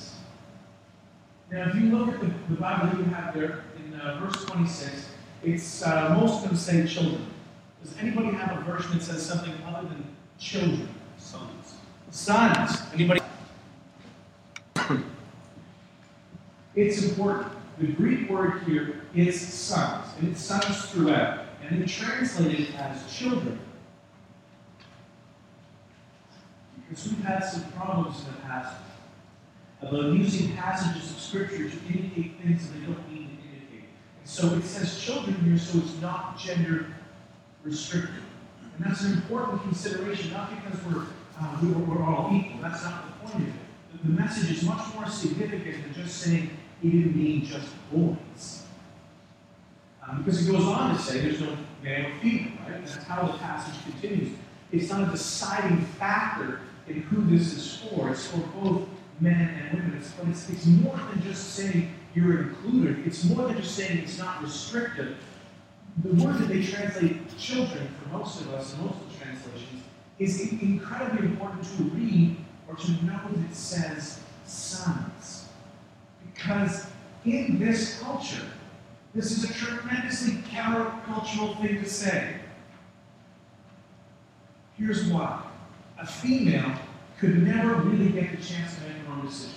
Now, 1.50 1.68
if 1.68 1.74
you 1.76 1.96
look 1.96 2.14
at 2.14 2.20
the, 2.20 2.26
the 2.50 2.60
Bible 2.60 2.88
that 2.88 2.98
you 2.98 3.04
have 3.04 3.34
there 3.34 3.64
in 3.76 3.98
uh, 3.98 4.20
verse 4.20 4.44
26, 4.44 5.08
it's 5.42 5.82
uh, 5.82 6.16
most 6.20 6.42
of 6.42 6.50
them 6.50 6.58
say 6.58 6.86
children. 6.86 7.26
Does 7.82 7.96
anybody 7.98 8.28
have 8.36 8.58
a 8.58 8.60
version 8.62 8.98
that 8.98 9.04
says 9.04 9.24
something 9.24 9.54
other 9.66 9.88
than 9.88 10.04
children? 10.38 10.88
Sons. 11.16 11.74
Sons. 12.10 12.82
Anybody? 12.92 13.20
it's 16.74 17.02
important. 17.02 17.52
The 17.78 17.86
Greek 17.88 18.28
word 18.28 18.64
here 18.64 19.02
is 19.14 19.40
sons, 19.40 20.06
and 20.18 20.28
it's 20.28 20.42
sons 20.42 20.86
throughout 20.86 21.48
and 21.68 21.82
it's 21.82 21.92
translated 21.92 22.74
as 22.76 23.14
children. 23.14 23.58
Because 26.88 27.08
we've 27.08 27.24
had 27.24 27.40
some 27.40 27.64
problems 27.72 28.20
in 28.20 28.34
the 28.34 28.40
past 28.42 28.76
about 29.82 30.12
using 30.12 30.56
passages 30.56 31.10
of 31.10 31.18
Scripture 31.18 31.68
to 31.68 31.76
indicate 31.86 32.40
things 32.42 32.66
that 32.68 32.78
they 32.78 32.86
don't 32.86 33.12
mean 33.12 33.38
to 33.40 33.48
indicate. 33.48 33.88
And 34.20 34.28
so 34.28 34.54
it 34.54 34.64
says 34.64 35.00
children 35.00 35.34
here, 35.44 35.58
so 35.58 35.78
it's 35.78 36.00
not 36.00 36.38
gender 36.38 36.86
restricted. 37.62 38.22
And 38.76 38.86
that's 38.86 39.02
an 39.02 39.12
important 39.12 39.62
consideration, 39.62 40.32
not 40.32 40.50
because 40.50 40.78
we're, 40.84 41.06
uh, 41.40 41.58
we're, 41.62 41.78
we're 41.78 42.04
all 42.04 42.30
equal. 42.32 42.60
That's 42.62 42.82
not 42.84 43.04
the 43.06 43.26
point 43.26 43.48
of 43.48 43.54
it. 43.54 43.60
The, 43.92 44.08
the 44.08 44.20
message 44.20 44.50
is 44.50 44.62
much 44.64 44.94
more 44.94 45.08
significant 45.08 45.82
than 45.82 45.94
just 45.94 46.18
saying 46.18 46.50
he 46.82 46.90
didn't 46.90 47.16
mean 47.16 47.44
just 47.44 47.68
boys. 47.92 48.64
Um, 50.06 50.22
because 50.22 50.46
it 50.46 50.52
goes 50.52 50.64
on 50.64 50.96
to 50.96 51.02
say 51.02 51.20
there's 51.20 51.40
no 51.40 51.56
male 51.82 52.06
or 52.06 52.12
female, 52.20 52.52
right? 52.68 52.84
That's 52.84 53.04
how 53.04 53.26
the 53.26 53.38
passage 53.38 53.74
continues. 53.84 54.36
It's 54.72 54.90
not 54.90 55.08
a 55.08 55.10
deciding 55.10 55.80
factor 55.98 56.60
in 56.86 57.02
who 57.02 57.24
this 57.24 57.52
is 57.54 57.76
for. 57.76 58.10
It's 58.10 58.26
for 58.26 58.38
both 58.60 58.88
men 59.20 59.60
and 59.60 59.78
women. 59.78 59.98
It's, 59.98 60.10
but 60.12 60.28
it's, 60.28 60.48
it's 60.48 60.66
more 60.66 60.96
than 60.96 61.22
just 61.22 61.54
saying 61.54 61.94
you're 62.14 62.42
included. 62.42 63.06
It's 63.06 63.24
more 63.24 63.46
than 63.48 63.56
just 63.56 63.74
saying 63.74 63.98
it's 63.98 64.18
not 64.18 64.42
restrictive. 64.42 65.16
The 66.02 66.14
word 66.24 66.38
that 66.38 66.48
they 66.48 66.62
translate 66.62 67.36
children 67.38 67.88
for 68.00 68.18
most 68.18 68.40
of 68.40 68.50
us, 68.54 68.74
in 68.74 68.84
most 68.84 69.00
of 69.00 69.12
the 69.12 69.24
translations, 69.24 69.82
is 70.18 70.52
incredibly 70.52 71.26
important 71.26 71.64
to 71.76 71.82
read 71.84 72.36
or 72.68 72.76
to 72.76 72.90
know 73.04 73.20
that 73.32 73.50
it 73.50 73.54
says 73.54 74.20
sons. 74.46 75.48
Because 76.32 76.86
in 77.24 77.58
this 77.58 78.00
culture, 78.00 78.46
this 79.14 79.32
is 79.32 79.50
a 79.50 79.52
tremendously 79.52 80.34
countercultural 80.50 81.60
thing 81.60 81.82
to 81.82 81.88
say. 81.88 82.36
Here's 84.76 85.04
why. 85.06 85.42
A 85.98 86.06
female 86.06 86.72
could 87.18 87.42
never 87.42 87.74
really 87.74 88.12
get 88.12 88.30
the 88.30 88.36
chance 88.36 88.76
to 88.76 88.82
make 88.82 89.04
their 89.04 89.12
own 89.12 89.26
decisions. 89.26 89.54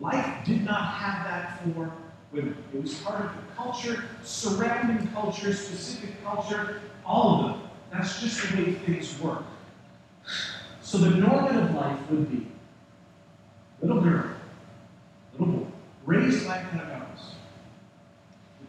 Life 0.00 0.44
did 0.44 0.64
not 0.64 0.94
have 0.94 1.24
that 1.24 1.62
for 1.62 1.90
women. 2.32 2.56
It 2.74 2.82
was 2.82 2.94
part 3.00 3.24
of 3.24 3.30
the 3.32 3.54
culture, 3.56 4.04
surrounding 4.22 5.08
culture, 5.08 5.52
specific 5.52 6.22
culture, 6.22 6.80
all 7.04 7.40
of 7.40 7.46
them. 7.46 7.68
That's 7.90 8.20
just 8.20 8.50
the 8.50 8.62
way 8.62 8.72
things 8.74 9.18
work. 9.20 9.42
So 10.82 10.98
the 10.98 11.10
normative 11.10 11.74
life 11.74 11.98
would 12.10 12.30
be 12.30 12.46
little 13.82 14.02
girl, 14.02 14.30
little 15.38 15.54
boy, 15.54 15.66
raised 16.04 16.46
by 16.46 16.58
pedagogos, 16.58 17.32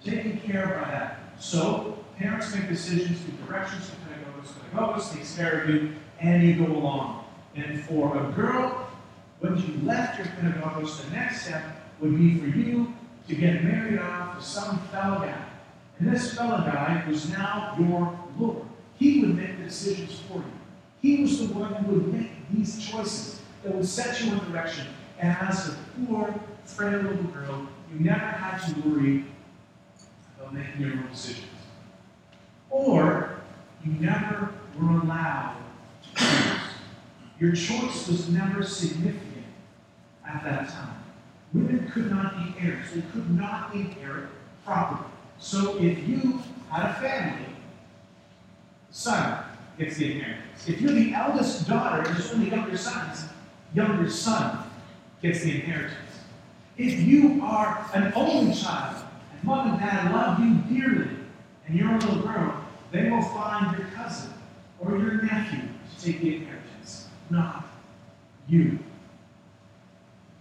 taken 0.04 0.40
care 0.40 0.64
of 0.64 0.82
by 0.82 0.92
that. 0.92 1.20
So 1.40 2.04
parents 2.18 2.54
make 2.56 2.70
decisions, 2.70 3.20
give 3.22 3.46
directions 3.46 3.90
to 3.90 3.96
pedagogos, 3.98 4.54
pedagogos 4.72 5.14
takes 5.14 5.36
care 5.36 5.62
of 5.62 5.70
you, 5.70 5.96
and 6.22 6.44
you 6.44 6.66
go 6.66 6.72
along. 6.72 7.26
And 7.56 7.82
for 7.82 8.18
a 8.18 8.32
girl, 8.32 8.88
when 9.40 9.58
you 9.58 9.86
left 9.86 10.18
your 10.18 10.28
Pentecost, 10.28 11.06
the 11.06 11.12
next 11.12 11.46
step 11.46 11.64
would 12.00 12.18
be 12.18 12.38
for 12.38 12.48
you 12.48 12.94
to 13.28 13.36
get 13.36 13.64
married 13.64 14.00
off 14.00 14.38
to 14.38 14.44
some 14.44 14.80
fellow 14.88 15.20
guy. 15.20 15.46
And 16.00 16.14
this 16.14 16.34
fellow 16.34 16.58
guy 16.58 17.04
was 17.08 17.30
now 17.30 17.76
your 17.80 18.18
Lord. 18.38 18.64
He 18.98 19.22
would 19.22 19.36
make 19.36 19.58
the 19.58 19.66
decisions 19.66 20.20
for 20.28 20.38
you. 20.38 20.44
He 21.02 21.22
was 21.22 21.48
the 21.48 21.54
one 21.54 21.74
who 21.76 21.94
would 21.94 22.14
make 22.14 22.32
these 22.52 22.86
choices 22.86 23.42
that 23.64 23.74
would 23.74 23.86
set 23.86 24.22
you 24.22 24.32
in 24.34 24.40
direction. 24.52 24.88
And 25.20 25.36
as 25.38 25.70
a 25.70 25.78
poor, 26.06 26.34
frail 26.66 27.02
little 27.02 27.24
girl, 27.24 27.68
you 27.94 28.00
never 28.00 28.20
had 28.20 28.58
to 28.68 28.90
worry 28.90 29.26
about 30.38 30.54
making 30.54 30.82
your 30.82 30.92
own 30.92 31.08
decisions. 31.12 31.48
Or 32.70 33.42
you 33.84 33.94
never 33.94 34.54
were 34.80 35.00
allowed. 35.00 35.56
Your 37.40 37.54
choice 37.54 38.08
was 38.08 38.30
never 38.30 38.64
significant 38.64 39.46
at 40.28 40.44
that 40.44 40.70
time. 40.70 41.04
Women 41.54 41.90
could 41.92 42.12
not 42.12 42.36
be 42.36 42.68
heirs. 42.68 42.92
They 42.94 43.02
could 43.14 43.30
not 43.32 43.74
inherit 43.74 44.28
property. 44.66 45.10
So 45.40 45.78
if 45.80 46.08
you 46.08 46.42
had 46.70 46.92
a 46.92 46.94
family, 46.96 47.46
son 48.92 49.44
gets 49.78 49.98
the 49.98 50.12
inheritance. 50.12 50.68
If 50.68 50.82
you're 50.82 50.92
the 50.92 51.14
eldest 51.14 51.68
daughter 51.68 52.04
and 52.04 52.16
there's 52.16 52.34
only 52.34 52.52
younger 52.52 52.78
sons, 52.78 53.26
younger 53.74 54.10
son 54.10 54.70
gets 55.22 55.42
the 55.42 55.56
inheritance. 55.56 55.96
If 56.78 57.00
you 57.00 57.42
are 57.42 57.90
an 57.94 58.12
only 58.16 58.54
child 58.54 58.98
and 59.34 59.44
mom 59.44 59.72
and 59.72 59.80
dad 59.80 60.12
love 60.12 60.40
you 60.40 60.56
dearly 60.78 61.10
and 61.66 61.78
you're 61.78 61.96
a 61.96 62.00
little 62.00 62.22
girl, 62.22 62.66
they 62.92 63.10
will 63.10 63.22
find 63.22 63.78
your 63.78 63.88
cousin 63.88 64.34
or 64.80 64.98
your 64.98 65.22
nephew 65.22 65.62
take 66.02 66.22
the 66.22 66.36
inheritance, 66.36 67.08
not 67.30 67.68
you. 68.48 68.80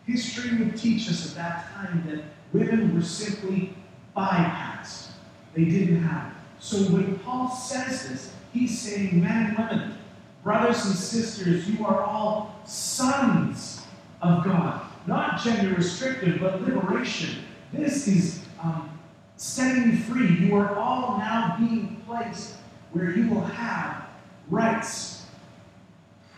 History 0.07 0.57
would 0.59 0.77
teach 0.77 1.09
us 1.09 1.31
at 1.31 1.35
that 1.37 1.73
time 1.75 2.05
that 2.09 2.25
women 2.53 2.95
were 2.95 3.03
simply 3.03 3.75
bypassed. 4.17 5.09
They 5.55 5.65
didn't 5.65 6.03
have 6.03 6.33
it. 6.33 6.37
So 6.61 6.79
when 6.93 7.19
Paul 7.21 7.51
says 7.51 8.09
this, 8.09 8.33
he's 8.53 8.81
saying, 8.81 9.23
men 9.23 9.47
and 9.47 9.59
women, 9.59 9.99
brothers 10.43 10.87
and 10.87 10.95
sisters, 10.95 11.69
you 11.69 11.85
are 11.85 12.03
all 12.03 12.61
sons 12.65 13.83
of 14.23 14.45
God. 14.45 14.83
Not 15.07 15.41
gender 15.41 15.75
restrictive, 15.75 16.41
but 16.41 16.63
liberation. 16.63 17.45
This 17.73 18.09
is 18.09 18.45
um, 18.63 18.99
setting 19.37 19.93
you 19.93 19.97
free. 19.99 20.47
You 20.47 20.57
are 20.57 20.77
all 20.77 21.19
now 21.19 21.57
being 21.59 22.03
placed 22.07 22.57
where 22.93 23.11
you 23.11 23.29
will 23.29 23.45
have 23.45 24.05
rights, 24.49 25.18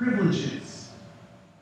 privileges, 0.00 0.88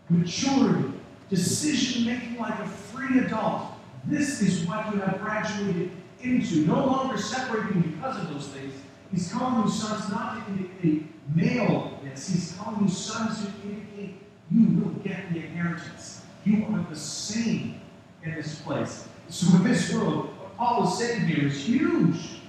maturity, 0.08 0.92
decision 1.28 2.06
making 2.06 2.38
like 2.38 2.56
a 2.60 2.66
free 2.66 3.18
adult. 3.18 3.62
This 4.04 4.40
is 4.40 4.64
what 4.66 4.94
you 4.94 5.00
have 5.00 5.20
graduated 5.20 5.90
into. 6.22 6.64
No 6.66 6.86
longer 6.86 7.18
separating 7.18 7.82
because 7.82 8.16
of 8.16 8.32
those 8.32 8.46
things. 8.48 8.74
He's 9.10 9.32
calling 9.32 9.64
you 9.64 9.70
sons 9.70 10.08
not 10.10 10.46
to 10.46 10.52
indicate 10.52 11.06
maleness. 11.34 12.28
He's 12.28 12.56
calling 12.56 12.84
you 12.84 12.88
sons 12.88 13.40
to 13.40 13.68
indicate 13.68 14.14
you 14.50 14.80
will 14.80 14.92
get 15.02 15.32
the 15.32 15.40
inheritance. 15.40 16.22
You 16.44 16.64
are 16.70 16.86
the 16.88 16.96
same 16.96 17.80
in 18.22 18.34
this 18.36 18.60
place. 18.60 19.08
So 19.28 19.56
in 19.56 19.64
this 19.64 19.92
world, 19.92 20.26
what 20.38 20.56
Paul 20.56 20.88
is 20.88 20.96
saying 20.96 21.22
here 21.22 21.48
is 21.48 21.66
huge. 21.66 22.40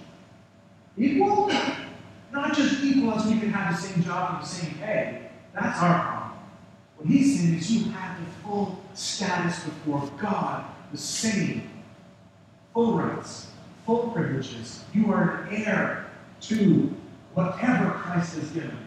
Equal? 0.97 1.51
Not 2.31 2.55
just 2.55 2.83
equal 2.83 3.15
as 3.15 3.25
we 3.25 3.39
can 3.39 3.51
have 3.51 3.75
the 3.75 3.87
same 3.87 4.03
job 4.03 4.35
and 4.35 4.43
the 4.43 4.47
same 4.47 4.75
pay. 4.75 5.18
That's 5.53 5.81
our 5.81 5.99
problem. 6.01 6.39
What 6.97 7.07
he's 7.07 7.39
saying 7.39 7.55
is 7.55 7.71
you 7.71 7.91
have 7.91 8.19
the 8.19 8.25
full 8.43 8.79
status 8.93 9.63
before 9.63 10.09
God, 10.19 10.65
the 10.91 10.97
same. 10.97 11.69
Full 12.73 12.97
rights, 12.97 13.51
full 13.85 14.09
privileges. 14.09 14.83
You 14.93 15.11
are 15.11 15.43
an 15.43 15.63
heir 15.63 16.07
to 16.41 16.93
whatever 17.33 17.91
Christ 17.91 18.35
has 18.35 18.49
given. 18.51 18.77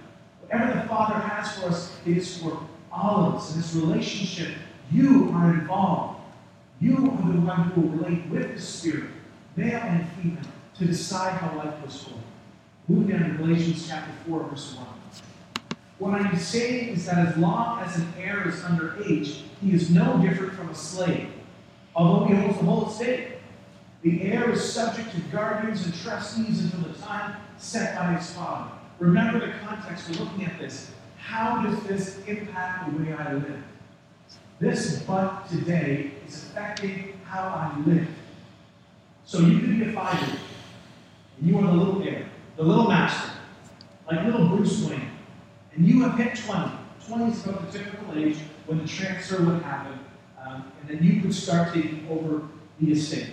Whatever 0.42 0.80
the 0.80 0.88
Father 0.88 1.14
has 1.14 1.56
for 1.56 1.68
us 1.68 1.96
is 2.06 2.38
for 2.38 2.60
all 2.92 3.26
of 3.26 3.34
us. 3.36 3.54
In 3.54 3.60
this 3.60 3.74
relationship, 3.74 4.54
you 4.90 5.30
are 5.34 5.54
involved. 5.54 6.20
You 6.80 6.96
are 6.96 7.32
the 7.32 7.40
one 7.40 7.70
who 7.70 7.80
will 7.80 7.88
relate 7.90 8.26
with 8.26 8.54
the 8.54 8.60
Spirit, 8.60 9.10
male 9.56 9.80
and 9.80 10.06
female, 10.12 10.42
to 10.78 10.84
decide 10.84 11.34
how 11.34 11.56
life 11.56 11.80
goes 11.82 12.02
forward. 12.02 12.22
Move 12.88 13.08
down 13.08 13.30
to 13.30 13.36
Galatians 13.36 13.86
chapter 13.88 14.12
4, 14.26 14.42
verse 14.44 14.74
1. 14.76 14.86
What 15.98 16.14
I'm 16.14 16.36
saying 16.36 16.90
is 16.90 17.06
that 17.06 17.18
as 17.28 17.36
long 17.36 17.80
as 17.80 17.96
an 17.96 18.12
heir 18.18 18.48
is 18.48 18.62
under 18.64 19.02
age, 19.04 19.44
he 19.60 19.72
is 19.72 19.90
no 19.90 20.18
different 20.20 20.54
from 20.54 20.70
a 20.70 20.74
slave, 20.74 21.28
although 21.94 22.26
he 22.26 22.34
holds 22.34 22.58
the 22.58 22.64
whole 22.64 22.88
estate. 22.88 23.28
The 24.02 24.22
heir 24.22 24.50
is 24.50 24.72
subject 24.72 25.12
to 25.12 25.20
guardians 25.30 25.84
and 25.84 25.94
trustees 25.94 26.64
until 26.64 26.92
the 26.92 26.98
time 26.98 27.36
set 27.58 27.96
by 27.96 28.14
his 28.14 28.32
father. 28.32 28.72
Remember 28.98 29.46
the 29.46 29.52
context, 29.64 30.10
we're 30.10 30.24
looking 30.24 30.44
at 30.44 30.58
this. 30.58 30.90
How 31.18 31.62
does 31.62 31.80
this 31.84 32.18
impact 32.26 32.90
the 32.90 33.04
way 33.04 33.12
I 33.12 33.34
live? 33.34 33.62
This 34.58 35.02
but 35.02 35.48
today 35.48 36.12
is 36.26 36.34
affecting 36.34 37.18
how 37.24 37.42
I 37.42 37.80
live. 37.88 38.08
So 39.24 39.38
you 39.38 39.60
could 39.60 39.78
be 39.78 39.84
a 39.88 39.92
five 39.92 40.20
year 40.20 40.38
and 41.38 41.48
you 41.48 41.58
are 41.58 41.66
the 41.66 41.72
little 41.72 42.02
heir, 42.02 42.26
the 42.56 42.62
little 42.62 42.88
master, 42.88 43.30
like 44.10 44.24
little 44.24 44.48
Bruce 44.48 44.84
Wayne, 44.84 45.11
and 45.74 45.86
you 45.86 46.02
have 46.02 46.18
hit 46.18 46.36
20. 46.36 46.72
20 47.08 47.32
is 47.32 47.46
about 47.46 47.70
the 47.70 47.78
typical 47.78 48.16
age 48.16 48.38
when 48.66 48.78
the 48.78 48.86
transfer 48.86 49.42
would 49.42 49.62
happen, 49.62 49.98
um, 50.44 50.72
and 50.80 50.90
then 50.90 51.04
you 51.04 51.20
could 51.20 51.34
start 51.34 51.74
taking 51.74 52.06
over 52.10 52.42
the 52.80 52.92
estate. 52.92 53.30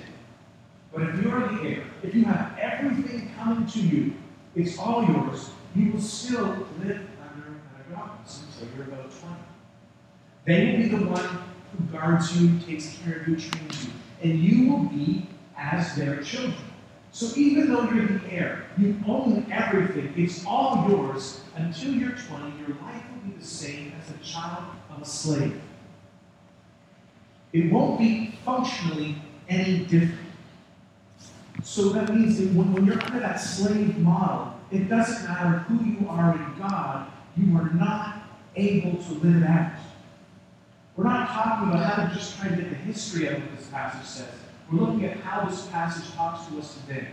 But 0.92 1.04
if 1.04 1.22
you're 1.22 1.48
the 1.48 1.62
heir, 1.62 1.84
if 2.02 2.16
you 2.16 2.26
have 2.26 2.58
everything 2.58 3.32
coming 3.38 3.68
to 3.68 3.80
you, 3.80 4.14
it's 4.56 4.80
all 4.80 5.06
yours, 5.06 5.52
you 5.76 5.92
will 5.92 6.02
still 6.02 6.48
live 6.84 7.02
under 7.22 7.48
a 7.78 7.96
guidance 7.96 8.44
until 8.48 8.76
you're 8.76 8.88
about 8.88 9.12
20. 9.12 9.36
They 10.46 10.72
will 10.72 10.78
be 10.78 10.90
the 10.90 11.12
one 11.12 11.44
who 11.72 11.84
guards 11.92 12.36
you, 12.42 12.60
takes 12.66 12.98
care 13.04 13.22
of 13.22 13.28
you, 13.28 13.36
trains 13.36 13.86
you, 13.86 13.92
and 14.24 14.40
you 14.40 14.72
will 14.72 14.86
be 14.86 15.28
as 15.56 15.96
their 15.96 16.24
children. 16.24 16.56
So 17.12 17.36
even 17.36 17.72
though 17.72 17.90
you're 17.90 18.08
the 18.08 18.32
heir, 18.32 18.66
you 18.78 18.96
own 19.08 19.46
everything, 19.52 20.14
it's 20.16 20.46
all 20.46 20.88
yours 20.90 21.42
until 21.56 21.94
you're 21.94 22.12
20, 22.12 22.58
your 22.60 22.78
life 22.82 23.04
will 23.12 23.32
be 23.32 23.38
the 23.38 23.46
same 23.46 23.94
as 24.00 24.14
a 24.14 24.18
child 24.20 24.64
of 24.92 25.02
a 25.02 25.06
slave. 25.06 25.60
It 27.52 27.72
won't 27.72 28.00
be 28.00 28.38
functionally 28.46 29.16
any 29.48 29.80
different. 29.86 30.28
So 31.64 31.90
that 31.90 32.14
means 32.14 32.38
that 32.38 32.54
when, 32.54 32.72
when 32.74 32.86
you're 32.86 33.04
under 33.04 33.20
that 33.20 33.38
slave 33.38 33.98
model, 33.98 34.54
it 34.72 34.88
doesn't 34.88 35.28
matter 35.28 35.60
who 35.60 35.84
you 35.84 36.08
are 36.08 36.36
in 36.36 36.60
God, 36.60 37.12
you 37.36 37.58
are 37.58 37.70
not 37.72 38.24
able 38.56 39.02
to 39.04 39.14
live 39.16 39.44
out. 39.44 39.74
We're 40.96 41.06
not 41.06 41.30
talking 41.30 41.70
about 41.70 41.94
how 41.94 42.08
to 42.08 42.14
just 42.14 42.38
try 42.38 42.50
to 42.50 42.56
get 42.56 42.70
the 42.70 42.76
history 42.76 43.28
of 43.28 43.42
what 43.42 43.58
this 43.58 43.68
passage 43.68 44.08
says. 44.08 44.34
We're 44.72 44.82
looking 44.82 45.06
at 45.06 45.18
how 45.18 45.50
this 45.50 45.66
passage 45.68 46.14
talks 46.14 46.48
to 46.48 46.60
us 46.60 46.78
today. 46.82 47.08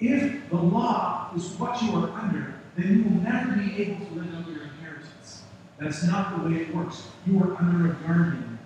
If 0.00 0.50
the 0.50 0.56
law 0.56 1.30
is 1.36 1.46
what 1.52 1.80
you 1.82 1.94
are 1.94 2.10
under, 2.10 2.54
then 2.76 2.98
you 2.98 3.04
will 3.04 3.22
never 3.22 3.52
be 3.52 3.80
able 3.82 4.06
to 4.06 4.14
live 4.14 4.34
out 4.34 4.48
your 4.48 4.64
inheritance. 4.64 5.42
That's 5.78 6.02
not 6.04 6.42
the 6.42 6.48
way 6.48 6.62
it 6.62 6.74
works. 6.74 7.06
You 7.26 7.38
are 7.40 7.56
under 7.56 7.92
a 7.92 7.94
guardian. 8.06 8.58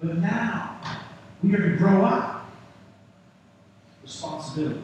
But 0.00 0.16
now, 0.18 0.80
we 1.42 1.54
are 1.54 1.70
to 1.70 1.76
grow 1.76 2.02
up. 2.02 2.50
Responsibility. 4.02 4.82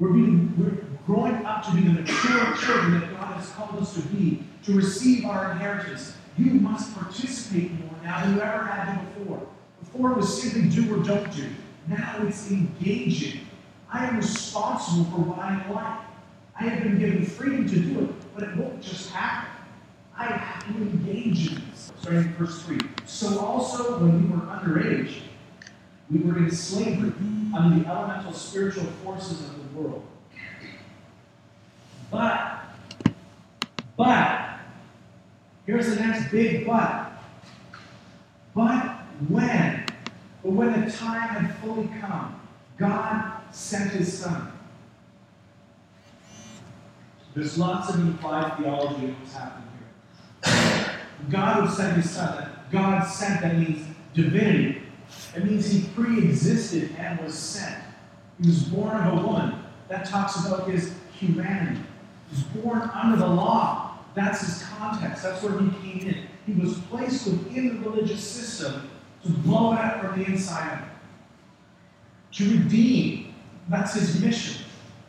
We're, 0.00 0.12
being, 0.12 0.52
we're 0.58 0.84
growing 1.06 1.44
up 1.44 1.64
to 1.66 1.74
be 1.74 1.82
the 1.82 1.90
mature 1.90 2.56
children 2.56 3.00
that 3.00 3.12
God 3.12 3.36
has 3.36 3.50
called 3.50 3.80
us 3.80 3.94
to 3.94 4.00
be, 4.08 4.42
to 4.64 4.74
receive 4.74 5.24
our 5.26 5.52
inheritance. 5.52 6.16
You 6.36 6.54
must 6.54 6.92
participate 6.94 7.70
more 7.72 7.94
now 8.02 8.24
than 8.24 8.34
you 8.34 8.40
ever 8.40 8.64
had 8.64 9.14
before. 9.14 9.46
Before 9.92 10.12
it 10.12 10.16
was 10.16 10.42
simply 10.42 10.68
do 10.70 10.94
or 10.94 11.02
don't 11.02 11.34
do. 11.34 11.48
Now 11.86 12.16
it's 12.22 12.50
engaging. 12.50 13.46
I 13.92 14.06
am 14.06 14.16
responsible 14.16 15.04
for 15.04 15.18
what 15.18 15.38
I 15.38 15.68
like. 15.70 16.00
I 16.58 16.64
have 16.64 16.82
been 16.82 16.98
given 16.98 17.26
freedom 17.26 17.68
to 17.68 17.78
do 17.78 18.00
it, 18.04 18.34
but 18.34 18.44
it 18.44 18.56
won't 18.56 18.80
just 18.80 19.10
happen. 19.10 19.50
I 20.16 20.24
have 20.24 20.66
to 20.66 20.82
engage 20.82 21.52
in 21.52 21.62
this. 21.70 21.92
Starting 22.00 22.22
in 22.22 22.34
verse 22.34 22.62
3. 22.62 22.78
So 23.06 23.38
also, 23.40 23.98
when 23.98 24.22
we 24.22 24.34
were 24.34 24.42
underage, 24.42 25.14
we 26.10 26.20
were 26.20 26.38
in 26.38 26.50
slavery 26.50 27.12
under 27.54 27.80
the 27.80 27.86
elemental 27.86 28.32
spiritual 28.32 28.84
forces 29.04 29.40
of 29.40 29.56
the 29.56 29.80
world. 29.80 30.04
But, 32.10 32.64
but, 33.96 34.58
here's 35.66 35.88
the 35.88 35.96
next 35.96 36.30
big 36.30 36.66
but. 36.66 37.12
But 38.54 38.96
when? 39.28 39.61
When 40.62 40.84
the 40.84 40.92
time 40.92 41.28
had 41.28 41.56
fully 41.56 41.90
come, 42.00 42.40
God 42.78 43.40
sent 43.50 43.90
his 43.90 44.16
son. 44.16 44.52
There's 47.34 47.58
lots 47.58 47.92
of 47.92 47.98
implied 47.98 48.58
theology 48.58 49.06
of 49.06 49.18
what's 49.18 49.34
happening 49.34 49.68
here. 50.44 51.00
God 51.30 51.62
would 51.62 51.72
send 51.72 52.00
his 52.00 52.08
son. 52.08 52.48
God 52.70 53.02
sent, 53.02 53.40
that 53.40 53.56
means 53.56 53.84
divinity. 54.14 54.82
It 55.34 55.44
means 55.44 55.68
he 55.68 55.88
pre 55.96 56.18
existed 56.18 56.94
and 56.96 57.18
was 57.18 57.36
sent. 57.36 57.82
He 58.40 58.46
was 58.46 58.62
born 58.62 58.96
of 58.96 59.18
a 59.18 59.26
woman. 59.26 59.64
That 59.88 60.04
talks 60.04 60.46
about 60.46 60.70
his 60.70 60.94
humanity. 61.18 61.80
He 62.30 62.36
was 62.36 62.44
born 62.62 62.82
under 62.94 63.16
the 63.16 63.26
law. 63.26 63.98
That's 64.14 64.42
his 64.42 64.62
context. 64.78 65.24
That's 65.24 65.42
where 65.42 65.58
he 65.58 65.70
came 65.80 66.08
in. 66.08 66.26
He 66.46 66.52
was 66.52 66.78
placed 66.82 67.26
within 67.26 67.82
the 67.82 67.90
religious 67.90 68.22
system 68.22 68.88
to 69.22 69.28
blow 69.28 69.72
it 69.72 69.78
up 69.78 70.00
from 70.00 70.18
the 70.18 70.26
inside 70.26 70.78
out. 70.78 70.88
To 72.32 72.58
redeem. 72.58 73.34
That's 73.68 73.94
his 73.94 74.20
mission. 74.20 74.64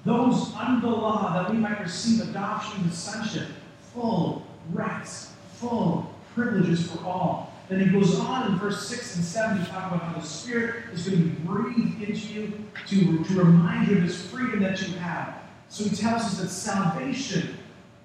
Those 0.05 0.53
under 0.55 0.87
law 0.87 1.33
that 1.33 1.51
we 1.51 1.57
might 1.57 1.79
receive 1.79 2.27
adoption 2.29 2.83
into 2.83 2.95
sonship, 2.95 3.47
full 3.93 4.45
rights, 4.71 5.33
full 5.53 6.13
privileges 6.33 6.91
for 6.91 7.03
all. 7.05 7.53
Then 7.69 7.79
he 7.79 7.85
goes 7.85 8.19
on 8.19 8.51
in 8.51 8.59
verse 8.59 8.87
6 8.87 9.15
and 9.15 9.25
7 9.25 9.59
to 9.59 9.71
talk 9.71 9.91
about 9.91 10.03
how 10.03 10.19
the 10.19 10.25
Spirit 10.25 10.93
is 10.93 11.07
going 11.07 11.23
to 11.23 11.29
be 11.29 11.35
breathed 11.45 12.01
into 12.01 12.33
you 12.33 12.53
to, 12.87 13.23
to 13.23 13.33
remind 13.35 13.87
you 13.87 13.97
of 13.97 14.03
this 14.03 14.29
freedom 14.29 14.61
that 14.61 14.81
you 14.81 14.93
have. 14.95 15.35
So 15.69 15.85
he 15.85 15.95
tells 15.95 16.23
us 16.23 16.37
that 16.39 16.49
salvation 16.49 17.57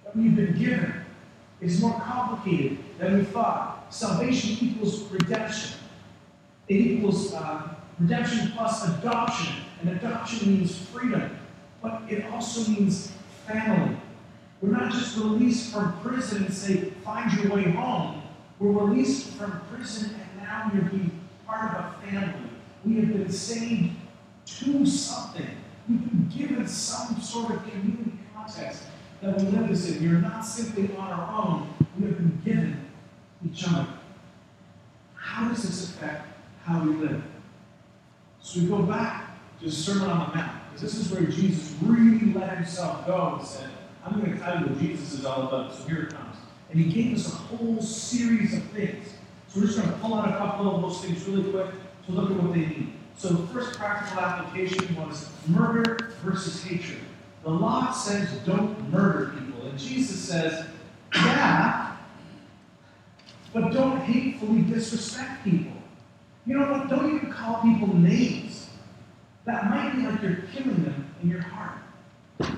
that 0.04 0.16
we've 0.16 0.34
been 0.34 0.56
given 0.56 1.04
is 1.60 1.80
more 1.80 2.00
complicated 2.00 2.78
than 2.98 3.18
we 3.18 3.24
thought. 3.24 3.92
Salvation 3.92 4.56
equals 4.68 5.02
redemption. 5.10 5.77
It 6.68 6.74
equals 6.74 7.32
uh, 7.34 7.68
redemption 7.98 8.52
plus 8.54 8.88
adoption. 8.88 9.56
And 9.80 9.90
adoption 9.90 10.58
means 10.58 10.76
freedom, 10.76 11.38
but 11.80 12.02
it 12.08 12.24
also 12.26 12.68
means 12.70 13.12
family. 13.46 13.96
We're 14.60 14.70
not 14.70 14.90
just 14.90 15.16
released 15.16 15.72
from 15.72 15.98
prison 16.00 16.44
and 16.44 16.54
say, 16.54 16.90
find 17.04 17.32
your 17.32 17.54
way 17.54 17.70
home. 17.70 18.22
We're 18.58 18.72
released 18.72 19.34
from 19.34 19.60
prison 19.72 20.14
and 20.14 20.42
now 20.42 20.70
you're 20.74 20.82
being 20.82 21.12
part 21.46 21.76
of 21.76 21.84
a 21.84 22.06
family. 22.06 22.50
We 22.84 22.96
have 22.96 23.12
been 23.12 23.30
saved 23.30 23.92
to 24.46 24.84
something. 24.84 25.46
We've 25.88 26.00
been 26.00 26.30
given 26.36 26.66
some 26.66 27.20
sort 27.20 27.54
of 27.54 27.70
community 27.70 28.18
context 28.34 28.82
that 29.22 29.38
we 29.38 29.46
live 29.48 29.68
this 29.68 29.88
in. 29.90 30.02
You're 30.02 30.20
not 30.20 30.44
simply 30.44 30.94
on 30.96 31.10
our 31.10 31.44
own. 31.44 31.74
We 31.98 32.06
have 32.06 32.16
been 32.16 32.40
given 32.44 32.84
each 33.46 33.64
other. 33.68 33.86
How 35.14 35.48
does 35.48 35.62
this 35.62 35.90
affect 35.90 36.26
how 36.68 36.84
we 36.84 36.94
live? 36.94 37.22
So 38.40 38.60
we 38.60 38.66
go 38.66 38.82
back 38.82 39.30
to 39.60 39.66
the 39.66 39.72
Sermon 39.72 40.10
on 40.10 40.30
the 40.30 40.36
Mount, 40.36 40.52
because 40.72 40.82
this 40.82 40.94
is 40.94 41.10
where 41.10 41.22
Jesus 41.22 41.74
really 41.82 42.32
let 42.34 42.56
himself 42.56 43.06
go 43.06 43.36
and 43.38 43.46
said, 43.46 43.70
I'm 44.04 44.20
going 44.20 44.32
to 44.32 44.38
tell 44.38 44.60
you 44.60 44.66
what 44.66 44.78
Jesus 44.78 45.14
is 45.14 45.24
all 45.24 45.48
about. 45.48 45.74
So 45.74 45.88
here 45.88 46.02
it 46.02 46.14
comes. 46.14 46.36
And 46.70 46.78
he 46.78 46.92
gave 46.92 47.16
us 47.16 47.32
a 47.32 47.36
whole 47.36 47.80
series 47.80 48.54
of 48.54 48.62
things. 48.64 49.08
So 49.48 49.60
we're 49.60 49.66
just 49.66 49.78
going 49.78 49.90
to 49.90 49.98
pull 49.98 50.14
out 50.14 50.28
a 50.28 50.36
couple 50.36 50.74
of 50.74 50.82
those 50.82 51.02
things 51.02 51.24
really 51.24 51.50
quick 51.50 51.70
to 52.06 52.12
look 52.12 52.30
at 52.30 52.36
what 52.36 52.52
they 52.52 52.60
mean. 52.60 52.92
So 53.16 53.28
the 53.28 53.46
first 53.48 53.78
practical 53.78 54.20
application 54.20 54.94
was 54.94 55.30
murder 55.48 56.12
versus 56.22 56.62
hatred. 56.62 57.00
The 57.42 57.50
law 57.50 57.92
says 57.92 58.28
don't 58.44 58.90
murder 58.90 59.32
people. 59.38 59.66
And 59.66 59.78
Jesus 59.78 60.20
says, 60.20 60.66
yeah, 61.14 61.96
but 63.52 63.72
don't 63.72 63.98
hatefully 64.00 64.62
disrespect 64.62 65.44
people. 65.44 65.72
You 66.48 66.58
know 66.58 66.72
what? 66.72 66.88
Don't 66.88 67.14
even 67.14 67.30
call 67.30 67.60
people 67.60 67.94
names. 67.94 68.70
That 69.44 69.68
might 69.68 69.94
be 69.94 70.06
like 70.06 70.22
you're 70.22 70.38
killing 70.54 70.82
them 70.82 71.14
in 71.22 71.28
your 71.28 71.42
heart. 71.42 71.78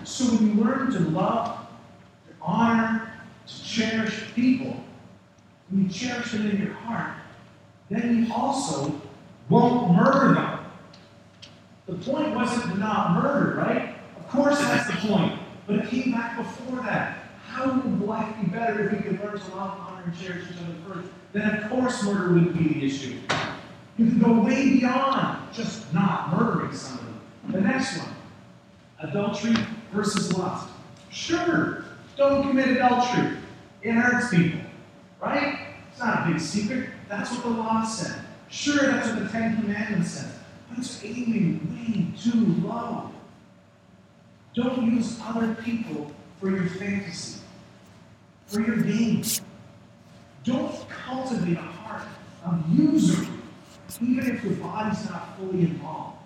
So 0.04 0.24
when 0.26 0.46
you 0.46 0.62
learn 0.62 0.92
to 0.92 1.00
love, 1.00 1.66
to 2.28 2.34
honor, 2.40 3.12
to 3.48 3.64
cherish 3.64 4.32
people, 4.36 4.76
when 5.68 5.84
you 5.84 5.88
cherish 5.88 6.30
them 6.30 6.48
in 6.48 6.62
your 6.62 6.74
heart, 6.74 7.14
then 7.90 8.24
you 8.24 8.32
also 8.32 9.00
won't 9.48 9.96
murder 9.96 10.34
them. 10.34 10.60
The 11.86 11.94
point 11.94 12.32
wasn't 12.32 12.78
not 12.78 13.20
murder, 13.20 13.56
right? 13.56 13.96
Of 14.16 14.28
course 14.28 14.60
that's 14.60 14.86
the 14.86 15.08
point. 15.08 15.36
But 15.66 15.76
it 15.76 15.88
came 15.88 16.12
back 16.12 16.36
before 16.36 16.80
that. 16.82 17.24
How 17.44 17.72
would 17.72 18.00
life 18.02 18.36
be 18.40 18.46
better 18.46 18.86
if 18.86 18.92
we 18.92 18.98
could 18.98 19.20
learn 19.20 19.40
to 19.40 19.56
love, 19.56 19.76
honor, 19.80 20.04
and 20.04 20.16
cherish 20.16 20.44
each 20.48 20.58
other 20.58 20.94
first? 20.94 21.08
Then 21.32 21.56
of 21.56 21.70
course 21.70 22.04
murder 22.04 22.34
would 22.34 22.56
be 22.56 22.74
the 22.74 22.86
issue. 22.86 23.18
You 24.00 24.06
can 24.06 24.18
go 24.18 24.32
way 24.40 24.78
beyond 24.78 25.52
just 25.52 25.92
not 25.92 26.34
murdering 26.34 26.72
somebody. 26.72 27.12
The 27.50 27.60
next 27.60 27.98
one 27.98 28.14
adultery 29.00 29.54
versus 29.92 30.32
lust. 30.32 30.70
Sure, 31.10 31.84
don't 32.16 32.48
commit 32.48 32.68
adultery. 32.68 33.36
It 33.82 33.92
hurts 33.92 34.30
people, 34.30 34.60
right? 35.20 35.58
It's 35.90 36.00
not 36.00 36.26
a 36.26 36.32
big 36.32 36.40
secret. 36.40 36.88
That's 37.10 37.30
what 37.30 37.42
the 37.42 37.50
law 37.50 37.84
said. 37.84 38.24
Sure, 38.48 38.90
that's 38.90 39.08
what 39.08 39.18
the 39.18 39.28
Ten 39.28 39.60
Commandments 39.60 40.12
said. 40.12 40.32
But 40.70 40.78
it's 40.78 41.04
aiming 41.04 41.60
way 41.70 42.06
too 42.18 42.66
low. 42.66 43.10
Don't 44.54 44.94
use 44.94 45.20
other 45.22 45.54
people 45.56 46.10
for 46.40 46.48
your 46.50 46.68
fantasy, 46.70 47.40
for 48.46 48.62
your 48.62 48.78
gain. 48.78 49.22
Don't 50.44 50.88
cultivate 50.88 51.58
a 51.58 51.60
heart 51.60 52.08
of 52.46 52.64
usury, 52.70 53.28
even 54.02 54.30
if 54.30 54.44
your 54.44 54.54
body's 54.54 55.08
not 55.08 55.36
fully 55.36 55.62
involved. 55.62 56.18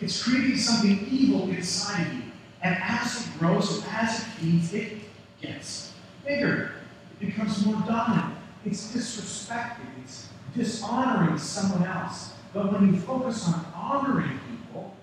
It's 0.00 0.22
creating 0.22 0.58
something 0.58 1.06
evil 1.10 1.48
inside 1.50 2.12
you. 2.12 2.22
And 2.62 2.76
as 2.80 3.26
it 3.26 3.38
grows 3.38 3.78
and 3.78 3.86
as 3.94 4.20
it 4.20 4.24
feeds, 4.24 4.74
it 4.74 4.92
gets 5.40 5.92
bigger. 6.26 6.72
It 7.20 7.26
becomes 7.26 7.64
more 7.64 7.82
dominant. 7.86 8.34
It's 8.64 8.92
disrespecting. 8.92 9.86
It's 10.02 10.28
dishonoring 10.54 11.38
someone 11.38 11.86
else. 11.86 12.32
But 12.52 12.72
when 12.72 12.94
you 12.94 13.00
focus 13.00 13.46
on 13.48 13.66
honoring 13.74 14.38
people, 14.48 14.94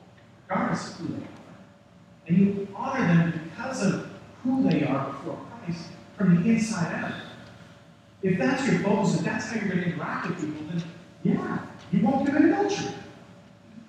regardless 0.47 0.91
of 0.91 0.95
who 0.97 1.07
they 1.13 1.23
are, 1.23 2.27
and 2.27 2.37
you 2.37 2.67
honor 2.75 3.07
them 3.07 3.41
because 3.43 3.83
of 3.83 4.09
who 4.43 4.69
they 4.69 4.83
are 4.83 5.11
before 5.11 5.39
Christ, 5.63 5.87
from 6.17 6.43
the 6.43 6.49
inside 6.49 6.93
out, 6.93 7.13
if 8.23 8.37
that's 8.37 8.67
your 8.67 8.79
focus, 8.81 9.15
if 9.15 9.25
that's 9.25 9.47
how 9.47 9.55
you're 9.59 9.69
going 9.69 9.83
to 9.83 9.93
interact 9.93 10.29
with 10.29 10.39
people, 10.39 10.65
then 10.67 10.83
yeah, 11.23 11.59
you 11.91 12.05
won't 12.05 12.25
commit 12.25 12.45
adultery. 12.45 12.93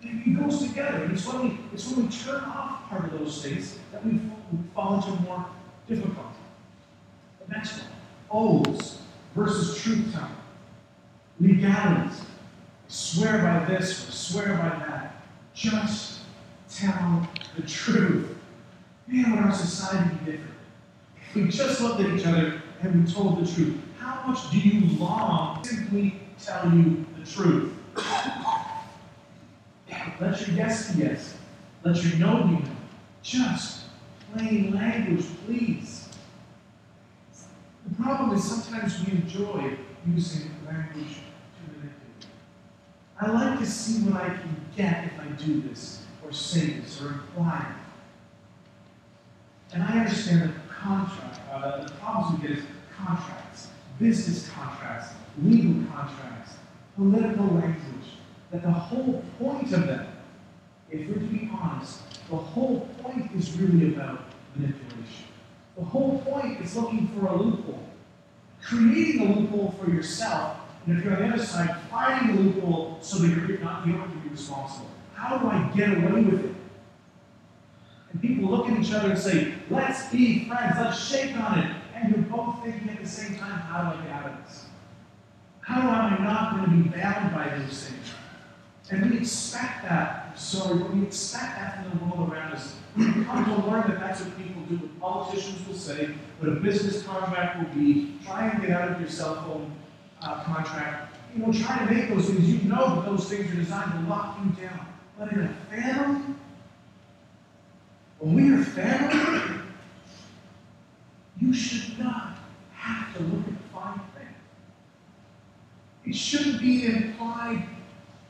It 0.03 0.38
goes 0.38 0.66
together. 0.66 1.09
It's 1.12 1.27
when, 1.27 1.49
we, 1.49 1.59
it's 1.73 1.88
when 1.88 2.07
we 2.07 2.12
turn 2.12 2.42
off 2.45 2.88
part 2.88 3.05
of 3.05 3.18
those 3.18 3.42
things 3.42 3.79
that 3.92 4.05
we 4.05 4.21
fall 4.75 4.97
into 4.97 5.11
more 5.23 5.47
difficulty. 5.88 6.37
The 7.47 7.55
next 7.55 7.79
one 7.79 7.92
oaths 8.33 8.99
versus 9.35 9.81
truth 9.83 10.12
telling. 10.12 10.31
Legalities. 11.40 12.23
Swear 12.88 13.38
by 13.38 13.64
this 13.73 14.09
or 14.09 14.12
swear 14.12 14.49
by 14.57 14.87
that. 14.87 15.23
Just 15.55 16.21
tell 16.71 17.29
the 17.57 17.62
truth. 17.62 18.37
Man, 19.07 19.31
would 19.31 19.40
our 19.40 19.53
society 19.53 20.14
be 20.25 20.33
different? 20.33 20.55
If 21.16 21.35
we 21.35 21.49
just 21.49 21.81
looked 21.81 22.01
at 22.01 22.11
each 22.11 22.27
other 22.27 22.62
and 22.81 23.05
we 23.05 23.12
told 23.12 23.45
the 23.45 23.53
truth, 23.53 23.79
how 24.03 24.27
much 24.27 24.51
do 24.51 24.59
you 24.59 24.99
long 24.99 25.62
simply 25.65 26.17
tell 26.43 26.73
you 26.75 27.07
the 27.19 27.25
truth? 27.31 27.73
Let 30.21 30.47
your 30.47 30.57
yes 30.57 30.93
be 30.93 31.03
yes. 31.03 31.37
Let 31.85 32.03
your 32.03 32.19
no 32.19 32.45
be 32.45 32.55
no. 32.55 32.71
Just 33.23 33.85
plain 34.33 34.75
language, 34.75 35.25
please. 35.47 36.09
The 37.88 38.03
problem 38.03 38.37
is 38.37 38.45
sometimes 38.45 39.05
we 39.05 39.12
enjoy 39.12 39.77
using 40.07 40.51
language 40.67 41.17
to 41.17 41.62
manipulate. 41.73 42.27
I 43.21 43.31
like 43.31 43.59
to 43.61 43.67
see 43.67 44.03
what 44.03 44.21
I 44.21 44.29
can 44.31 44.57
get 44.77 45.05
if 45.05 45.21
I 45.21 45.27
do 45.45 45.61
this, 45.61 46.05
or 46.25 46.33
say 46.33 46.71
this, 46.81 47.00
or 47.00 47.09
imply. 47.09 47.67
And 49.73 49.83
I 49.83 50.00
understand 50.00 50.42
that 50.42 50.69
contract, 50.69 51.40
uh, 51.53 51.85
the 51.85 51.92
problems 51.92 52.40
we 52.40 52.48
get 52.48 52.59
is 52.59 52.65
contracts, 52.96 53.69
business 54.03 54.50
contracts, 54.50 55.13
legal 55.42 55.85
contracts, 55.94 56.55
political 56.96 57.46
language. 57.46 57.79
That 58.50 58.63
the 58.63 58.71
whole 58.71 59.25
point 59.38 59.73
of 59.73 59.87
them, 59.87 60.07
if 60.90 61.09
we're 61.09 61.15
to 61.15 61.21
be 61.21 61.48
honest, 61.59 62.00
the 62.29 62.37
whole 62.37 62.81
point 63.03 63.31
is 63.35 63.59
really 63.59 63.94
about 63.94 64.25
manipulation. 64.55 65.27
The 65.79 65.85
whole 65.85 66.19
point 66.19 66.61
is 66.61 66.77
looking 66.77 67.09
for 67.09 67.29
a 67.29 67.37
loophole, 67.37 67.88
creating 68.61 69.23
a 69.23 69.40
loophole 69.40 69.75
for 69.81 69.90
yourself, 69.90 70.59
and 70.87 70.98
if 70.98 71.05
you're 71.05 71.17
on 71.17 71.31
the 71.31 71.35
other 71.35 71.44
side, 71.44 71.77
finding 71.90 72.37
a 72.37 72.40
loophole 72.40 72.98
so 73.00 73.19
that 73.19 73.29
you're 73.29 73.59
not 73.61 73.87
you 73.87 73.92
don't 73.92 74.03
have 74.03 74.11
to 74.11 74.17
be 74.19 74.29
responsible. 74.29 74.90
How 75.15 75.38
do 75.38 75.48
I 75.48 75.71
get 75.75 75.96
away 75.96 76.23
with 76.23 76.44
it? 76.44 76.55
And 78.13 78.21
people 78.21 78.50
look 78.50 78.69
at 78.69 78.79
each 78.79 78.92
other 78.92 79.13
and 79.13 79.19
say, 79.19 79.55
let's 79.71 80.11
be 80.11 80.46
friends, 80.46 80.75
let's 80.79 81.09
shake 81.09 81.35
on 81.37 81.61
it. 81.61 81.81
And 82.03 82.17
you're 82.17 82.25
both 82.25 82.65
thinking 82.65 82.90
at 82.90 83.00
the 83.00 83.09
same 83.09 83.38
time, 83.38 83.61
how 83.61 83.92
do 83.92 83.98
I 83.98 84.03
get 84.03 84.13
out 84.13 84.31
of 84.33 84.44
this? 84.44 84.65
How 85.61 85.81
am 85.83 85.88
I 85.88 86.25
not 86.25 86.57
going 86.57 86.65
to 86.65 86.88
be 86.90 86.96
bound 86.96 87.33
by 87.33 87.57
those 87.57 87.85
things? 87.85 88.07
And 88.90 89.11
we 89.11 89.19
expect 89.19 89.85
that 89.85 90.23
sorry, 90.38 90.79
but 90.79 90.92
we 90.92 91.05
expect 91.05 91.57
that 91.57 91.87
from 91.87 91.98
the 91.98 92.05
world 92.05 92.33
around 92.33 92.53
us. 92.53 92.75
We've 92.96 93.25
come 93.27 93.44
to 93.44 93.71
learn 93.71 93.88
that 93.88 94.00
that's 94.00 94.21
what 94.21 94.37
people 94.37 94.63
do, 94.63 94.77
what 94.77 95.00
politicians 95.00 95.67
will 95.67 95.77
say, 95.77 96.15
what 96.40 96.53
a 96.53 96.57
business 96.57 97.03
contract 97.05 97.59
will 97.59 97.75
be. 97.75 98.19
Try 98.25 98.48
and 98.48 98.61
get 98.61 98.71
out 98.71 98.90
of 98.90 99.00
your 99.00 99.09
cell 99.09 99.37
phone 99.37 99.73
uh, 100.21 100.42
contract. 100.42 101.17
You 101.35 101.46
know, 101.46 101.53
try 101.53 101.87
to 101.87 101.94
make 101.94 102.09
those 102.09 102.27
things. 102.27 102.53
You 102.53 102.69
know 102.69 102.96
that 102.96 103.07
those 103.07 103.29
things 103.29 103.50
are 103.50 103.55
designed 103.55 103.92
to 103.92 104.11
lock 104.11 104.38
you 104.44 104.63
down. 104.63 104.87
But 105.19 105.33
in 105.33 105.40
a 105.40 105.55
family, 105.71 106.35
when 108.19 108.35
we 108.35 108.53
are 108.53 108.65
family, 108.65 109.62
you 111.43 111.53
should 111.53 111.99
not 111.99 112.38
have 112.73 113.17
to 113.17 113.23
look 113.23 113.47
at 113.49 113.55
fine 113.73 114.01
print. 114.15 114.29
It 116.05 116.15
shouldn't 116.15 116.61
be 116.61 116.87
an 116.87 117.03
implied 117.03 117.65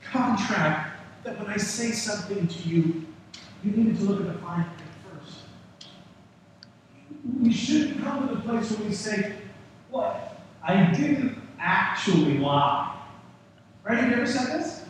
contract 0.02 1.00
that 1.24 1.38
when 1.38 1.48
I 1.48 1.56
say 1.58 1.90
something 1.90 2.46
to 2.46 2.68
you, 2.68 3.06
you 3.62 3.70
needed 3.72 3.98
to 3.98 4.04
look 4.04 4.20
at 4.20 4.26
the 4.26 4.38
fine 4.40 4.64
print 4.64 4.90
first. 5.10 5.38
We 7.40 7.52
shouldn't 7.52 8.02
come 8.02 8.28
to 8.28 8.34
the 8.34 8.40
place 8.40 8.70
where 8.70 8.88
we 8.88 8.94
say, 8.94 9.36
What? 9.90 10.40
I 10.62 10.86
didn't 10.92 11.38
actually 11.58 12.38
lie. 12.38 12.96
Right? 13.84 13.98
Have 13.98 14.10
you 14.10 14.16
ever 14.16 14.26
said 14.26 14.60
this? 14.60 14.84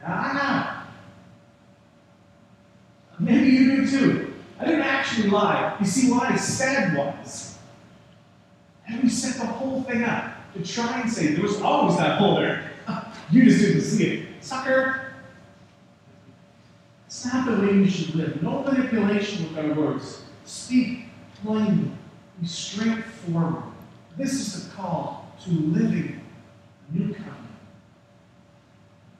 Yeah, 0.00 0.20
I 0.20 0.32
know. 3.18 3.26
Maybe 3.26 3.48
you 3.48 3.76
do 3.76 3.90
too. 3.90 4.34
I 4.60 4.64
didn't 4.66 4.82
actually 4.82 5.30
lie. 5.30 5.76
You 5.80 5.86
see, 5.86 6.10
what 6.10 6.30
I 6.30 6.36
said 6.36 6.96
was, 6.96 7.53
and 8.88 9.02
we 9.02 9.08
set 9.08 9.40
the 9.40 9.46
whole 9.46 9.82
thing 9.82 10.02
up 10.04 10.52
to 10.54 10.62
try 10.64 11.00
and 11.00 11.10
say 11.10 11.28
there 11.28 11.42
was 11.42 11.60
always 11.60 11.96
that 11.98 12.18
hole 12.18 12.36
there. 12.36 12.70
You 13.30 13.44
just 13.44 13.60
didn't 13.60 13.80
see 13.80 14.04
it. 14.04 14.28
Sucker! 14.42 15.14
It's 17.06 17.24
not 17.24 17.46
the 17.46 17.66
way 17.66 17.78
we 17.78 17.88
should 17.88 18.14
live. 18.14 18.42
No 18.42 18.62
manipulation 18.62 19.48
with 19.48 19.64
our 19.64 19.72
words. 19.72 20.22
Speak 20.44 21.06
plainly. 21.42 21.90
Be 22.40 22.46
straightforward. 22.46 23.62
This 24.18 24.32
is 24.32 24.68
the 24.68 24.74
call 24.74 25.32
to 25.44 25.50
living 25.50 26.20
a 26.90 26.96
new 26.96 27.14
covenant. 27.14 27.38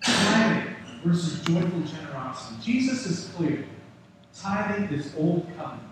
Tithing 0.04 0.74
versus 1.04 1.40
joyful 1.42 1.80
generosity. 1.80 2.56
Jesus 2.62 3.06
is 3.06 3.32
clear. 3.34 3.64
Tithing 4.38 4.96
is 4.96 5.14
old 5.16 5.46
covenant. 5.56 5.88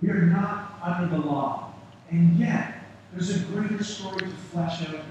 We 0.00 0.10
are 0.10 0.26
not 0.26 0.78
under 0.82 1.16
the 1.16 1.22
law. 1.22 1.74
And 2.10 2.38
yet, 2.38 2.75
there's 3.16 3.34
a 3.34 3.44
greater 3.46 3.82
story 3.82 4.18
to 4.18 4.26
flesh 4.26 4.82
out 4.82 4.90
here. 4.90 5.02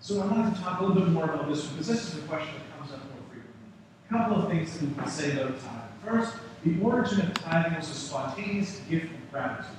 So 0.00 0.22
I 0.22 0.26
wanted 0.26 0.54
to 0.56 0.62
talk 0.62 0.80
a 0.80 0.84
little 0.84 1.02
bit 1.02 1.12
more 1.12 1.24
about 1.24 1.48
this 1.48 1.64
one, 1.66 1.74
because 1.74 1.88
this 1.88 2.14
is 2.14 2.24
a 2.24 2.26
question 2.26 2.54
that 2.54 2.78
comes 2.78 2.90
up 2.92 3.04
more 3.04 3.22
frequently. 3.28 3.68
A 4.08 4.12
couple 4.12 4.42
of 4.42 4.48
things 4.48 4.78
that 4.78 4.88
we 4.88 4.94
can 4.94 5.08
say 5.10 5.32
about 5.32 5.60
tithing. 5.60 5.82
First, 6.06 6.36
the 6.64 6.80
origin 6.80 7.20
of 7.20 7.34
tithing 7.34 7.76
was 7.76 7.90
a 7.90 7.94
spontaneous 7.94 8.80
gift 8.88 9.12
of 9.12 9.30
gratitude. 9.30 9.76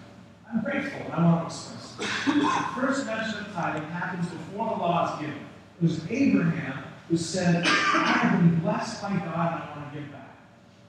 I'm 0.54 0.62
grateful, 0.62 1.02
and 1.06 1.14
I 1.14 1.24
want 1.24 1.50
to 1.50 1.56
express 1.56 1.96
it. 2.00 2.36
The 2.40 2.66
first 2.80 3.06
mention 3.08 3.40
of 3.40 3.54
tithing 3.54 3.90
happens 3.90 4.30
before 4.30 4.70
the 4.70 4.76
law 4.76 5.16
is 5.16 5.22
given. 5.22 5.40
It 5.82 5.84
was 5.84 6.12
Abraham 6.12 6.84
who 7.10 7.18
said, 7.18 7.66
I 7.66 8.04
have 8.04 8.40
been 8.40 8.60
blessed 8.60 9.02
by 9.02 9.10
God, 9.10 9.18
and 9.18 9.64
I 9.64 9.76
want 9.76 9.92
to 9.92 10.00
give 10.00 10.12
back. 10.12 10.38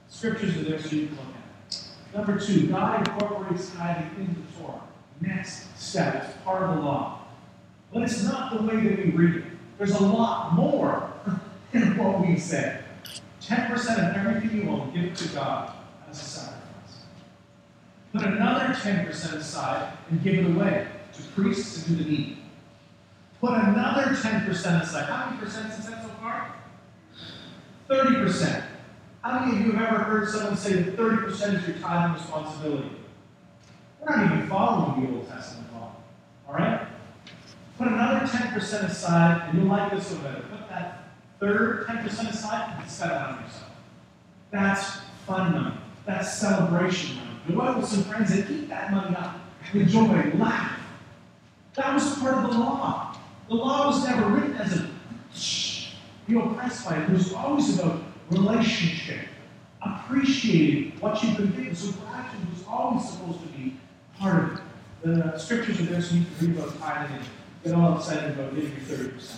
Scriptures 0.08 0.56
are 0.58 0.62
there 0.62 0.78
so 0.78 0.94
you 0.94 1.06
can 1.06 1.16
look 1.16 1.26
at 1.26 1.74
it. 1.74 1.88
Number 2.14 2.38
two, 2.38 2.66
God 2.68 3.08
incorporates 3.08 3.70
tithing 3.70 4.10
into 4.20 4.40
the 4.40 4.60
Torah. 4.60 4.80
Next 5.20 5.66
step, 5.78 6.26
it's 6.28 6.44
part 6.44 6.62
of 6.62 6.76
the 6.76 6.82
law. 6.82 7.22
But 7.92 8.02
it's 8.02 8.22
not 8.22 8.56
the 8.56 8.62
way 8.62 8.76
that 8.76 8.98
we 8.98 9.10
read 9.10 9.36
it. 9.36 9.44
There's 9.78 9.94
a 9.94 10.02
lot 10.02 10.54
more 10.54 11.12
than 11.72 11.96
what 11.96 12.26
we 12.26 12.38
said. 12.38 12.84
10% 13.42 13.74
of 13.74 14.16
everything 14.16 14.62
you 14.62 14.70
own, 14.70 14.92
give 14.92 15.04
it 15.04 15.16
to 15.16 15.28
God 15.28 15.72
as 16.10 16.20
a 16.20 16.24
sacrifice. 16.24 16.58
Put 18.12 18.22
another 18.24 18.74
10% 18.74 19.34
aside 19.34 19.96
and 20.10 20.22
give 20.22 20.34
it 20.34 20.46
away 20.46 20.86
to 21.14 21.22
priests 21.34 21.76
and 21.88 21.98
to 21.98 22.04
the 22.04 22.10
needy. 22.10 22.38
Put 23.40 23.52
another 23.52 24.14
10% 24.14 24.48
aside. 24.82 25.04
How 25.04 25.26
many 25.26 25.38
percent 25.38 25.72
is 25.72 25.86
that 25.86 26.02
so 26.02 26.08
far? 26.20 26.54
30%. 27.88 28.64
How 29.22 29.40
many 29.40 29.58
of 29.58 29.66
you 29.66 29.72
have 29.72 29.92
ever 29.92 30.04
heard 30.04 30.28
someone 30.28 30.56
say 30.56 30.74
that 30.74 30.96
30% 30.96 31.30
is 31.30 31.68
your 31.68 31.78
time 31.78 32.10
and 32.10 32.20
responsibility? 32.20 32.90
We're 34.00 34.16
not 34.16 34.26
even 34.26 34.48
following 34.48 35.06
the 35.06 35.16
Old 35.16 35.28
Testament 35.28 35.72
law. 35.74 35.96
All 36.48 36.54
right? 36.54 36.86
Put 37.76 37.88
another 37.88 38.26
10% 38.26 38.84
aside, 38.84 39.48
and 39.48 39.58
you'll 39.58 39.68
like 39.68 39.92
this 39.92 40.10
one 40.10 40.22
better. 40.22 40.42
Put 40.42 40.68
that 40.68 41.04
third 41.40 41.86
10% 41.86 42.30
aside 42.30 42.80
and 42.80 42.90
spend 42.90 43.12
it 43.12 43.16
on 43.16 43.42
yourself. 43.42 43.70
That's 44.50 45.00
fun 45.26 45.52
money. 45.52 45.76
That's 46.06 46.32
celebration 46.32 47.16
money. 47.16 47.28
Go 47.48 47.62
out 47.62 47.78
with 47.78 47.88
some 47.88 48.04
friends 48.04 48.30
and 48.32 48.48
eat 48.50 48.68
that 48.68 48.90
money 48.90 49.14
up. 49.16 49.36
Enjoy, 49.72 50.32
laugh. 50.36 50.78
That 51.74 51.94
was 51.94 52.18
part 52.18 52.44
of 52.44 52.50
the 52.50 52.58
law. 52.58 53.16
The 53.48 53.54
law 53.54 53.86
was 53.86 54.06
never 54.06 54.28
written 54.28 54.56
as 54.56 54.72
a 54.76 54.90
be 56.28 56.38
oppressed 56.38 56.84
by 56.84 56.96
it. 56.96 57.08
It 57.08 57.10
was 57.10 57.32
always 57.32 57.78
about 57.78 58.02
relationship, 58.30 59.20
appreciating 59.80 61.00
what 61.00 61.22
you've 61.22 61.38
been 61.38 61.50
given. 61.52 61.74
So 61.74 61.92
gratitude 61.92 62.50
was 62.52 62.64
always 62.68 63.08
supposed 63.08 63.40
to 63.40 63.47
part. 64.18 64.60
The 65.02 65.38
scriptures 65.38 65.80
are 65.80 65.84
there 65.84 66.02
so 66.02 66.16
you 66.16 66.24
read 66.40 66.56
about 66.56 66.78
tithing 66.80 67.16
and 67.16 67.24
get 67.64 67.74
all 67.74 67.96
excited 67.96 68.32
about 68.32 68.54
giving 68.54 68.72
your 68.72 69.08
30%. 69.08 69.36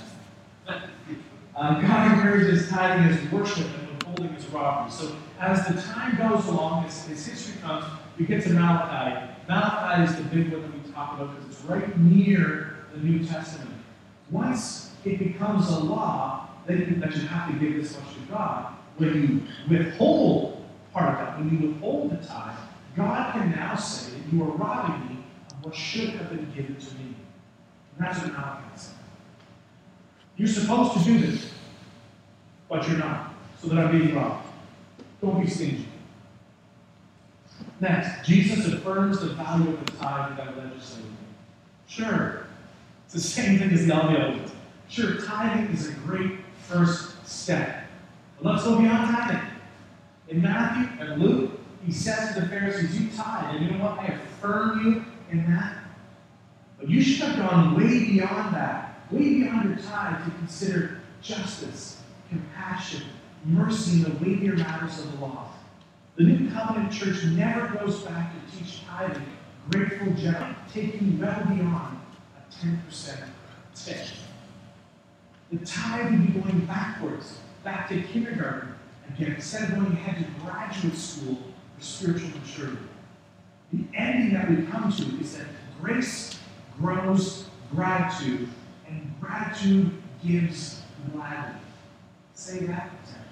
Uh, 1.57 1.81
God 1.81 2.13
encourages 2.13 2.69
tithing 2.69 3.05
as 3.07 3.33
worship 3.33 3.67
and 3.79 3.89
withholding 3.89 4.35
as 4.35 4.47
robbery. 4.47 4.91
So 4.91 5.15
as 5.39 5.67
the 5.67 5.81
time 5.83 6.17
goes 6.17 6.47
along, 6.47 6.87
as, 6.87 7.09
as 7.11 7.27
history 7.27 7.61
comes, 7.61 7.85
we 8.19 8.25
get 8.25 8.43
to 8.45 8.51
Malachi. 8.51 9.33
Malachi 9.49 10.03
is 10.05 10.17
the 10.17 10.23
big 10.25 10.53
one 10.53 10.63
that 10.63 10.73
we 10.73 10.93
talk 10.93 11.15
about 11.15 11.37
because 11.37 11.51
it's 11.51 11.65
right 11.65 11.99
near 11.99 12.77
the 12.95 13.01
New 13.01 13.25
Testament. 13.27 13.71
Once 14.31 14.93
it 15.05 15.19
becomes 15.19 15.69
a 15.69 15.79
law 15.79 16.49
that 16.67 16.79
you, 16.79 16.95
that 16.97 17.15
you 17.15 17.23
have 17.23 17.51
to 17.53 17.59
give 17.59 17.83
this 17.83 17.97
much 17.99 18.15
to 18.15 18.21
God, 18.33 18.75
when 18.97 19.15
you 19.69 19.77
withhold 19.77 20.65
part 20.93 21.11
of 21.11 21.27
that, 21.27 21.39
when 21.39 21.51
you 21.51 21.69
withhold 21.69 22.11
the 22.11 22.27
tithe, 22.27 22.57
God 22.97 23.33
can 23.33 23.51
now 23.51 23.77
say 23.77 24.13
that 24.13 24.33
you 24.33 24.43
are 24.43 24.51
robbing 24.51 25.09
me 25.09 25.25
of 25.51 25.65
what 25.65 25.75
should 25.75 26.11
have 26.11 26.31
been 26.31 26.51
given 26.55 26.77
to 26.77 26.95
me. 26.97 27.15
And 27.97 28.07
that's 28.07 28.21
what 28.21 28.33
Malachi 28.33 28.63
said. 28.77 28.95
You're 30.37 30.49
supposed 30.49 30.99
to 30.99 31.05
do 31.05 31.19
this, 31.19 31.51
but 32.69 32.87
you're 32.89 32.99
not, 32.99 33.35
so 33.61 33.69
that 33.69 33.79
I'm 33.79 33.99
being 33.99 34.15
robbed. 34.15 34.47
Don't 35.21 35.41
be 35.41 35.49
stingy. 35.49 35.87
Next, 37.79 38.27
Jesus 38.27 38.67
affirms 38.73 39.21
the 39.21 39.29
value 39.35 39.71
of 39.71 39.85
the 39.85 39.93
tithe 39.93 40.31
without 40.31 40.57
legislating. 40.57 41.17
Sure, 41.87 42.47
it's 43.05 43.15
the 43.15 43.21
same 43.21 43.59
thing 43.59 43.71
as 43.71 43.87
the 43.87 43.93
LBO. 43.93 44.51
Sure, 44.89 45.21
tithing 45.21 45.75
is 45.75 45.89
a 45.89 45.93
great 45.93 46.33
first 46.63 47.27
step. 47.29 47.85
But 48.41 48.53
let's 48.55 48.65
go 48.65 48.79
beyond 48.79 49.15
tithing. 49.15 49.49
In 50.29 50.43
Matthew 50.43 51.05
and 51.05 51.23
Luke, 51.23 51.60
he 51.85 51.93
says 51.93 52.35
to 52.35 52.41
the 52.41 52.49
Pharisees, 52.49 53.01
You 53.01 53.09
tithe, 53.17 53.57
and 53.57 53.65
you 53.65 53.73
know 53.73 53.85
what? 53.85 53.99
I 53.99 54.07
affirm 54.07 54.85
you 54.85 55.05
in 55.31 55.51
that. 55.51 55.77
But 56.79 56.89
you 56.89 57.03
should 57.03 57.29
have 57.29 57.51
gone 57.51 57.77
way 57.77 58.07
beyond 58.07 58.55
that, 58.55 59.01
way 59.11 59.35
beyond 59.35 59.69
your 59.69 59.79
tithe 59.79 60.25
to 60.25 60.31
consider 60.39 61.01
justice, 61.23 62.03
compassion, 62.29 63.03
mercy, 63.45 64.03
and 64.03 64.07
the 64.07 64.25
weightier 64.25 64.57
matters 64.57 64.99
of 64.99 65.13
the 65.13 65.19
law. 65.19 65.51
The 66.17 66.25
New 66.25 66.51
Covenant 66.51 66.93
Church 66.93 67.25
never 67.25 67.75
goes 67.79 68.03
back 68.03 68.33
to 68.35 68.59
teach 68.59 68.85
tithing, 68.87 69.27
grateful 69.71 70.13
generosity, 70.15 70.57
taking 70.73 71.19
well 71.19 71.45
beyond 71.47 71.99
a 72.37 72.67
10% 72.67 73.17
tip. 73.75 74.07
The 75.53 75.65
tithe 75.65 76.11
would 76.11 76.35
be 76.35 76.41
going 76.41 76.67
backwards, 76.67 77.39
back 77.65 77.89
to 77.89 78.03
kindergarten 78.03 78.75
again, 79.15 79.35
instead 79.35 79.65
of 79.65 79.75
going 79.77 79.93
ahead 79.93 80.25
to 80.25 80.45
graduate 80.45 80.95
school 80.95 81.39
spiritual 81.81 82.31
maturity. 82.41 82.79
The 83.73 83.85
ending 83.95 84.35
that 84.35 84.51
we 84.51 84.67
come 84.67 84.93
to 84.93 85.03
is 85.21 85.37
that 85.37 85.47
grace 85.81 86.39
grows 86.79 87.47
gratitude, 87.75 88.49
and 88.89 89.15
gratitude 89.21 89.91
gives 90.25 90.83
gladly. 91.13 91.61
Say 92.35 92.61
that 92.67 92.91
ten 93.05 93.23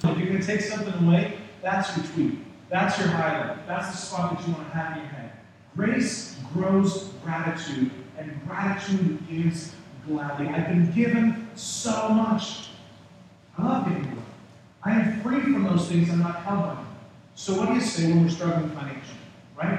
times. 0.00 0.16
if 0.16 0.18
you're 0.18 0.28
going 0.28 0.40
to 0.40 0.46
take 0.46 0.60
something 0.60 0.94
away, 1.06 1.38
that's 1.62 1.96
your 1.96 2.06
tweet. 2.06 2.38
That's 2.68 2.98
your 2.98 3.08
highlight. 3.08 3.66
That's 3.66 3.90
the 3.90 3.96
spot 3.96 4.36
that 4.38 4.46
you 4.46 4.54
want 4.54 4.70
to 4.70 4.76
have 4.76 4.96
in 4.96 5.02
your 5.02 5.12
head. 5.12 5.32
Grace 5.74 6.36
grows 6.52 7.04
gratitude, 7.24 7.90
and 8.18 8.40
gratitude 8.46 9.18
gives 9.28 9.72
gladly. 10.06 10.48
I've 10.48 10.68
been 10.68 10.92
given 10.92 11.48
so 11.54 12.10
much. 12.10 12.68
I 13.56 13.64
love 13.64 13.88
giving. 13.88 14.22
I 14.84 14.92
am 14.92 15.20
free 15.22 15.40
from 15.40 15.64
those 15.64 15.88
things. 15.88 16.10
I'm 16.10 16.20
not 16.20 16.42
held 16.42 16.60
by. 16.62 16.84
So 17.38 17.54
what 17.54 17.68
do 17.68 17.74
you 17.74 17.80
say 17.80 18.10
when 18.10 18.24
we're 18.24 18.30
struggling 18.30 18.68
financially? 18.70 19.16
Right? 19.56 19.78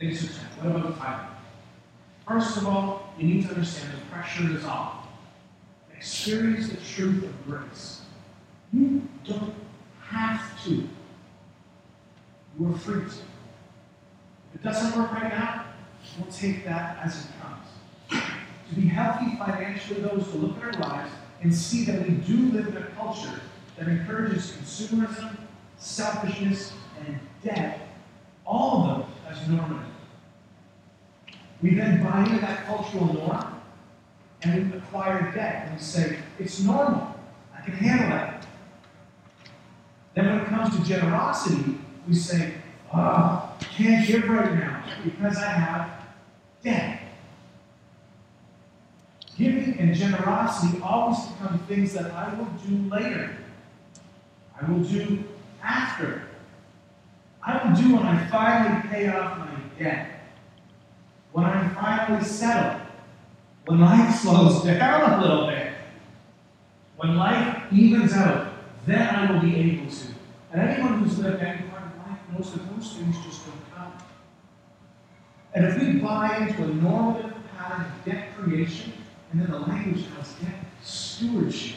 Things. 0.00 0.38
What 0.62 0.74
about 0.74 0.98
tithing? 0.98 1.36
First 2.26 2.56
of 2.56 2.66
all, 2.66 3.12
you 3.18 3.26
need 3.26 3.42
to 3.42 3.50
understand 3.50 3.92
the 3.92 4.00
pressure 4.06 4.50
is 4.56 4.64
off. 4.64 5.06
Experience 5.94 6.70
the 6.70 6.78
truth 6.78 7.24
of 7.24 7.44
grace. 7.44 8.00
You 8.72 9.06
don't 9.22 9.52
have 10.00 10.64
to. 10.64 10.88
You 12.58 12.66
are 12.66 12.78
free 12.78 13.02
to. 13.02 13.06
If 13.06 14.54
it 14.54 14.62
doesn't 14.62 14.98
work 14.98 15.12
right 15.12 15.28
now, 15.28 15.66
we'll 16.18 16.32
take 16.32 16.64
that 16.64 17.04
as 17.04 17.26
it 17.26 17.28
comes. 17.42 18.24
To 18.70 18.74
be 18.74 18.88
healthy 18.88 19.36
financially, 19.36 20.00
those 20.00 20.26
to 20.28 20.38
look 20.38 20.56
at 20.56 20.74
our 20.74 20.80
lives 20.80 21.12
and 21.42 21.54
see 21.54 21.84
that 21.84 22.08
we 22.08 22.14
do 22.14 22.50
live 22.50 22.68
in 22.68 22.78
a 22.78 22.86
culture 22.96 23.42
that 23.76 23.88
encourages 23.88 24.52
consumerism, 24.52 25.36
selfishness, 25.82 26.72
and 27.04 27.18
debt, 27.42 27.88
all 28.46 28.88
of 28.88 28.98
those 28.98 29.06
as 29.28 29.48
normative. 29.48 29.86
We 31.60 31.74
then 31.74 32.02
buy 32.02 32.24
into 32.24 32.40
that 32.40 32.66
cultural 32.66 33.12
norm 33.12 33.60
and 34.42 34.72
we 34.72 34.78
acquire 34.78 35.32
debt 35.32 35.66
and 35.66 35.76
we 35.76 35.82
say, 35.82 36.18
it's 36.38 36.60
normal. 36.60 37.14
I 37.56 37.62
can 37.62 37.74
handle 37.74 38.08
that. 38.10 38.46
Then 40.14 40.26
when 40.26 40.40
it 40.40 40.46
comes 40.46 40.76
to 40.76 40.84
generosity, 40.84 41.78
we 42.08 42.14
say, 42.14 42.54
oh, 42.92 43.52
can't 43.76 44.06
give 44.06 44.28
right 44.28 44.54
now 44.54 44.84
because 45.04 45.36
I 45.36 45.50
have 45.50 45.90
debt. 46.62 47.00
Giving 49.38 49.78
and 49.78 49.94
generosity 49.94 50.80
always 50.82 51.18
become 51.26 51.58
things 51.60 51.92
that 51.94 52.10
I 52.12 52.34
will 52.34 52.48
do 52.66 52.88
later. 52.88 53.36
I 54.60 54.70
will 54.70 54.80
do 54.80 55.24
after. 55.62 56.22
I 57.42 57.66
will 57.66 57.74
do 57.74 57.96
when 57.96 58.04
I 58.04 58.26
finally 58.28 58.88
pay 58.88 59.08
off 59.08 59.38
my 59.38 59.48
debt. 59.78 60.08
When 61.32 61.44
I'm 61.44 61.74
finally 61.74 62.24
settled. 62.24 62.80
When 63.66 63.80
life 63.80 64.14
slows 64.20 64.64
down 64.64 65.12
a 65.12 65.22
little 65.22 65.46
bit. 65.46 65.72
When 66.96 67.16
life 67.16 67.72
evens 67.72 68.12
out, 68.12 68.52
then 68.86 69.02
I 69.02 69.32
will 69.32 69.40
be 69.40 69.56
able 69.56 69.90
to. 69.90 70.06
And 70.52 70.68
anyone 70.68 71.02
who's 71.02 71.18
lived 71.18 71.42
any 71.42 71.68
part 71.68 71.82
of 71.84 72.08
life 72.08 72.18
knows 72.32 72.52
that 72.52 72.74
those 72.74 72.92
things 72.94 73.16
just 73.24 73.46
don't 73.46 73.74
come. 73.74 73.92
And 75.54 75.66
if 75.66 75.78
we 75.80 75.98
buy 75.98 76.36
into 76.38 76.64
a 76.64 76.68
normative 76.68 77.34
pattern 77.56 77.86
of 77.86 78.04
debt 78.04 78.36
creation, 78.36 78.92
and 79.32 79.40
then 79.40 79.50
the 79.50 79.58
language 79.58 80.04
has 80.18 80.32
debt 80.34 80.54
stewardship, 80.82 81.76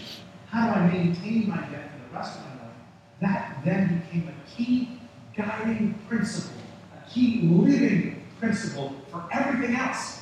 how 0.50 0.74
do 0.74 0.80
I 0.80 0.88
maintain 0.88 1.50
my 1.50 1.58
debt 1.58 1.92
for 1.92 2.10
the 2.10 2.16
rest 2.16 2.38
of 2.38 2.46
my 2.46 2.50
life? 2.52 2.55
That 3.26 3.66
then 3.66 4.04
became 4.06 4.30
a 4.30 4.56
key 4.56 5.00
guiding 5.36 5.96
principle, 6.08 6.62
a 6.96 7.10
key 7.10 7.42
living 7.42 8.24
principle 8.40 8.94
for 9.10 9.28
everything 9.32 9.76
else. 9.76 10.22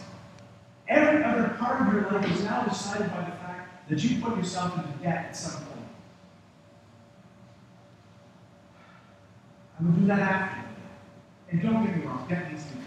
Every 0.87 1.21
other 1.21 1.49
part 1.59 1.85
of 1.85 1.93
your 1.93 2.09
life 2.09 2.31
is 2.31 2.45
now 2.45 2.63
decided 2.63 3.11
by 3.11 3.25
the 3.25 3.35
fact 3.43 3.89
that 3.89 4.01
you 4.01 4.21
put 4.21 4.37
yourself 4.37 4.77
into 4.77 5.03
debt 5.03 5.25
at 5.25 5.35
some 5.35 5.65
point. 5.65 5.87
i'm 9.79 9.85
will 9.93 9.99
do 9.99 10.07
that 10.07 10.19
after. 10.19 10.69
And 11.51 11.61
don't 11.61 11.85
get 11.85 11.97
me 11.97 12.05
wrong, 12.05 12.25
debt 12.29 12.51
needs 12.51 12.63
to 12.63 12.69
be 12.69 12.83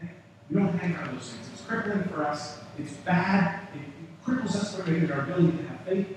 paid. 0.00 0.10
We 0.48 0.60
don't 0.60 0.78
hang 0.78 0.94
around 0.94 1.16
those 1.16 1.30
things. 1.30 1.48
It's 1.52 1.62
crippling 1.62 2.04
for 2.04 2.24
us. 2.24 2.58
It's 2.78 2.92
bad. 2.92 3.66
It, 3.74 3.80
it 3.80 4.24
cripples 4.24 4.54
us 4.54 4.76
for 4.76 4.82
our 4.82 5.20
ability 5.22 5.58
to 5.58 5.64
have 5.64 5.80
faith. 5.80 6.16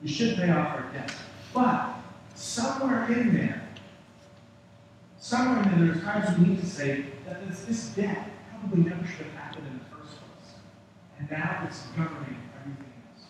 We 0.00 0.08
should 0.08 0.36
pay 0.36 0.50
off 0.50 0.76
our 0.76 0.92
debt. 0.92 1.12
But 1.58 1.96
somewhere 2.36 3.10
in 3.10 3.34
there, 3.34 3.68
somewhere 5.18 5.60
in 5.64 5.70
there, 5.70 5.92
there's 5.92 6.04
times 6.04 6.38
we 6.38 6.46
need 6.46 6.60
to 6.60 6.66
say 6.66 7.06
that 7.26 7.48
this, 7.48 7.62
this 7.62 7.88
debt 7.96 8.30
probably 8.48 8.88
never 8.88 9.04
should 9.04 9.26
have 9.26 9.34
happened 9.34 9.66
in 9.66 9.80
the 9.80 9.84
first 9.86 10.18
place. 10.18 10.54
And 11.18 11.28
now 11.28 11.64
it's 11.66 11.80
governing 11.96 12.36
everything 12.60 12.84
else. 13.12 13.24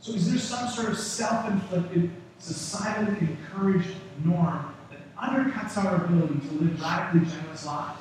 So 0.00 0.14
is 0.14 0.28
there 0.28 0.40
some 0.40 0.68
sort 0.68 0.88
of 0.88 0.98
self-inflicted, 0.98 2.10
societally 2.40 3.20
encouraged 3.20 3.94
norm 4.24 4.74
that 4.90 5.16
undercuts 5.16 5.76
our 5.76 6.06
ability 6.06 6.40
to 6.40 6.54
live 6.54 6.82
radically 6.82 7.20
generous 7.20 7.64
lives? 7.64 8.00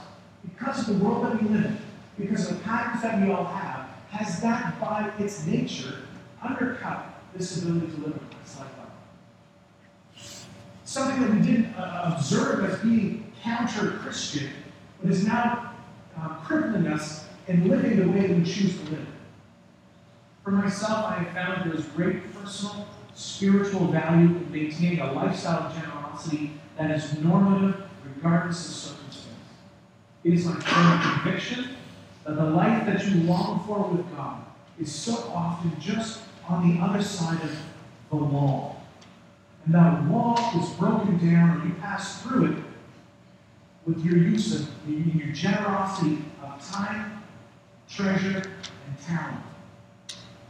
Because 0.49 0.89
of 0.89 0.97
the 0.97 1.05
world 1.05 1.25
that 1.25 1.43
we 1.43 1.49
live 1.49 1.65
in, 1.65 1.77
because 2.17 2.49
of 2.49 2.57
the 2.57 2.63
patterns 2.63 3.03
that 3.03 3.21
we 3.21 3.31
all 3.31 3.45
have, 3.45 3.87
has 4.09 4.41
that 4.41 4.79
by 4.81 5.11
its 5.19 5.45
nature 5.45 5.99
undercut 6.41 7.21
this 7.35 7.61
ability 7.61 7.85
to 7.91 7.97
live 7.97 8.15
a 8.15 8.35
Christ-like 8.35 8.67
life? 8.69 8.76
Something 10.87 11.21
that 11.21 11.31
we 11.31 11.41
didn't 11.41 11.73
uh, 11.73 12.13
observe 12.15 12.63
as 12.63 12.79
being 12.79 13.29
counter-Christian, 13.43 14.49
but 15.01 15.11
is 15.11 15.25
now 15.25 15.73
uh, 16.17 16.29
crippling 16.45 16.87
us 16.87 17.25
in 17.49 17.67
living 17.67 17.97
the 17.99 18.07
way 18.09 18.27
that 18.27 18.37
we 18.37 18.45
choose 18.45 18.79
to 18.79 18.91
live. 18.91 19.07
For 20.45 20.51
myself, 20.51 21.07
I 21.07 21.15
have 21.15 21.33
found 21.33 21.69
there 21.69 21.77
is 21.77 21.85
great 21.87 22.33
personal, 22.33 22.87
spiritual 23.13 23.87
value 23.87 24.27
in 24.27 24.49
maintaining 24.49 25.01
a 25.01 25.11
lifestyle 25.11 25.63
of 25.63 25.75
generosity 25.75 26.53
that 26.77 26.89
is 26.91 27.19
normative 27.19 27.81
regardless 28.05 28.65
of 28.65 28.73
circumstance. 28.73 29.35
It 30.23 30.35
is 30.35 30.45
my 30.45 30.57
firm 30.57 31.21
conviction 31.21 31.75
that 32.23 32.37
the 32.37 32.45
life 32.45 32.85
that 32.85 33.05
you 33.05 33.23
long 33.23 33.61
for 33.67 33.89
with 33.89 34.09
God 34.15 34.41
is 34.79 34.95
so 34.95 35.33
often 35.35 35.77
just 35.81 36.21
on 36.47 36.69
the 36.69 36.81
other 36.81 37.03
side 37.03 37.41
of 37.43 37.51
the 38.09 38.15
wall. 38.15 38.76
And 39.67 39.75
that 39.75 40.05
wall 40.05 40.39
is 40.57 40.69
broken 40.75 41.17
down, 41.17 41.59
and 41.59 41.69
you 41.69 41.75
pass 41.81 42.21
through 42.21 42.53
it 42.53 42.63
with 43.85 44.03
your 44.05 44.15
use 44.15 44.55
of 44.61 44.69
your 44.87 45.27
generosity 45.33 46.19
of 46.41 46.71
time, 46.71 47.21
treasure, 47.89 48.49
and 48.87 49.01
talent. 49.05 49.43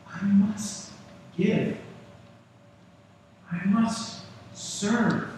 I 0.07 0.23
must 0.23 0.91
give. 1.35 1.77
I 3.51 3.65
must 3.65 4.21
serve. 4.53 5.29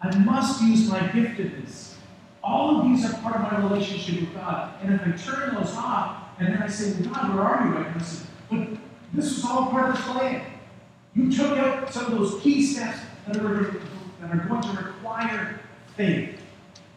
I 0.00 0.16
must 0.18 0.62
use 0.62 0.88
my 0.88 1.00
giftedness. 1.00 1.94
All 2.44 2.78
of 2.78 2.86
these 2.86 3.04
are 3.04 3.14
part 3.18 3.34
of 3.34 3.42
my 3.42 3.68
relationship 3.68 4.20
with 4.20 4.34
God. 4.34 4.74
And 4.80 4.94
if 4.94 5.00
I 5.00 5.10
turn 5.10 5.56
those 5.56 5.74
off, 5.74 6.22
and 6.38 6.54
then 6.54 6.62
I 6.62 6.68
say, 6.68 7.02
God, 7.02 7.34
where 7.34 7.42
are 7.42 7.66
you? 7.66 7.78
I 7.78 8.00
say, 8.00 8.26
but 8.48 8.68
this 9.12 9.34
was 9.34 9.44
all 9.44 9.70
part 9.70 9.90
of 9.90 9.96
the 9.96 10.02
plan. 10.12 10.46
You 11.16 11.32
took 11.32 11.56
out 11.58 11.92
some 11.92 12.06
of 12.06 12.12
those 12.12 12.42
key 12.42 12.62
steps 12.62 12.98
that 13.26 13.38
are, 13.38 13.80
that 14.20 14.30
are 14.30 14.46
going 14.48 14.62
to 14.62 14.82
require 14.82 15.60
faith. 15.96 16.38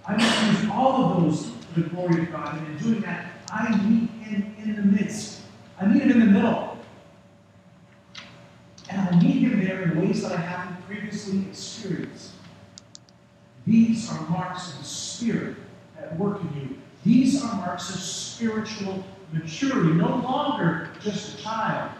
I 0.06 0.18
must 0.18 0.62
use 0.62 0.72
all 0.72 1.06
of 1.06 1.24
those 1.24 1.52
for 1.74 1.80
the 1.80 1.90
glory 1.90 2.24
of 2.24 2.32
God. 2.32 2.58
And 2.58 2.68
in 2.68 2.78
doing 2.78 3.02
that, 3.02 3.32
I 3.50 3.70
meet 3.78 4.10
Him 4.22 4.56
in 4.62 4.76
the 4.76 4.82
midst. 4.82 5.42
I 5.80 5.86
meet 5.86 6.04
Him 6.04 6.12
in 6.12 6.20
the 6.20 6.26
middle. 6.26 6.78
And 8.90 9.02
I 9.02 9.20
meet 9.22 9.38
Him 9.38 9.64
there 9.64 9.84
in 9.84 10.02
ways 10.02 10.22
that 10.24 10.34
I 10.34 10.42
haven't 10.42 10.86
previously 10.86 11.46
experienced. 11.48 12.32
These 13.66 14.12
are 14.12 14.22
marks 14.28 14.74
of 14.74 14.80
the 14.80 14.86
Spirit 14.86 15.56
at 15.98 16.18
work 16.18 16.42
in 16.42 16.60
you. 16.60 16.78
These 17.06 17.42
are 17.42 17.56
marks 17.56 17.90
of 17.90 18.02
spiritual 18.02 19.04
maturity. 19.32 19.94
No 19.94 20.18
longer 20.18 20.90
just 21.02 21.40
a 21.40 21.42
child 21.42 21.92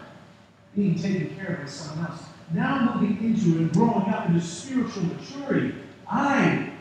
being 0.74 0.94
taken 0.94 1.34
care 1.36 1.54
of 1.54 1.60
by 1.60 1.66
someone 1.66 2.10
else. 2.10 2.22
Now 2.52 2.94
moving 2.94 3.22
into 3.24 3.58
and 3.58 3.72
growing 3.72 4.08
up 4.08 4.28
into 4.28 4.40
spiritual 4.40 5.04
maturity. 5.04 5.74
I 6.08 6.72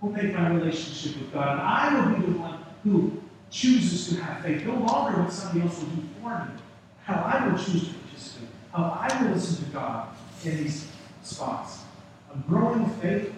will 0.00 0.10
make 0.10 0.32
my 0.34 0.50
relationship 0.50 1.20
with 1.20 1.32
God. 1.32 1.58
I 1.58 1.94
will 1.94 2.16
be 2.16 2.26
the 2.32 2.38
one 2.38 2.58
who 2.84 3.20
chooses 3.50 4.08
to 4.08 4.22
have 4.22 4.42
faith. 4.42 4.64
No 4.64 4.74
longer 4.74 5.22
what 5.22 5.32
somebody 5.32 5.62
else 5.62 5.78
will 5.80 5.88
do 5.88 6.02
for 6.22 6.44
me. 6.44 6.60
How 7.02 7.14
I 7.14 7.46
will 7.46 7.58
choose 7.58 7.88
to 7.88 7.94
participate. 7.94 8.48
How 8.72 9.08
I 9.08 9.22
will 9.22 9.30
listen 9.32 9.64
to 9.64 9.70
God 9.72 10.08
in 10.44 10.56
these 10.58 10.88
spots. 11.22 11.80
A 12.32 12.38
growing 12.48 12.88
faith 13.00 13.32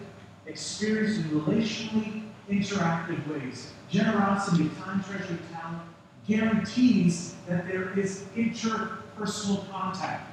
experienced 0.46 1.20
in 1.20 1.40
relationally 1.40 2.24
interactive 2.50 3.26
ways. 3.28 3.72
Generosity 3.88 4.70
time, 4.82 5.02
treasure, 5.04 5.38
talent 5.52 5.82
guarantees 6.26 7.34
that 7.48 7.66
there 7.66 7.98
is 7.98 8.26
interpersonal 9.20 9.70
contact. 9.70 10.32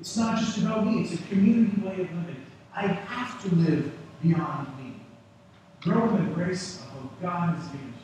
It's 0.00 0.16
not 0.16 0.38
just 0.38 0.58
about 0.58 0.86
me, 0.86 1.02
it's 1.02 1.14
a 1.14 1.22
community 1.24 1.80
way 1.80 1.92
of 1.92 1.98
living. 1.98 2.46
I 2.74 2.86
have 2.86 3.42
to 3.42 3.54
live 3.54 3.92
beyond 4.22 4.68
me. 4.78 4.94
Grow 5.82 6.08
in 6.16 6.28
the 6.28 6.34
grace 6.34 6.80
of 6.82 7.04
what 7.04 7.22
God 7.22 7.56
has 7.56 7.66
given 7.68 7.86
you. 7.86 7.94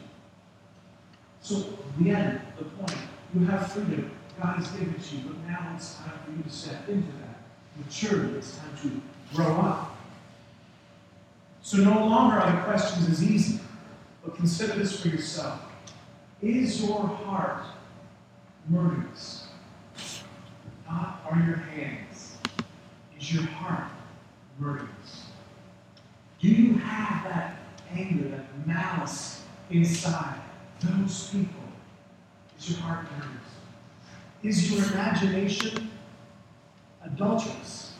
So, 1.40 1.78
the 1.98 2.10
end, 2.10 2.40
the 2.58 2.64
point, 2.64 2.96
you 3.34 3.46
have 3.46 3.72
freedom. 3.72 4.10
God 4.40 4.56
has 4.56 4.68
given 4.68 4.94
it 4.94 5.02
to 5.02 5.16
you, 5.16 5.22
but 5.28 5.48
now 5.48 5.72
it's 5.76 5.96
time 5.96 6.18
for 6.24 6.32
you 6.32 6.42
to 6.42 6.50
step 6.50 6.88
into 6.88 7.12
that. 7.18 7.38
Maturity, 7.76 8.38
it's 8.38 8.56
time 8.56 8.76
to 8.82 9.00
grow 9.34 9.54
up. 9.60 9.96
So 11.62 11.78
no 11.78 12.06
longer 12.06 12.36
are 12.36 12.52
the 12.52 12.62
questions 12.62 13.08
as 13.08 13.22
easy, 13.22 13.60
but 14.24 14.36
consider 14.36 14.74
this 14.74 15.00
for 15.00 15.08
yourself. 15.08 15.60
Is 16.42 16.82
your 16.84 17.06
heart 17.06 17.64
murderous? 18.68 19.43
Are 20.94 21.42
your 21.46 21.56
hands. 21.56 22.36
Is 23.18 23.34
your 23.34 23.44
heart 23.44 23.90
murderous? 24.58 25.26
Do 26.40 26.48
you 26.48 26.74
have 26.78 27.24
that 27.24 27.56
anger, 27.90 28.28
that 28.28 28.66
malice 28.66 29.42
inside? 29.70 30.40
Those 30.80 31.30
people. 31.30 31.64
Is 32.58 32.70
your 32.70 32.80
heart 32.80 33.06
murderous? 33.12 33.40
Is 34.42 34.70
your 34.70 34.92
imagination 34.92 35.90
adulterous, 37.04 37.94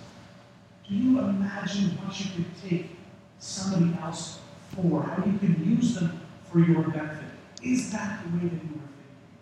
do 0.89 0.95
you 0.95 1.19
imagine 1.19 1.97
what 1.99 2.19
you 2.21 2.27
could 2.35 2.69
take 2.69 2.91
somebody 3.39 3.97
else 4.03 4.41
for? 4.75 5.03
How 5.03 5.25
you 5.25 5.39
could 5.39 5.59
use 5.59 5.95
them 5.95 6.21
for 6.51 6.61
your 6.61 6.83
benefit? 6.83 7.31
Is 7.63 7.91
that 7.93 8.23
the 8.25 8.37
way 8.37 8.45
that 8.45 8.63
you 8.63 8.81
are 8.81 8.89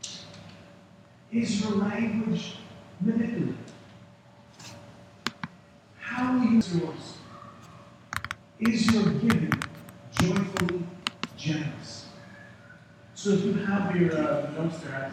thinking? 0.03 1.43
Is 1.43 1.61
your 1.61 1.73
language 1.73 2.57
manipulative? 3.05 3.57
How 5.99 6.35
will 6.35 6.45
you 6.45 6.63
yours? 6.81 7.17
Is 8.61 8.93
your 8.93 9.05
giving 9.05 9.53
joyfully 10.13 10.85
generous? 11.37 12.07
So 13.15 13.31
if 13.31 13.45
you 13.45 13.55
have 13.55 13.97
your 13.97 14.17
uh, 14.17 14.51
notes 14.53 14.79
there, 14.79 15.13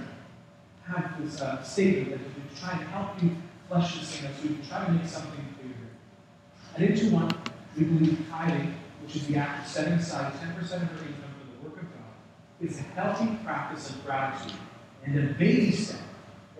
have 0.85 1.23
this 1.23 1.41
uh, 1.41 1.61
statement 1.63 2.09
that 2.11 2.55
to 2.55 2.61
try 2.61 2.71
and 2.71 2.81
help 2.89 3.21
you 3.21 3.35
flesh 3.67 3.99
this 3.99 4.15
thing 4.15 4.29
out 4.29 4.35
so 4.35 4.43
you 4.43 4.55
can 4.55 4.67
try 4.67 4.85
to 4.85 4.91
make 4.91 5.05
something 5.07 5.45
clear. 5.59 5.75
At 6.75 6.81
Into 6.81 7.15
One, 7.15 7.31
we 7.77 7.83
believe 7.85 8.25
tithing, 8.29 8.73
which 9.01 9.15
is 9.15 9.27
the 9.27 9.37
act 9.37 9.65
of 9.65 9.71
setting 9.71 9.93
aside 9.93 10.33
10% 10.33 10.59
of 10.59 10.69
your 10.69 10.79
income 10.79 11.33
for 11.39 11.63
the 11.63 11.69
work 11.69 11.81
of 11.81 11.89
God, 11.93 12.61
is 12.61 12.79
a 12.79 12.81
healthy 12.81 13.37
practice 13.43 13.91
of 13.91 14.05
gratitude 14.05 14.57
and 15.05 15.17
a 15.17 15.33
baby 15.33 15.71
step 15.71 16.01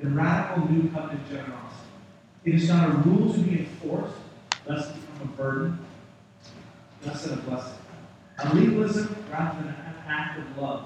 in 0.02 0.16
radical 0.16 0.70
new 0.70 0.90
covenant 0.90 1.28
generosity. 1.28 1.90
It 2.46 2.56
is 2.56 2.70
not 2.70 2.90
a 2.90 2.94
rule 2.94 3.34
to 3.34 3.40
be 3.40 3.60
enforced, 3.60 4.16
lest 4.66 4.92
it 4.92 4.96
become 5.02 5.30
a 5.30 5.38
burden, 5.38 5.80
less 7.06 7.24
than 7.26 7.40
a 7.40 7.42
blessing. 7.42 7.78
A 8.40 8.56
legalism 8.56 9.16
rather 9.30 9.60
than 9.60 9.68
an 9.68 9.96
act 10.08 10.40
of 10.40 10.58
love. 10.58 10.86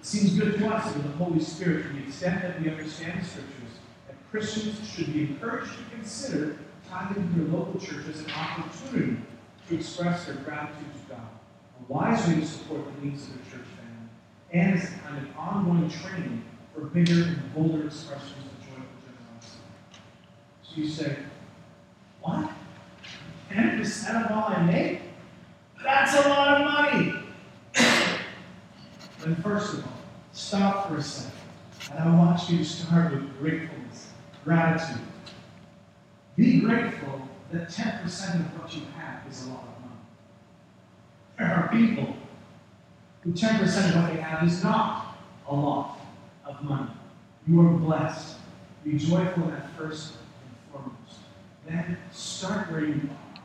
It 0.00 0.06
seems 0.06 0.38
good 0.38 0.58
to 0.58 0.68
us 0.68 0.94
in 0.94 1.02
the 1.02 1.08
Holy 1.10 1.40
Spirit 1.40 1.84
to 1.84 1.92
the 1.94 2.00
extent 2.00 2.42
that 2.42 2.60
we 2.60 2.68
understand 2.68 3.22
the 3.22 3.24
Scriptures 3.24 3.78
that 4.06 4.16
Christians 4.30 4.88
should 4.88 5.12
be 5.12 5.22
encouraged 5.22 5.72
to 5.78 5.96
consider 5.96 6.58
tithing 6.90 7.26
to 7.32 7.40
their 7.40 7.58
local 7.58 7.80
church 7.80 8.04
as 8.10 8.20
an 8.20 8.30
opportunity 8.32 9.16
to 9.68 9.74
express 9.74 10.26
their 10.26 10.34
gratitude 10.36 10.92
to 10.92 11.14
God, 11.14 11.28
a 11.88 11.92
wise 11.92 12.26
way 12.28 12.40
to 12.40 12.46
support 12.46 12.82
the 12.84 13.06
needs 13.06 13.22
of 13.22 13.34
their 13.34 13.44
church 13.44 13.68
family, 13.76 14.08
and 14.52 14.78
as 14.78 14.92
a 14.92 14.98
kind 14.98 15.18
of 15.18 15.36
ongoing 15.38 15.88
training 15.88 16.44
for 16.72 16.80
bigger 16.82 17.24
and 17.24 17.54
bolder 17.54 17.86
expressions 17.86 18.32
of 18.32 18.66
joyful 18.66 18.84
generosity. 19.04 19.58
So 20.62 20.80
you 20.80 20.88
say, 20.88 21.16
what? 22.20 22.50
10% 23.50 24.24
of 24.24 24.32
all 24.32 24.44
I 24.48 24.62
make? 24.62 25.00
That's 25.84 26.24
a 26.24 26.28
lot 26.28 26.60
of 26.60 26.72
money. 26.72 27.14
then 29.20 29.36
first 29.42 29.74
of 29.74 29.84
all, 29.84 29.92
stop 30.32 30.88
for 30.88 30.96
a 30.96 31.02
second. 31.02 31.32
And 31.90 31.98
I 31.98 32.16
want 32.16 32.48
you 32.48 32.58
to 32.58 32.64
start 32.64 33.12
with 33.12 33.38
gratefulness, 33.38 34.08
gratitude. 34.44 35.02
Be 36.36 36.60
grateful 36.60 37.20
that 37.50 37.68
10% 37.68 38.34
of 38.36 38.60
what 38.60 38.74
you 38.74 38.82
have 38.96 39.30
is 39.30 39.46
a 39.46 39.50
lot 39.50 39.64
of 39.64 39.82
money. 39.82 40.00
There 41.38 41.54
are 41.54 41.68
people 41.68 42.16
who 43.22 43.32
10% 43.32 43.60
of 43.90 44.02
what 44.02 44.14
they 44.14 44.20
have 44.20 44.46
is 44.46 44.62
not 44.62 45.18
a 45.46 45.54
lot 45.54 45.98
money. 46.62 46.90
You 47.46 47.60
are 47.60 47.70
blessed. 47.70 48.36
Be 48.84 48.98
joyful 48.98 49.44
that 49.46 49.70
first 49.76 50.14
and 50.14 50.72
foremost. 50.72 51.18
Then 51.66 51.98
start 52.12 52.70
where 52.70 52.84
you 52.84 52.94
are. 53.10 53.42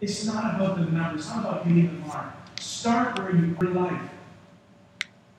It's 0.00 0.24
not 0.24 0.54
about 0.54 0.76
the 0.76 0.84
numbers, 0.84 1.20
it's 1.20 1.30
not 1.30 1.40
about 1.40 1.66
hitting 1.66 2.00
the 2.00 2.06
mark. 2.06 2.32
Start 2.60 3.18
where 3.18 3.34
you 3.34 3.56
are 3.60 3.66
in 3.66 3.74
life. 3.74 4.10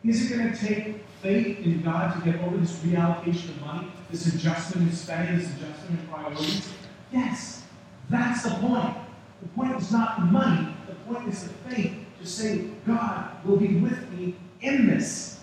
Is 0.04 0.32
it 0.32 0.38
going 0.38 0.52
to 0.52 0.58
take 0.58 1.06
faith 1.22 1.60
in 1.60 1.82
God 1.82 2.16
to 2.16 2.32
get 2.32 2.42
over 2.42 2.58
this 2.58 2.78
reallocation 2.80 3.50
of 3.50 3.62
money, 3.62 3.92
this 4.10 4.34
adjustment 4.34 4.90
in 4.90 4.96
spending, 4.96 5.38
this 5.38 5.48
adjustment 5.56 6.00
in 6.00 6.08
priorities? 6.08 6.70
Yes, 7.12 7.64
that's 8.10 8.44
the 8.44 8.52
point. 8.52 8.96
The 9.42 9.48
point 9.50 9.76
is 9.82 9.92
not 9.92 10.20
the 10.20 10.26
money, 10.26 10.74
the 10.88 10.96
point 11.12 11.28
is 11.28 11.44
the 11.44 11.50
faith 11.70 11.94
to 12.20 12.28
say, 12.28 12.70
God 12.86 13.46
will 13.46 13.58
be 13.58 13.76
with 13.76 14.12
me 14.12 14.36
in 14.62 14.88
this. 14.88 15.39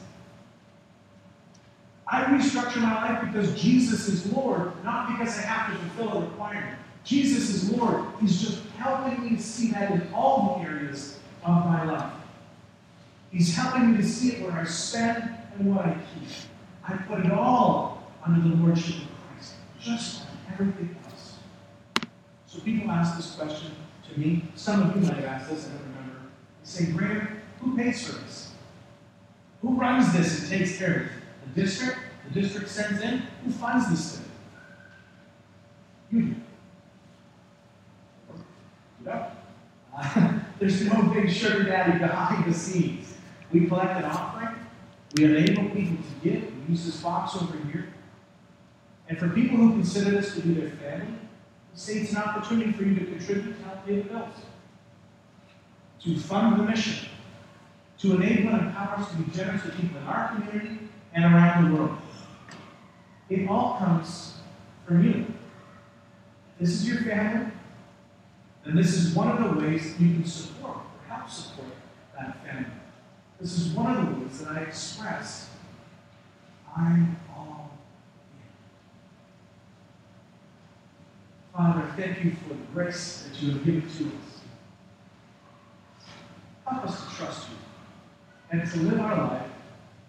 I 2.17 2.25
restructure 2.25 2.81
my 2.81 2.95
life 2.95 3.27
because 3.27 3.61
Jesus 3.61 4.09
is 4.09 4.33
Lord, 4.33 4.73
not 4.83 5.19
because 5.19 5.37
I 5.37 5.43
have 5.43 5.71
to 5.71 5.79
fulfill 5.85 6.17
a 6.17 6.25
requirement. 6.25 6.79
Jesus 7.05 7.51
is 7.51 7.71
Lord. 7.71 8.07
He's 8.23 8.41
just 8.41 8.65
helping 8.79 9.23
me 9.23 9.39
see 9.39 9.71
that 9.73 9.91
in 9.91 10.09
all 10.15 10.59
the 10.59 10.71
areas 10.71 11.19
of 11.45 11.67
my 11.67 11.85
life. 11.85 12.15
He's 13.31 13.55
helping 13.55 13.93
me 13.93 13.99
to 13.99 14.03
see 14.03 14.33
it 14.33 14.43
where 14.43 14.53
I 14.53 14.65
spend 14.65 15.29
and 15.59 15.77
what 15.77 15.85
I 15.85 15.93
keep. 15.93 16.29
I 16.89 16.95
put 16.95 17.19
it 17.19 17.31
all 17.33 18.11
under 18.25 18.49
the 18.49 18.57
Lordship 18.57 18.95
of 18.95 19.09
Christ, 19.29 19.53
just 19.79 20.21
like 20.21 20.59
everything 20.59 20.97
else. 21.05 21.35
So 22.47 22.61
people 22.61 22.91
ask 22.91 23.19
this 23.19 23.35
question 23.35 23.73
to 24.11 24.19
me. 24.19 24.43
Some 24.55 24.89
of 24.89 24.97
you 24.97 25.03
might 25.03 25.17
have 25.17 25.25
asked 25.27 25.51
this, 25.51 25.67
I 25.67 25.73
don't 25.73 25.83
remember. 25.83 26.21
They 26.65 26.71
say, 26.71 26.93
Graham, 26.93 27.43
who 27.61 27.77
pays 27.77 28.07
for 28.07 28.15
this? 28.23 28.53
Who 29.61 29.75
runs 29.75 30.15
this 30.15 30.41
and 30.41 30.49
takes 30.49 30.79
care 30.79 30.95
of 30.95 31.03
it? 31.03 31.13
The 31.55 31.61
district? 31.61 31.99
The 32.29 32.41
district 32.41 32.69
sends 32.69 33.03
in? 33.03 33.23
Who 33.45 33.51
funds 33.51 33.91
this 33.91 34.17
thing? 34.17 34.31
You 36.11 36.23
do. 36.23 36.35
Yep. 39.05 39.45
Uh, 39.97 40.39
there's 40.59 40.83
no 40.83 41.03
big 41.03 41.31
sugar 41.31 41.65
daddy 41.65 41.99
behind 41.99 42.45
the 42.45 42.57
scenes. 42.57 43.15
We 43.53 43.67
collect 43.67 43.99
an 43.99 44.05
offering. 44.05 44.57
We 45.17 45.25
enable 45.25 45.71
people 45.71 45.97
to 45.97 46.29
give. 46.29 46.43
We 46.43 46.75
use 46.75 46.85
this 46.85 47.01
box 47.01 47.37
over 47.37 47.57
here. 47.69 47.89
And 49.09 49.19
for 49.19 49.29
people 49.29 49.57
who 49.57 49.73
consider 49.73 50.11
this 50.11 50.35
to 50.35 50.41
be 50.41 50.55
their 50.55 50.71
family, 50.71 51.07
we 51.73 51.79
say 51.79 51.95
it's 51.99 52.11
an 52.13 52.19
opportunity 52.19 52.73
for 52.73 52.83
you 52.83 52.99
to 52.99 53.05
contribute 53.05 53.57
to 53.57 53.65
help 53.65 53.87
pay 53.87 53.97
the 53.97 54.09
bills, 54.09 54.35
to 56.01 56.19
fund 56.19 56.59
the 56.59 56.65
mission, 56.65 57.09
to 57.99 58.17
enable 58.17 58.55
and 58.55 58.67
empower 58.67 58.97
us 58.97 59.11
to 59.11 59.17
be 59.17 59.31
generous 59.31 59.63
to 59.63 59.71
people 59.71 59.99
in 59.99 60.05
our 60.05 60.35
community 60.35 60.79
and 61.15 61.25
around 61.25 61.71
the 61.71 61.77
world. 61.77 61.99
It 63.29 63.49
all 63.49 63.77
comes 63.79 64.35
from 64.87 65.05
you. 65.05 65.27
This 66.61 66.71
is 66.71 66.89
your 66.89 66.99
family, 66.99 67.51
and 68.65 68.79
this 68.79 68.95
is 68.95 69.15
one 69.15 69.29
of 69.29 69.43
the 69.43 69.61
ways 69.61 69.93
that 69.93 70.03
you 70.03 70.15
can 70.15 70.25
support 70.25 70.77
or 70.77 71.15
help 71.15 71.29
support 71.29 71.69
that 72.17 72.45
family. 72.45 72.71
This 73.41 73.59
is 73.59 73.69
one 73.75 73.95
of 73.95 74.07
the 74.07 74.25
ways 74.25 74.39
that 74.41 74.57
I 74.57 74.61
express 74.61 75.51
I'm 76.77 77.17
all 77.35 77.71
in. 81.53 81.57
Father, 81.57 81.91
thank 81.97 82.25
you 82.25 82.33
for 82.43 82.51
the 82.51 82.61
grace 82.73 83.23
that 83.29 83.43
you 83.43 83.53
have 83.53 83.65
given 83.65 83.83
to 83.83 84.07
us. 84.07 84.41
Help 86.67 86.85
us 86.85 87.05
to 87.05 87.17
trust 87.17 87.49
you 87.51 87.57
and 88.59 88.71
to 88.71 88.79
live 88.79 89.01
our 89.01 89.17
life 89.17 89.51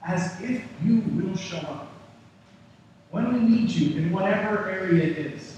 as 0.06 0.42
if 0.42 0.62
you 0.84 1.02
will 1.16 1.36
show 1.36 1.58
up. 1.58 1.97
When 3.12 3.34
we 3.34 3.40
need 3.40 3.70
you 3.70 3.98
in 3.98 4.12
whatever 4.12 4.70
area 4.70 5.04
it 5.04 5.18
is, 5.18 5.58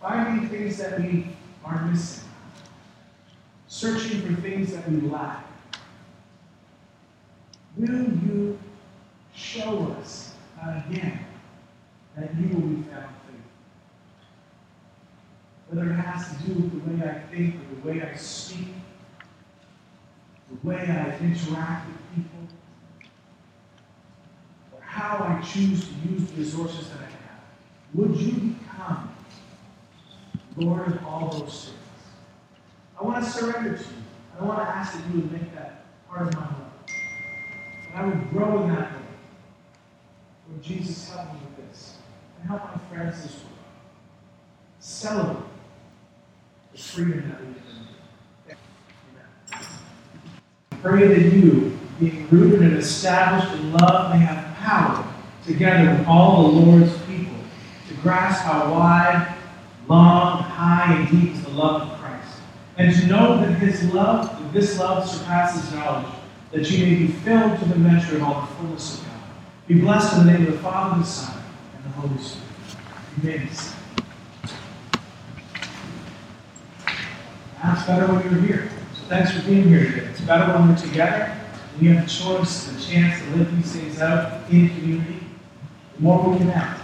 finding 0.00 0.48
things 0.48 0.78
that 0.78 1.00
we 1.00 1.26
are 1.64 1.84
missing, 1.86 2.28
searching 3.68 4.20
for 4.22 4.40
things 4.40 4.72
that 4.72 4.90
we 4.90 5.00
lack, 5.00 5.46
will 7.76 7.88
you 7.88 8.58
show 9.34 9.96
us 10.00 10.34
again 10.60 11.26
that 12.16 12.34
you 12.36 12.48
will 12.48 12.68
be 12.68 12.82
found 12.82 13.14
faithful? 13.24 13.42
Whether 15.70 15.90
it 15.90 15.94
has 15.94 16.28
to 16.28 16.44
do 16.44 16.54
with 16.54 16.72
the 16.72 16.90
way 16.90 17.10
I 17.10 17.18
think 17.34 17.54
or 17.54 17.74
the 17.74 17.88
way 17.88 18.06
I 18.06 18.16
speak, 18.16 18.68
the 20.50 20.68
way 20.68 20.76
I 20.76 21.16
interact 21.24 21.86
with 21.88 22.14
people, 22.14 22.39
how 25.00 25.24
I 25.24 25.40
choose 25.40 25.86
to 25.86 25.94
use 26.12 26.30
the 26.30 26.36
resources 26.36 26.90
that 26.90 26.98
I 26.98 27.04
have, 27.04 27.40
would 27.94 28.16
you 28.16 28.32
become 28.32 29.14
Lord 30.56 30.88
of 30.88 31.06
all 31.06 31.28
those 31.30 31.64
things? 31.66 31.76
I 33.00 33.04
want 33.04 33.24
to 33.24 33.30
surrender 33.30 33.78
to 33.78 33.82
you. 33.82 34.02
I 34.38 34.44
want 34.44 34.58
to 34.58 34.68
ask 34.68 34.92
that 34.92 35.02
you 35.08 35.22
would 35.22 35.32
make 35.32 35.54
that 35.54 35.84
part 36.06 36.28
of 36.28 36.34
my 36.34 36.42
life. 36.42 36.54
And 37.88 37.96
I 37.96 38.04
would 38.06 38.30
grow 38.30 38.62
in 38.62 38.68
that 38.74 38.92
way. 38.92 38.98
Lord 40.50 40.62
Jesus, 40.62 41.08
help 41.10 41.32
me 41.32 41.40
with 41.56 41.70
this. 41.70 41.96
And 42.38 42.48
help 42.48 42.62
my 42.64 42.78
friends 42.94 43.24
as 43.24 43.32
well. 43.32 43.44
Celebrate 44.80 45.44
the 46.72 46.78
freedom 46.78 47.30
that 47.30 47.40
we 47.40 47.46
live 47.46 47.56
in. 50.70 50.80
Pray 50.82 51.08
that 51.08 51.36
you, 51.36 51.78
being 51.98 52.28
rooted 52.28 52.62
and 52.62 52.76
established 52.76 53.52
in 53.54 53.72
love, 53.72 54.10
may 54.10 54.18
have 54.18 54.49
power, 54.60 55.04
together 55.44 55.90
with 55.90 56.06
all 56.06 56.50
the 56.50 56.60
Lord's 56.60 56.96
people, 57.02 57.36
to 57.88 57.94
grasp 58.02 58.44
how 58.44 58.72
wide, 58.72 59.34
long, 59.88 60.42
high, 60.42 60.94
and 60.94 61.10
deep 61.10 61.34
is 61.34 61.42
the 61.42 61.50
love 61.50 61.82
of 61.82 61.98
Christ, 61.98 62.38
and 62.78 62.94
to 62.94 63.06
know 63.06 63.40
that 63.40 63.52
his 63.58 63.92
love, 63.92 64.28
that 64.28 64.52
this 64.52 64.78
love 64.78 65.08
surpasses 65.08 65.72
knowledge, 65.74 66.12
that 66.52 66.70
you 66.70 66.84
may 66.84 66.94
be 66.94 67.06
filled 67.08 67.58
to 67.58 67.64
the 67.66 67.76
measure 67.76 68.16
of 68.16 68.22
all 68.22 68.40
the 68.42 68.46
fullness 68.54 68.98
of 68.98 69.06
God. 69.06 69.14
Be 69.68 69.74
blessed 69.80 70.18
in 70.18 70.26
the 70.26 70.32
name 70.32 70.46
of 70.46 70.52
the 70.52 70.58
Father, 70.58 71.00
the 71.00 71.06
Son, 71.06 71.42
and 71.76 71.84
the 71.84 71.88
Holy 71.90 72.18
Spirit. 72.22 72.46
Amen. 73.22 73.48
That's 77.62 77.86
better 77.86 78.12
when 78.12 78.22
you're 78.24 78.40
here. 78.40 78.70
So 78.94 79.02
thanks 79.08 79.32
for 79.32 79.42
being 79.46 79.68
here 79.68 79.84
today. 79.84 80.06
It's 80.06 80.20
better 80.22 80.52
when 80.54 80.68
we're 80.68 80.76
together. 80.76 81.36
We 81.78 81.88
have 81.88 82.04
a 82.04 82.08
choice, 82.08 82.68
a 82.68 82.90
chance 82.90 83.22
to 83.22 83.36
live 83.36 83.56
these 83.56 83.72
things 83.72 84.00
out 84.00 84.50
in 84.50 84.68
community. 84.70 85.20
The 85.96 86.02
more 86.02 86.28
we 86.30 86.38
can 86.38 86.48
have, 86.48 86.79